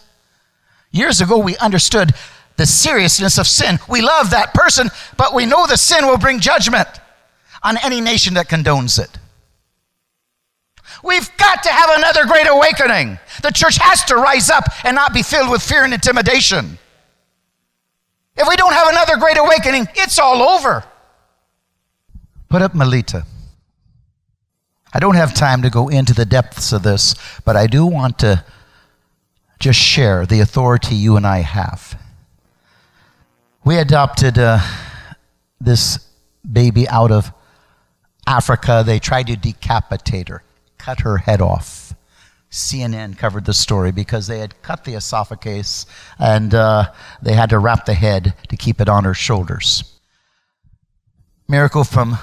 Years 0.90 1.20
ago, 1.20 1.38
we 1.38 1.56
understood 1.56 2.12
the 2.56 2.66
seriousness 2.66 3.38
of 3.38 3.46
sin. 3.46 3.78
We 3.88 4.02
love 4.02 4.30
that 4.30 4.52
person, 4.52 4.90
but 5.16 5.34
we 5.34 5.46
know 5.46 5.66
the 5.66 5.78
sin 5.78 6.06
will 6.06 6.18
bring 6.18 6.40
judgment 6.40 6.88
on 7.62 7.78
any 7.82 8.00
nation 8.00 8.34
that 8.34 8.48
condones 8.48 9.02
it. 9.02 9.18
We've 11.02 11.36
got 11.36 11.62
to 11.64 11.68
have 11.70 11.90
another 11.98 12.26
great 12.26 12.46
awakening. 12.48 13.18
The 13.42 13.50
church 13.50 13.76
has 13.80 14.04
to 14.04 14.16
rise 14.16 14.50
up 14.50 14.64
and 14.84 14.94
not 14.94 15.12
be 15.12 15.22
filled 15.22 15.50
with 15.50 15.62
fear 15.62 15.84
and 15.84 15.92
intimidation. 15.92 16.78
If 18.36 18.48
we 18.48 18.56
don't 18.56 18.72
have 18.72 18.88
another 18.88 19.16
great 19.16 19.36
awakening, 19.36 19.88
it's 19.94 20.18
all 20.18 20.42
over. 20.42 20.84
Put 22.48 22.62
up 22.62 22.74
Melita. 22.74 23.24
I 24.94 25.00
don't 25.00 25.14
have 25.14 25.34
time 25.34 25.62
to 25.62 25.70
go 25.70 25.88
into 25.88 26.12
the 26.12 26.26
depths 26.26 26.72
of 26.72 26.82
this, 26.82 27.14
but 27.44 27.56
I 27.56 27.66
do 27.66 27.86
want 27.86 28.18
to 28.20 28.44
just 29.58 29.78
share 29.78 30.26
the 30.26 30.40
authority 30.40 30.94
you 30.94 31.16
and 31.16 31.26
I 31.26 31.38
have. 31.38 31.98
We 33.64 33.76
adopted 33.76 34.38
uh, 34.38 34.58
this 35.60 35.98
baby 36.50 36.88
out 36.88 37.10
of 37.10 37.32
Africa. 38.26 38.82
They 38.84 38.98
tried 38.98 39.28
to 39.28 39.36
decapitate 39.36 40.28
her, 40.28 40.42
cut 40.82 41.00
her 41.00 41.18
head 41.18 41.40
off. 41.40 41.94
CNN 42.50 43.16
covered 43.16 43.44
the 43.44 43.54
story 43.54 43.92
because 43.92 44.26
they 44.26 44.40
had 44.40 44.60
cut 44.62 44.84
the 44.84 44.94
esophagus 44.94 45.86
and 46.18 46.52
uh, 46.54 46.90
they 47.22 47.34
had 47.34 47.50
to 47.50 47.58
wrap 47.58 47.86
the 47.86 47.94
head 47.94 48.34
to 48.48 48.56
keep 48.56 48.80
it 48.80 48.88
on 48.88 49.04
her 49.04 49.14
shoulders. 49.14 49.84
Miracle 51.48 51.84
from 51.84 52.18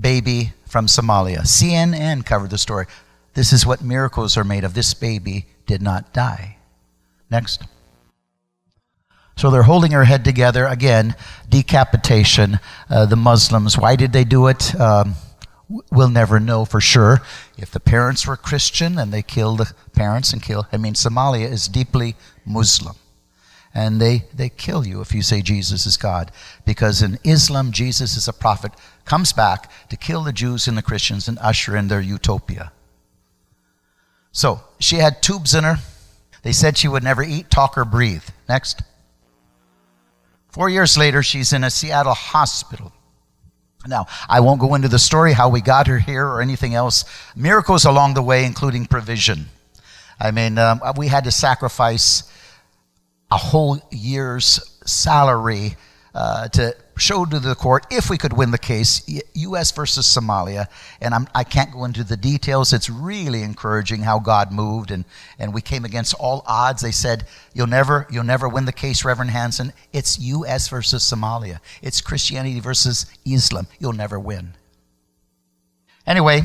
baby 0.00 0.52
from 0.66 0.86
Somalia. 0.86 1.40
CNN 1.42 2.24
covered 2.24 2.50
the 2.50 2.58
story. 2.58 2.86
This 3.34 3.52
is 3.52 3.66
what 3.66 3.82
miracles 3.82 4.38
are 4.38 4.44
made 4.44 4.64
of. 4.64 4.72
This 4.72 4.94
baby 4.94 5.44
did 5.66 5.82
not 5.82 6.14
die. 6.14 6.56
Next. 7.30 7.62
So 9.36 9.50
they're 9.50 9.62
holding 9.64 9.92
her 9.92 10.04
head 10.04 10.24
together. 10.24 10.66
Again, 10.66 11.14
decapitation. 11.48 12.58
Uh, 12.88 13.04
the 13.04 13.16
Muslims, 13.16 13.76
why 13.76 13.96
did 13.96 14.12
they 14.12 14.24
do 14.24 14.46
it? 14.46 14.74
Um, 14.80 15.14
we'll 15.90 16.08
never 16.08 16.40
know 16.40 16.64
for 16.64 16.80
sure. 16.80 17.22
If 17.56 17.70
the 17.70 17.80
parents 17.80 18.26
were 18.26 18.36
Christian 18.36 18.98
and 18.98 19.12
they 19.12 19.22
killed 19.22 19.58
the 19.58 19.72
parents 19.92 20.32
and 20.32 20.42
kill, 20.42 20.66
I 20.72 20.76
mean, 20.76 20.94
Somalia 20.94 21.50
is 21.50 21.68
deeply 21.68 22.16
Muslim. 22.44 22.96
And 23.74 24.00
they, 24.00 24.24
they 24.34 24.50
kill 24.50 24.86
you 24.86 25.00
if 25.00 25.14
you 25.14 25.22
say 25.22 25.40
Jesus 25.40 25.86
is 25.86 25.96
God. 25.96 26.30
Because 26.66 27.00
in 27.00 27.18
Islam, 27.24 27.72
Jesus 27.72 28.16
is 28.16 28.28
a 28.28 28.32
prophet, 28.32 28.72
comes 29.04 29.32
back 29.32 29.70
to 29.88 29.96
kill 29.96 30.22
the 30.22 30.32
Jews 30.32 30.68
and 30.68 30.76
the 30.76 30.82
Christians 30.82 31.26
and 31.26 31.38
usher 31.38 31.76
in 31.76 31.88
their 31.88 32.00
utopia. 32.00 32.72
So 34.30 34.60
she 34.78 34.96
had 34.96 35.22
tubes 35.22 35.54
in 35.54 35.64
her. 35.64 35.76
They 36.42 36.52
said 36.52 36.76
she 36.76 36.88
would 36.88 37.04
never 37.04 37.22
eat, 37.22 37.50
talk, 37.50 37.78
or 37.78 37.84
breathe. 37.84 38.24
Next. 38.48 38.82
Four 40.48 40.68
years 40.68 40.98
later, 40.98 41.22
she's 41.22 41.52
in 41.52 41.64
a 41.64 41.70
Seattle 41.70 42.14
hospital. 42.14 42.92
Now, 43.86 44.06
I 44.28 44.40
won't 44.40 44.60
go 44.60 44.74
into 44.74 44.88
the 44.88 44.98
story 44.98 45.32
how 45.32 45.48
we 45.48 45.60
got 45.60 45.88
her 45.88 45.98
here 45.98 46.26
or 46.26 46.40
anything 46.40 46.74
else. 46.74 47.04
Miracles 47.34 47.84
along 47.84 48.14
the 48.14 48.22
way, 48.22 48.44
including 48.44 48.86
provision. 48.86 49.46
I 50.20 50.30
mean, 50.30 50.56
um, 50.58 50.80
we 50.96 51.08
had 51.08 51.24
to 51.24 51.32
sacrifice 51.32 52.22
a 53.30 53.36
whole 53.36 53.80
year's 53.90 54.78
salary 54.86 55.76
uh, 56.14 56.48
to 56.48 56.76
show 56.96 57.24
to 57.24 57.40
the 57.40 57.54
court 57.54 57.86
if 57.90 58.10
we 58.10 58.18
could 58.18 58.32
win 58.32 58.50
the 58.50 58.58
case, 58.58 59.02
U.S. 59.34 59.70
versus 59.72 60.06
Somalia. 60.06 60.66
And 61.00 61.14
I'm, 61.14 61.26
I 61.34 61.44
can 61.44 61.68
not 61.68 61.74
go 61.74 61.84
into 61.84 62.04
the 62.04 62.16
details. 62.16 62.72
It's 62.72 62.90
really 62.90 63.42
encouraging 63.42 64.02
how 64.02 64.18
God 64.18 64.52
moved, 64.52 64.90
and, 64.90 65.04
and 65.38 65.54
we 65.54 65.62
came 65.62 65.84
against 65.84 66.14
all 66.14 66.44
odds. 66.46 66.82
They 66.82 66.92
said, 66.92 67.24
"You'll 67.54 67.66
never, 67.66 68.06
you'll 68.10 68.24
never 68.24 68.48
win 68.48 68.66
the 68.66 68.72
case, 68.72 69.04
Reverend 69.04 69.30
Hansen. 69.30 69.72
It's 69.92 70.18
U.S. 70.18 70.68
versus 70.68 71.02
Somalia. 71.02 71.60
It's 71.80 72.00
Christianity 72.00 72.60
versus 72.60 73.06
Islam. 73.24 73.66
You'll 73.78 73.92
never 73.92 74.18
win." 74.18 74.54
Anyway, 76.06 76.42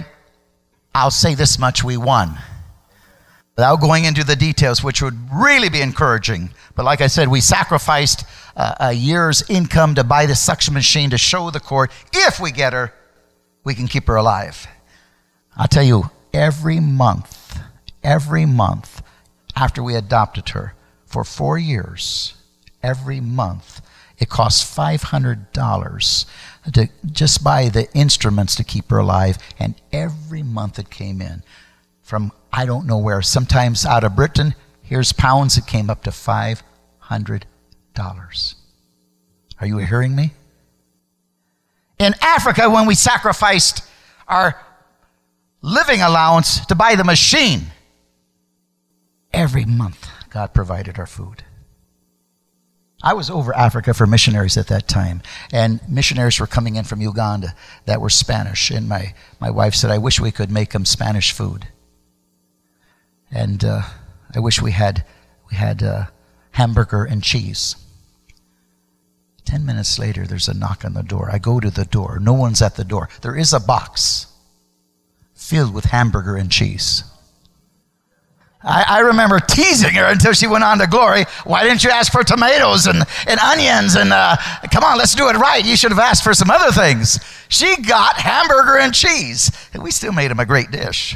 I'll 0.95 1.11
say 1.11 1.36
this 1.36 1.59
much: 1.59 1.84
we 1.84 1.97
won 1.97 2.38
without 3.57 3.82
going 3.82 4.05
into 4.05 4.24
the 4.24 4.36
details, 4.36 4.84
which 4.84 5.01
would 5.01 5.18
really 5.34 5.68
be 5.68 5.82
encouraging. 5.82 6.51
But 6.76 6.86
like 6.86 7.01
I 7.01 7.07
said, 7.07 7.28
we 7.28 7.41
sacrificed 7.41 8.24
Uh, 8.58 8.74
a 8.80 8.91
year's 8.91 9.47
income 9.49 9.93
to 9.93 10.03
buy 10.03 10.26
the 10.26 10.34
suction 10.34 10.74
machine 10.74 11.12
to 11.12 11.18
show 11.18 11.51
the 11.51 11.60
court 11.60 11.91
if 12.12 12.39
we 12.39 12.51
get 12.51 12.74
her, 12.74 12.91
we 13.64 13.76
can 13.76 13.88
keep 13.88 14.08
her 14.08 14.16
alive. 14.16 14.66
I'll 15.55 15.68
tell 15.68 15.84
you, 15.84 16.10
every 16.34 16.80
month, 16.80 17.60
every 18.03 18.47
month 18.47 19.03
after 19.55 19.84
we 19.84 19.93
adopted 19.93 20.49
her, 20.49 20.74
for 21.05 21.24
four 21.24 21.60
years, 21.60 22.34
every 22.82 23.22
month, 23.22 23.82
it 24.18 24.28
cost 24.28 24.76
$500 24.76 26.26
to 26.74 26.89
just 27.05 27.43
buy 27.43 27.70
the 27.70 27.88
instruments 27.93 28.55
to 28.55 28.64
keep 28.64 28.89
her 28.89 28.97
alive, 28.97 29.38
and 29.60 29.76
every 29.91 30.41
month 30.41 30.80
it 30.80 30.89
came 30.89 31.22
in 31.22 31.43
from 32.01 32.32
I 32.51 32.66
don't 32.66 32.88
know 32.88 32.97
where, 32.97 33.22
sometimes 33.22 33.86
out 33.86 34.03
of 34.03 34.16
Britain. 34.16 34.55
Here's 34.82 35.14
pounds 35.14 35.58
it 35.58 35.68
came 35.68 35.89
up 35.89 36.03
to 36.05 36.10
$500. 36.10 37.43
Are 39.60 39.68
you 39.68 39.78
hearing 39.80 40.16
me? 40.16 40.32
In 42.00 42.14
Africa, 42.22 42.70
when 42.70 42.86
we 42.86 42.95
sacrificed 42.95 43.82
our 44.28 44.60
living 45.62 46.02
allowance 46.02 46.66
to 46.68 46.76
buy 46.76 46.95
the 46.95 47.04
machine, 47.04 47.72
every 49.34 49.66
month 49.66 50.08
God 50.30 50.54
provided 50.54 51.00
our 51.00 51.08
food. 51.08 51.43
I 53.02 53.14
was 53.14 53.30
over 53.30 53.56
Africa 53.56 53.93
for 53.93 54.08
missionaries 54.08 54.58
at 54.58 54.68
that 54.68 54.88
time, 54.88 55.22
and 55.52 55.80
missionaries 55.88 56.39
were 56.39 56.48
coming 56.48 56.76
in 56.76 56.84
from 56.84 57.00
Uganda 57.02 57.56
that 57.86 58.02
were 58.02 58.10
Spanish. 58.10 58.72
And 58.72 58.89
my, 58.89 59.14
my 59.39 59.52
wife 59.52 59.76
said, 59.76 59.91
I 59.91 60.00
wish 60.00 60.20
we 60.20 60.32
could 60.32 60.52
make 60.52 60.72
them 60.72 60.86
Spanish 60.86 61.32
food. 61.32 61.68
And 63.32 63.64
uh, 63.64 63.82
I 64.36 64.39
wish 64.39 64.62
we 64.62 64.72
had, 64.72 65.06
we 65.50 65.58
had 65.58 65.84
uh, 65.84 66.06
hamburger 66.52 67.04
and 67.04 67.24
cheese. 67.24 67.76
Ten 69.48 69.66
minutes 69.66 69.98
later, 69.98 70.28
there's 70.28 70.50
a 70.50 70.54
knock 70.54 70.84
on 70.84 70.93
the 70.93 71.02
door. 71.02 71.30
I 71.32 71.38
go 71.38 71.62
to 71.62 71.70
the 71.70 71.86
door. 71.86 72.20
No 72.22 72.34
one's 72.34 72.62
at 72.62 72.76
the 72.76 72.84
door. 72.84 73.08
There 73.22 73.38
is 73.38 73.54
a 73.54 73.62
box 73.62 74.28
filled 75.36 75.74
with 75.74 75.86
hamburger 75.86 76.36
and 76.36 76.52
cheese. 76.52 77.06
I, 78.62 78.84
I, 78.89 79.00
remember 79.00 79.39
teasing 79.39 79.93
her 79.93 80.04
until 80.04 80.34
she 80.34 80.48
went 80.48 80.66
on 80.66 80.80
to 80.80 80.88
glory. 80.88 81.24
Why 81.45 81.64
didn't 81.64 81.86
you 81.86 81.91
ask 81.91 82.12
for 82.12 82.26
tomatoes 82.26 82.88
and, 82.88 83.04
and 83.26 83.39
onions? 83.39 83.95
And 83.95 84.12
uh, 84.12 84.36
come 84.74 84.84
on, 84.84 84.98
let's 84.98 85.16
do 85.16 85.30
it 85.30 85.38
right. 85.38 85.66
You 85.66 85.78
should 85.78 85.91
have 85.91 86.00
asked 86.00 86.26
for 86.26 86.34
some 86.34 86.52
other 86.52 86.74
things. 86.74 87.18
She 87.48 87.82
got 87.84 88.18
hamburger 88.18 88.80
and 88.80 88.93
cheese, 88.93 89.50
and 89.74 89.82
we 89.82 89.91
still 89.91 90.12
made 90.12 90.30
him 90.30 90.41
a 90.41 90.45
great 90.45 90.72
dish. 90.72 91.16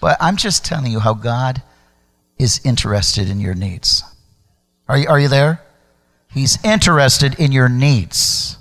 But 0.00 0.16
I'm 0.18 0.36
just 0.36 0.64
telling 0.64 0.90
you 0.90 1.00
how 1.00 1.12
God 1.12 1.62
is 2.38 2.58
interested 2.64 3.28
in 3.28 3.38
your 3.38 3.54
needs. 3.54 4.02
Are 4.88 4.96
you, 4.96 5.08
are 5.08 5.20
you 5.20 5.28
there? 5.28 5.60
He's 6.32 6.62
interested 6.64 7.38
in 7.38 7.52
your 7.52 7.68
needs. 7.68 8.56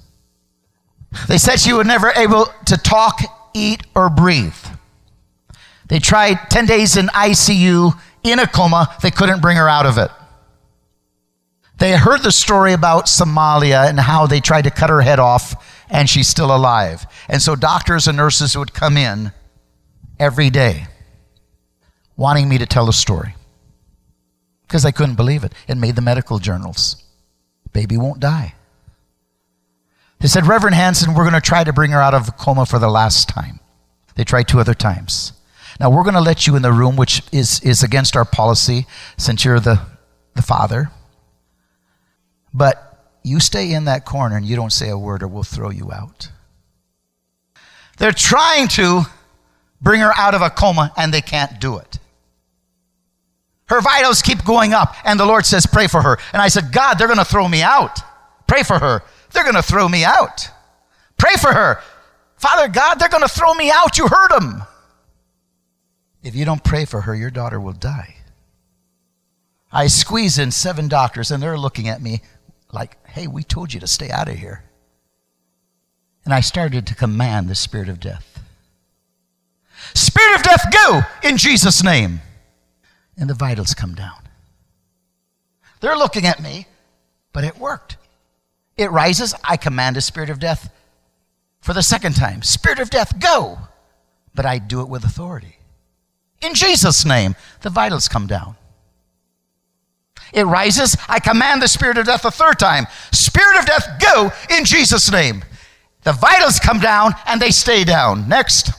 They 1.28 1.38
said 1.38 1.60
she 1.60 1.74
was 1.74 1.88
never 1.88 2.12
able 2.16 2.48
to 2.66 2.78
talk, 2.78 3.22
eat, 3.54 3.84
or 3.96 4.10
breathe. 4.10 4.56
They 5.88 6.00
tried 6.00 6.50
10 6.50 6.66
days 6.66 6.98
in 6.98 7.08
ICU 7.08 8.00
in 8.24 8.40
a 8.40 8.48
coma. 8.48 8.96
They 9.02 9.12
couldn't 9.12 9.42
bring 9.42 9.58
her 9.58 9.68
out 9.68 9.86
of 9.86 9.98
it. 9.98 10.12
They 11.78 11.96
heard 11.98 12.24
the 12.24 12.32
story 12.32 12.74
about 12.74 13.06
Somalia 13.06 13.90
and 13.90 14.00
how 14.00 14.28
they 14.28 14.42
tried 14.42 14.66
to 14.66 14.72
cut 14.72 14.90
her 14.90 15.02
head 15.02 15.20
off 15.20 15.84
and 15.90 16.10
she's 16.10 16.28
still 16.28 16.56
alive. 16.56 17.06
And 17.28 17.42
so 17.42 17.56
doctors 17.56 18.08
and 18.08 18.18
nurses 18.18 18.58
would 18.58 18.74
come 18.74 18.98
in 18.98 19.32
every 20.20 20.50
day 20.50 20.88
wanting 22.18 22.50
me 22.50 22.58
to 22.58 22.66
tell 22.66 22.86
the 22.86 22.94
story 22.94 23.34
because 24.68 24.84
they 24.84 24.92
couldn't 24.92 25.16
believe 25.16 25.44
it. 25.44 25.54
It 25.68 25.78
made 25.78 25.96
the 25.96 26.02
medical 26.02 26.38
journals. 26.38 27.02
Baby 27.74 27.98
won't 27.98 28.20
die. 28.20 28.56
They 30.20 30.28
said, 30.28 30.48
Reverend 30.48 30.76
Hansen, 30.76 31.14
we're 31.14 31.24
going 31.24 31.34
to 31.34 31.42
try 31.42 31.64
to 31.64 31.72
bring 31.72 31.92
her 31.92 32.02
out 32.02 32.14
of 32.14 32.36
coma 32.38 32.66
for 32.66 32.78
the 32.80 32.90
last 32.90 33.30
time. 33.30 33.60
They 34.16 34.24
tried 34.24 34.48
two 34.48 34.60
other 34.60 34.74
times. 34.74 35.34
Now, 35.80 35.90
we're 35.90 36.04
going 36.04 36.16
to 36.16 36.22
let 36.22 36.46
you 36.46 36.58
in 36.58 36.62
the 36.62 36.74
room, 36.74 36.98
which 36.98 37.22
is, 37.32 37.62
is 37.62 37.84
against 37.84 38.18
our 38.18 38.26
policy 38.26 38.86
since 39.18 39.46
you're 39.46 39.62
the, 39.62 39.80
the 40.36 40.42
father. 40.42 40.92
But 42.54 42.86
you 43.24 43.40
stay 43.40 43.72
in 43.72 43.86
that 43.86 44.06
corner 44.06 44.36
and 44.36 44.46
you 44.46 44.58
don't 44.58 44.74
say 44.74 44.90
a 44.90 44.98
word, 44.98 45.24
or 45.24 45.28
we'll 45.30 45.44
throw 45.44 45.70
you 45.70 45.92
out. 45.94 46.32
They're 47.98 48.12
trying 48.12 48.68
to 48.70 49.04
bring 49.82 50.02
her 50.02 50.12
out 50.18 50.36
of 50.36 50.42
a 50.42 50.50
coma, 50.50 50.92
and 50.98 51.14
they 51.14 51.22
can't 51.22 51.62
do 51.62 51.78
it. 51.78 52.00
Her 53.70 53.82
vitals 53.82 54.22
keep 54.22 54.44
going 54.44 54.74
up, 54.74 54.96
and 55.04 55.20
the 55.20 55.26
Lord 55.26 55.46
says, 55.46 55.66
Pray 55.68 55.88
for 55.88 56.02
her. 56.02 56.18
And 56.34 56.42
I 56.42 56.48
said, 56.48 56.72
God, 56.72 56.96
they're 56.96 57.08
going 57.08 57.20
to 57.20 57.26
throw 57.26 57.48
me 57.48 57.62
out. 57.62 58.00
Pray 58.48 58.64
for 58.64 58.80
her. 58.80 59.04
They're 59.32 59.44
going 59.44 59.56
to 59.56 59.62
throw 59.62 59.88
me 59.88 60.04
out. 60.04 60.50
Pray 61.18 61.36
for 61.36 61.54
her. 61.54 61.82
Father 62.38 62.68
God, 62.68 62.96
they're 62.96 63.10
going 63.10 63.22
to 63.22 63.30
throw 63.30 63.54
me 63.54 63.70
out. 63.70 63.98
You 63.98 64.08
heard 64.08 64.32
them. 64.32 64.64
If 66.24 66.36
you 66.36 66.46
don't 66.46 66.64
pray 66.64 66.86
for 66.86 67.02
her, 67.02 67.14
your 67.14 67.30
daughter 67.30 67.60
will 67.60 67.74
die. 67.74 68.16
I 69.72 69.86
squeeze 69.86 70.40
in 70.40 70.50
seven 70.50 70.88
doctors, 70.88 71.30
and 71.30 71.42
they're 71.44 71.58
looking 71.58 71.88
at 71.88 72.02
me 72.02 72.22
like, 72.72 73.06
hey, 73.08 73.28
we 73.28 73.44
told 73.44 73.72
you 73.72 73.80
to 73.82 73.88
stay 73.88 74.10
out 74.10 74.28
of 74.28 74.36
here. 74.36 74.64
And 76.26 76.34
I 76.34 76.40
started 76.40 76.88
to 76.88 76.96
command 76.96 77.48
the 77.48 77.56
spirit 77.56 77.88
of 77.88 78.00
death. 78.00 78.42
Spirit 79.94 80.36
of 80.36 80.44
death, 80.44 80.66
go 80.74 81.02
in 81.24 81.38
Jesus' 81.38 81.84
name 81.84 82.22
and 83.20 83.30
the 83.30 83.34
vitals 83.34 83.74
come 83.74 83.94
down. 83.94 84.18
They're 85.82 85.98
looking 85.98 86.26
at 86.26 86.42
me, 86.42 86.68
but 87.34 87.44
it 87.44 87.58
worked. 87.58 87.98
It 88.78 88.92
rises. 88.92 89.36
I 89.44 89.58
command 89.58 89.98
a 89.98 90.02
spirit 90.02 90.30
of 90.30 90.40
death 90.40 90.72
for 91.62 91.74
the 91.74 91.84
second 91.84 92.16
time. 92.16 92.42
Spirit 92.42 92.80
of 92.80 92.90
death, 92.90 93.20
go. 93.20 93.60
But 94.34 94.46
I 94.46 94.58
do 94.58 94.82
it 94.82 94.90
with 94.90 95.04
authority. 95.04 95.58
In 96.42 96.54
Jesus' 96.54 97.06
name, 97.06 97.36
the 97.62 97.70
vitals 97.70 98.08
come 98.08 98.26
down. 98.26 98.56
It 100.34 100.46
rises. 100.46 100.96
I 101.10 101.20
command 101.20 101.62
the 101.62 101.68
spirit 101.68 101.98
of 101.98 102.06
death 102.06 102.24
a 102.24 102.32
third 102.32 102.60
time. 102.60 102.88
Spirit 103.12 103.60
of 103.60 103.66
death, 103.66 104.02
go 104.02 104.32
in 104.56 104.64
Jesus' 104.64 105.12
name. 105.12 105.44
The 106.04 106.14
vitals 106.14 106.60
come 106.60 106.80
down 106.80 107.14
and 107.26 107.42
they 107.42 107.52
stay 107.52 107.84
down. 107.84 108.30
Next. 108.30 108.72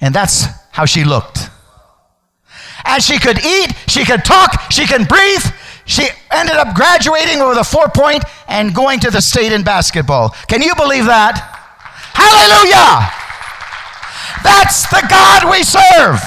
And 0.00 0.14
that's 0.14 0.44
how 0.70 0.84
she 0.84 1.04
looked 1.04 1.47
and 2.88 3.02
she 3.02 3.18
could 3.18 3.38
eat, 3.44 3.74
she 3.86 4.04
could 4.04 4.24
talk, 4.24 4.72
she 4.72 4.86
can 4.86 5.04
breathe. 5.04 5.44
She 5.84 6.06
ended 6.30 6.56
up 6.56 6.74
graduating 6.74 7.38
with 7.46 7.56
a 7.56 7.64
four 7.64 7.88
point 7.88 8.24
and 8.48 8.74
going 8.74 9.00
to 9.00 9.10
the 9.10 9.22
state 9.22 9.52
in 9.52 9.62
basketball. 9.62 10.30
Can 10.46 10.60
you 10.60 10.74
believe 10.74 11.06
that? 11.06 11.38
Hallelujah! 12.12 13.08
That's 14.42 14.88
the 14.90 15.06
God 15.08 15.50
we 15.50 15.62
serve. 15.62 16.20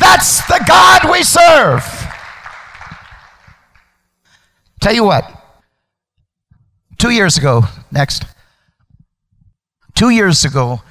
That's 0.00 0.46
the 0.48 0.62
God 0.66 1.10
we 1.10 1.22
serve. 1.22 1.82
Tell 4.80 4.94
you 4.94 5.04
what, 5.04 5.30
two 6.98 7.10
years 7.10 7.38
ago, 7.38 7.62
next, 7.90 8.24
two 9.94 10.10
years 10.10 10.44
ago, 10.44 10.82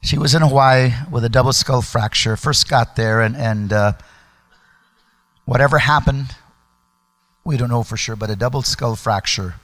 she 0.00 0.18
was 0.18 0.34
in 0.34 0.42
Hawaii 0.42 0.92
with 1.10 1.24
a 1.24 1.28
double 1.28 1.52
skull 1.52 1.82
fracture. 1.82 2.36
First 2.36 2.68
got 2.68 2.96
there, 2.96 3.20
and, 3.20 3.36
and 3.36 3.72
uh, 3.72 3.92
whatever 5.44 5.78
happened, 5.78 6.34
we 7.44 7.56
don't 7.56 7.70
know 7.70 7.82
for 7.82 7.96
sure, 7.96 8.16
but 8.16 8.30
a 8.30 8.36
double 8.36 8.62
skull 8.62 8.96
fracture. 8.96 9.54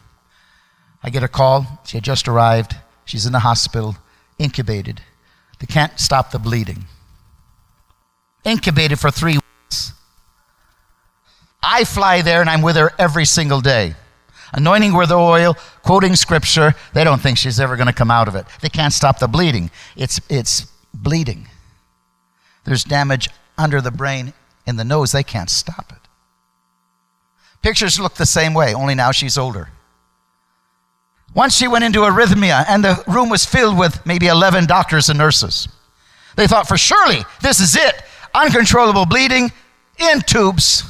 I 1.03 1.11
get 1.11 1.23
a 1.23 1.29
call. 1.29 1.81
She 1.85 1.97
had 1.97 2.05
just 2.05 2.29
arrived. 2.29 2.77
She's 3.05 3.27
in 3.27 3.33
the 3.33 3.41
hospital, 3.41 3.97
incubated. 4.39 5.03
They 5.59 5.67
can't 5.67 5.99
stop 6.01 6.31
the 6.31 6.39
bleeding. 6.39 6.87
Incubated 8.45 8.99
for 8.99 9.11
three 9.11 9.35
weeks. 9.35 9.93
I 11.63 11.85
fly 11.85 12.23
there 12.23 12.41
and 12.41 12.51
I'm 12.51 12.63
with 12.63 12.77
her 12.77 12.93
every 12.99 13.25
single 13.25 13.61
day 13.61 13.95
anointing 14.55 14.95
with 14.95 15.13
oil, 15.13 15.57
quoting 15.83 16.17
scripture. 16.17 16.75
They 16.95 17.05
don't 17.05 17.21
think 17.21 17.39
she's 17.39 17.61
ever 17.61 17.77
going 17.77 17.89
to 17.89 17.93
come 17.93 18.11
out 18.11 18.29
of 18.29 18.35
it. 18.35 18.47
They 18.63 18.69
can't 18.69 18.93
stop 18.93 19.19
the 19.19 19.29
bleeding. 19.29 19.71
It's, 19.97 20.21
it's 20.29 20.67
bleeding. 20.95 21.49
There's 22.65 22.85
damage 22.85 23.29
under 23.59 23.81
the 23.81 23.91
brain 23.91 24.33
in 24.67 24.77
the 24.77 24.85
nose, 24.85 25.13
they 25.13 25.23
can't 25.23 25.51
stop 25.51 25.93
it. 25.93 25.99
Pictures 27.63 28.01
look 28.01 28.15
the 28.15 28.27
same 28.27 28.55
way, 28.55 28.75
only 28.75 28.95
now 28.95 29.11
she's 29.11 29.37
older. 29.37 29.69
Once 31.35 31.57
she 31.57 31.69
went 31.69 31.85
into 31.85 32.01
arrhythmia, 32.01 32.65
and 32.69 32.85
the 32.85 33.03
room 33.07 33.29
was 33.29 33.45
filled 33.45 33.79
with 33.79 34.05
maybe 34.07 34.27
11 34.27 34.67
doctors 34.67 35.09
and 35.09 35.19
nurses. 35.19 35.69
They 36.37 36.47
thought 36.47 36.69
for 36.69 36.77
surely 36.77 37.25
this 37.43 37.61
is 37.61 37.77
it 37.77 38.03
uncontrollable 38.35 39.07
bleeding 39.07 39.53
in 39.99 40.21
tubes. 40.21 40.85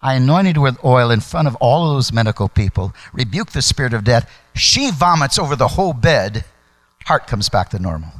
I 0.00 0.14
anointed 0.14 0.58
with 0.58 0.82
oil 0.84 1.10
in 1.10 1.20
front 1.20 1.48
of 1.48 1.56
all 1.56 1.92
those 1.92 2.12
medical 2.12 2.48
people, 2.48 2.94
rebuked 3.12 3.52
the 3.52 3.62
spirit 3.62 3.92
of 3.92 4.04
death. 4.04 4.30
She 4.54 4.90
vomits 4.90 5.38
over 5.38 5.56
the 5.56 5.68
whole 5.68 5.92
bed. 5.92 6.44
Heart 7.04 7.26
comes 7.26 7.48
back 7.48 7.70
to 7.70 7.78
normal. 7.78 8.12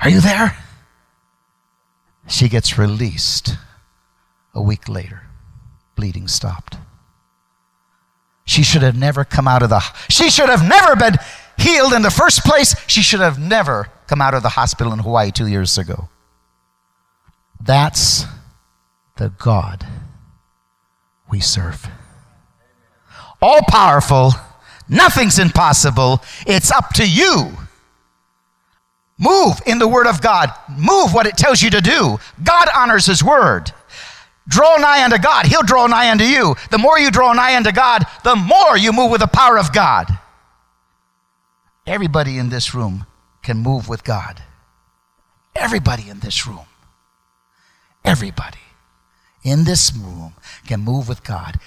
Are 0.00 0.10
you 0.10 0.20
there? 0.20 0.56
She 2.26 2.48
gets 2.48 2.76
released 2.76 3.56
a 4.54 4.60
week 4.60 4.88
later. 4.88 5.22
Bleeding 5.96 6.28
stopped. 6.28 6.76
She 8.44 8.62
should 8.62 8.82
have 8.82 8.96
never 8.96 9.24
come 9.24 9.48
out 9.48 9.62
of 9.62 9.70
the 9.70 9.80
she 10.08 10.30
should 10.30 10.48
have 10.48 10.66
never 10.66 10.96
been 10.96 11.16
healed 11.58 11.92
in 11.92 12.02
the 12.02 12.10
first 12.10 12.44
place. 12.44 12.74
She 12.86 13.02
should 13.02 13.20
have 13.20 13.38
never 13.38 13.88
come 14.06 14.20
out 14.20 14.34
of 14.34 14.42
the 14.42 14.50
hospital 14.50 14.92
in 14.92 15.00
Hawaii 15.00 15.30
2 15.30 15.46
years 15.46 15.78
ago. 15.78 16.08
That's 17.60 18.24
the 19.16 19.30
God 19.30 19.86
we 21.30 21.40
serve. 21.40 21.88
All 23.40 23.60
powerful, 23.68 24.32
nothing's 24.88 25.38
impossible. 25.38 26.22
It's 26.46 26.70
up 26.70 26.90
to 26.94 27.08
you. 27.08 27.52
Move 29.18 29.60
in 29.66 29.78
the 29.78 29.88
Word 29.88 30.06
of 30.06 30.22
God, 30.22 30.52
move 30.68 31.12
what 31.12 31.26
it 31.26 31.36
tells 31.36 31.60
you 31.60 31.70
to 31.70 31.80
do. 31.80 32.18
God 32.42 32.68
honors 32.74 33.06
His 33.06 33.22
Word. 33.22 33.72
Draw 34.46 34.76
nigh 34.76 35.04
unto 35.04 35.18
God, 35.18 35.46
He'll 35.46 35.62
draw 35.62 35.86
nigh 35.86 36.10
unto 36.10 36.24
you. 36.24 36.54
The 36.70 36.78
more 36.78 36.98
you 36.98 37.10
draw 37.10 37.32
nigh 37.32 37.56
unto 37.56 37.72
God, 37.72 38.04
the 38.24 38.36
more 38.36 38.76
you 38.76 38.92
move 38.92 39.10
with 39.10 39.20
the 39.20 39.26
power 39.26 39.58
of 39.58 39.72
God. 39.72 40.06
Everybody 41.86 42.38
in 42.38 42.48
this 42.48 42.74
room 42.74 43.06
can 43.42 43.58
move 43.58 43.88
with 43.88 44.04
God. 44.04 44.42
Everybody 45.56 46.08
in 46.08 46.20
this 46.20 46.46
room. 46.46 46.66
Everybody 48.04 48.58
in 49.48 49.64
this 49.64 49.92
room 49.94 50.34
can 50.66 50.80
move 50.80 51.08
with 51.08 51.24
God. 51.24 51.58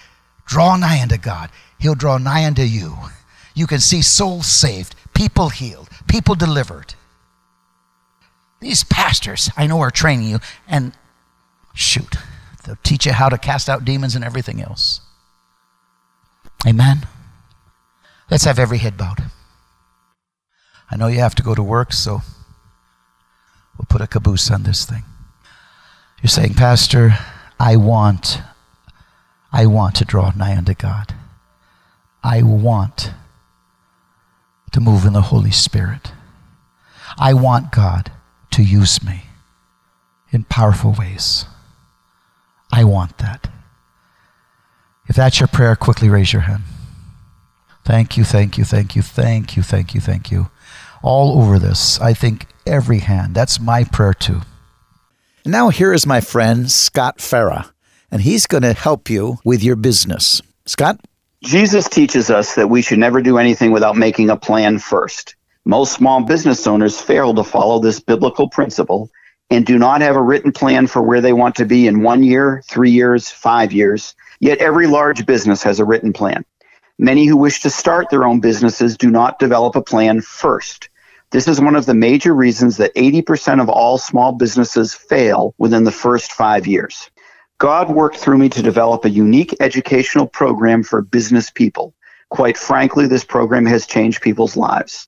Draw 0.46 0.78
nigh 0.78 1.02
unto 1.02 1.18
God. 1.18 1.50
He'll 1.80 1.96
draw 1.96 2.18
nigh 2.18 2.46
unto 2.46 2.62
you. 2.62 2.96
You 3.54 3.68
can 3.68 3.80
see 3.80 4.02
souls 4.02 4.48
saved, 4.48 4.96
people 5.14 5.50
healed, 5.50 5.90
people 6.08 6.36
delivered. 6.36 6.96
These 8.60 8.84
pastors, 8.84 9.50
I 9.58 9.68
know, 9.68 9.82
are 9.82 9.92
training 9.92 10.30
you, 10.30 10.40
and 10.68 10.94
shoot, 11.74 12.16
they'll 12.64 12.78
teach 12.84 13.06
you 13.06 13.14
how 13.14 13.30
to 13.30 13.38
cast 13.38 13.70
out 13.70 13.84
demons 13.84 14.16
and 14.16 14.24
everything 14.24 14.62
else. 14.62 15.02
Amen. 16.68 17.08
Let's 18.30 18.46
have 18.46 18.60
every 18.60 18.78
head 18.78 18.98
bowed. 18.98 19.24
I 20.90 20.96
know 20.96 21.08
you 21.08 21.20
have 21.20 21.36
to 21.36 21.44
go 21.44 21.56
to 21.56 21.64
work, 21.64 21.92
so 21.92 22.22
we'll 23.78 23.88
put 23.90 24.02
a 24.02 24.08
caboose 24.08 24.52
on 24.52 24.64
this 24.64 24.86
thing. 24.86 25.04
You're 26.22 26.30
saying, 26.30 26.54
Pastor, 26.54 27.18
I 27.62 27.76
want, 27.76 28.42
I 29.54 29.68
want 29.68 29.94
to 29.98 30.06
draw 30.06 30.32
nigh 30.36 30.58
unto 30.58 30.74
God. 30.74 31.14
I 32.24 32.42
want 32.42 33.14
to 34.72 34.82
move 34.82 35.06
in 35.06 35.14
the 35.14 35.22
Holy 35.22 35.52
Spirit. 35.52 36.12
I 37.20 37.36
want 37.36 37.72
God 37.72 38.12
to 38.54 38.64
use 38.64 39.04
me 39.04 39.26
in 40.32 40.44
powerful 40.46 40.96
ways. 40.98 41.46
I 42.74 42.84
want 42.84 43.20
that. 43.20 43.48
If 45.06 45.16
that's 45.16 45.40
your 45.40 45.48
prayer, 45.48 45.76
quickly 45.76 46.10
raise 46.10 46.34
your 46.34 46.42
hand. 46.44 46.64
Thank 47.86 48.18
you, 48.18 48.24
thank 48.24 48.58
you, 48.58 48.64
thank 48.64 48.96
you, 48.96 49.04
thank 49.04 49.56
you, 49.56 49.62
thank 49.62 49.94
you, 49.94 50.02
thank 50.02 50.32
you. 50.32 50.50
All 51.04 51.40
over 51.40 51.60
this, 51.60 52.02
I 52.02 52.16
think 52.16 52.48
every 52.66 53.00
hand. 53.00 53.36
That's 53.36 53.60
my 53.60 53.84
prayer 53.84 54.16
too. 54.16 54.42
And 55.44 55.52
now 55.52 55.70
here 55.70 55.92
is 55.92 56.06
my 56.06 56.22
friend 56.22 56.70
Scott 56.70 57.18
Farah, 57.18 57.72
and 58.12 58.22
he's 58.22 58.46
going 58.46 58.62
to 58.62 58.74
help 58.74 59.10
you 59.10 59.38
with 59.44 59.64
your 59.64 59.76
business. 59.76 60.42
Scott? 60.68 61.00
Jesus 61.44 61.90
teaches 61.90 62.30
us 62.30 62.54
that 62.54 62.70
we 62.70 62.84
should 62.84 63.00
never 63.00 63.22
do 63.22 63.40
anything 63.40 63.72
without 63.72 63.96
making 63.96 64.30
a 64.30 64.38
plan 64.38 64.78
first. 64.78 65.36
Most 65.66 65.94
small 65.94 66.22
business 66.24 66.68
owners 66.68 67.02
fail 67.02 67.34
to 67.34 67.44
follow 67.44 67.80
this 67.80 68.00
biblical 68.00 68.50
principle 68.50 69.10
and 69.50 69.66
do 69.66 69.80
not 69.80 70.02
have 70.02 70.16
a 70.16 70.22
written 70.22 70.52
plan 70.52 70.86
for 70.86 71.02
where 71.02 71.22
they 71.22 71.34
want 71.34 71.56
to 71.56 71.66
be 71.66 71.88
in 71.88 72.04
one 72.04 72.22
year, 72.22 72.62
three 72.68 72.92
years, 72.92 73.30
five 73.32 73.74
years. 73.74 74.14
Yet 74.40 74.60
every 74.60 74.86
large 74.86 75.26
business 75.26 75.64
has 75.64 75.80
a 75.80 75.86
written 75.86 76.14
plan. 76.14 76.46
Many 77.00 77.26
who 77.26 77.36
wish 77.36 77.62
to 77.62 77.70
start 77.72 78.12
their 78.12 78.26
own 78.26 78.40
businesses 78.40 78.96
do 78.96 79.10
not 79.10 79.40
develop 79.40 79.76
a 79.76 79.82
plan 79.82 80.22
first. 80.22 80.90
This 81.32 81.48
is 81.48 81.60
one 81.62 81.78
of 81.78 81.86
the 81.86 81.94
major 81.94 82.34
reasons 82.34 82.76
that 82.78 82.94
80% 82.94 83.62
of 83.62 83.70
all 83.70 83.98
small 83.98 84.34
businesses 84.34 84.94
fail 84.94 85.56
within 85.58 85.86
the 85.86 85.92
first 85.92 86.34
five 86.34 86.68
years. 86.68 87.10
God 87.58 87.90
worked 87.90 88.18
through 88.18 88.38
me 88.38 88.50
to 88.50 88.62
develop 88.62 89.06
a 89.06 89.10
unique 89.10 89.56
educational 89.62 90.28
program 90.28 90.84
for 90.84 91.02
business 91.02 91.50
people. 91.50 91.94
Quite 92.30 92.58
frankly, 92.58 93.08
this 93.08 93.24
program 93.24 93.66
has 93.66 93.86
changed 93.86 94.22
people's 94.22 94.58
lives. 94.58 95.08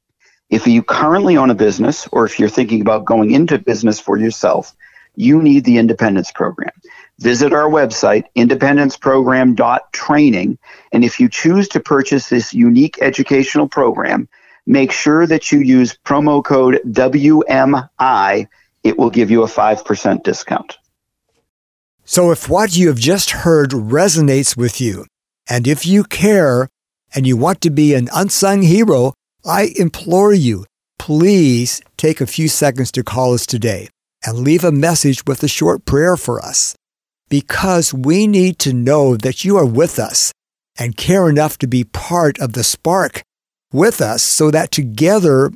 If 0.50 0.66
you 0.66 0.82
currently 0.82 1.36
own 1.36 1.50
a 1.50 1.56
business 1.56 2.08
or 2.14 2.26
if 2.26 2.40
you're 2.40 2.48
thinking 2.48 2.80
about 2.80 3.04
going 3.04 3.32
into 3.32 3.60
business 3.60 4.00
for 4.00 4.18
yourself, 4.18 4.74
you 5.16 5.42
need 5.42 5.66
the 5.66 5.78
Independence 5.78 6.32
Program. 6.32 6.72
Visit 7.20 7.52
our 7.54 7.70
website, 7.70 8.24
independenceprogram.training, 8.38 10.58
and 10.92 11.04
if 11.04 11.20
you 11.20 11.28
choose 11.28 11.68
to 11.70 11.80
purchase 11.82 12.30
this 12.30 12.54
unique 12.54 13.00
educational 13.02 13.68
program, 13.68 14.30
make 14.66 14.92
sure 14.92 15.28
that 15.28 15.52
you 15.52 15.60
use 15.60 15.98
promo 16.06 16.44
code 16.44 16.80
WMI. 16.88 18.48
It 18.84 18.98
will 18.98 19.10
give 19.10 19.32
you 19.32 19.44
a 19.44 19.48
5% 19.48 20.24
discount. 20.24 20.78
So, 22.06 22.32
if 22.32 22.50
what 22.50 22.76
you 22.76 22.90
have 22.90 23.00
just 23.00 23.32
heard 23.32 23.72
resonates 23.72 24.58
with 24.58 24.82
you, 24.82 25.06
and 25.50 25.68
if 25.68 25.86
you 25.86 26.04
care 26.04 26.68
and 27.16 27.26
you 27.26 27.38
want 27.38 27.62
to 27.62 27.70
be 27.70 27.94
an 27.94 28.10
unsung 28.14 28.62
hero, 28.62 29.14
I 29.46 29.74
implore 29.78 30.34
you, 30.34 30.66
please 31.00 31.82
take 31.98 32.20
a 32.20 32.28
few 32.28 32.48
seconds 32.48 32.92
to 32.94 33.04
call 33.04 33.34
us 33.34 33.46
today 33.46 33.88
and 34.26 34.40
leave 34.40 34.64
a 34.64 34.72
message 34.72 35.26
with 35.26 35.44
a 35.44 35.48
short 35.48 35.86
prayer 35.86 36.18
for 36.18 36.44
us. 36.44 36.76
Because 37.30 37.94
we 37.94 38.28
need 38.28 38.60
to 38.60 38.74
know 38.74 39.16
that 39.18 39.44
you 39.44 39.58
are 39.58 39.66
with 39.66 39.98
us 39.98 40.32
and 40.78 40.98
care 40.98 41.30
enough 41.30 41.58
to 41.60 41.68
be 41.68 41.84
part 41.84 42.40
of 42.40 42.54
the 42.54 42.64
spark 42.64 43.22
with 43.74 44.00
us 44.00 44.24
so 44.24 44.52
that 44.52 44.72
together 44.72 45.52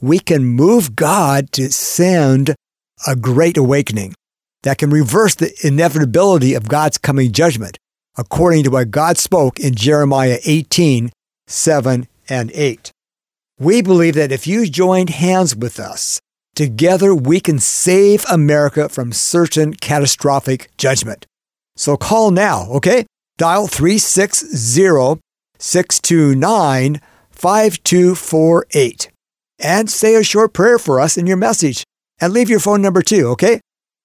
we 0.00 0.18
can 0.18 0.44
move 0.44 0.96
God 0.96 1.52
to 1.52 1.70
send 1.72 2.54
a 3.06 3.16
great 3.16 3.56
awakening 3.56 4.14
that 4.62 4.78
can 4.78 4.90
reverse 4.90 5.34
the 5.34 5.54
inevitability 5.62 6.54
of 6.54 6.68
God's 6.68 6.98
coming 6.98 7.32
judgment, 7.32 7.78
according 8.16 8.64
to 8.64 8.70
what 8.70 8.90
God 8.90 9.18
spoke 9.18 9.60
in 9.60 9.74
Jeremiah 9.74 10.38
18 10.44 11.10
7 11.48 12.08
and 12.28 12.50
8. 12.52 12.90
We 13.60 13.80
believe 13.80 14.14
that 14.14 14.32
if 14.32 14.46
you 14.46 14.66
joined 14.66 15.10
hands 15.10 15.54
with 15.54 15.78
us, 15.78 16.20
together 16.54 17.14
we 17.14 17.38
can 17.38 17.58
save 17.58 18.24
America 18.28 18.88
from 18.88 19.12
certain 19.12 19.74
catastrophic 19.74 20.70
judgment. 20.76 21.26
So 21.76 21.96
call 21.96 22.32
now, 22.32 22.68
okay? 22.72 23.06
Dial 23.38 23.68
360 23.68 25.20
629 25.58 27.00
5248 27.36 29.10
and 29.58 29.90
say 29.90 30.14
a 30.14 30.24
short 30.24 30.52
prayer 30.52 30.78
for 30.78 31.00
us 31.00 31.16
in 31.16 31.26
your 31.26 31.36
message 31.36 31.84
and 32.20 32.32
leave 32.32 32.50
your 32.50 32.60
phone 32.60 32.82
number 32.82 33.02
too, 33.02 33.28
okay? 33.28 33.60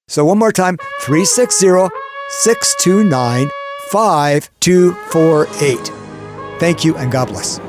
So 0.08 0.26
one 0.26 0.38
more 0.38 0.52
time 0.52 0.78
360 1.02 1.90
629 2.30 3.50
5248. 3.90 6.60
Thank 6.60 6.86
you 6.86 6.96
and 6.96 7.12
God 7.12 7.30
bless. 7.30 7.60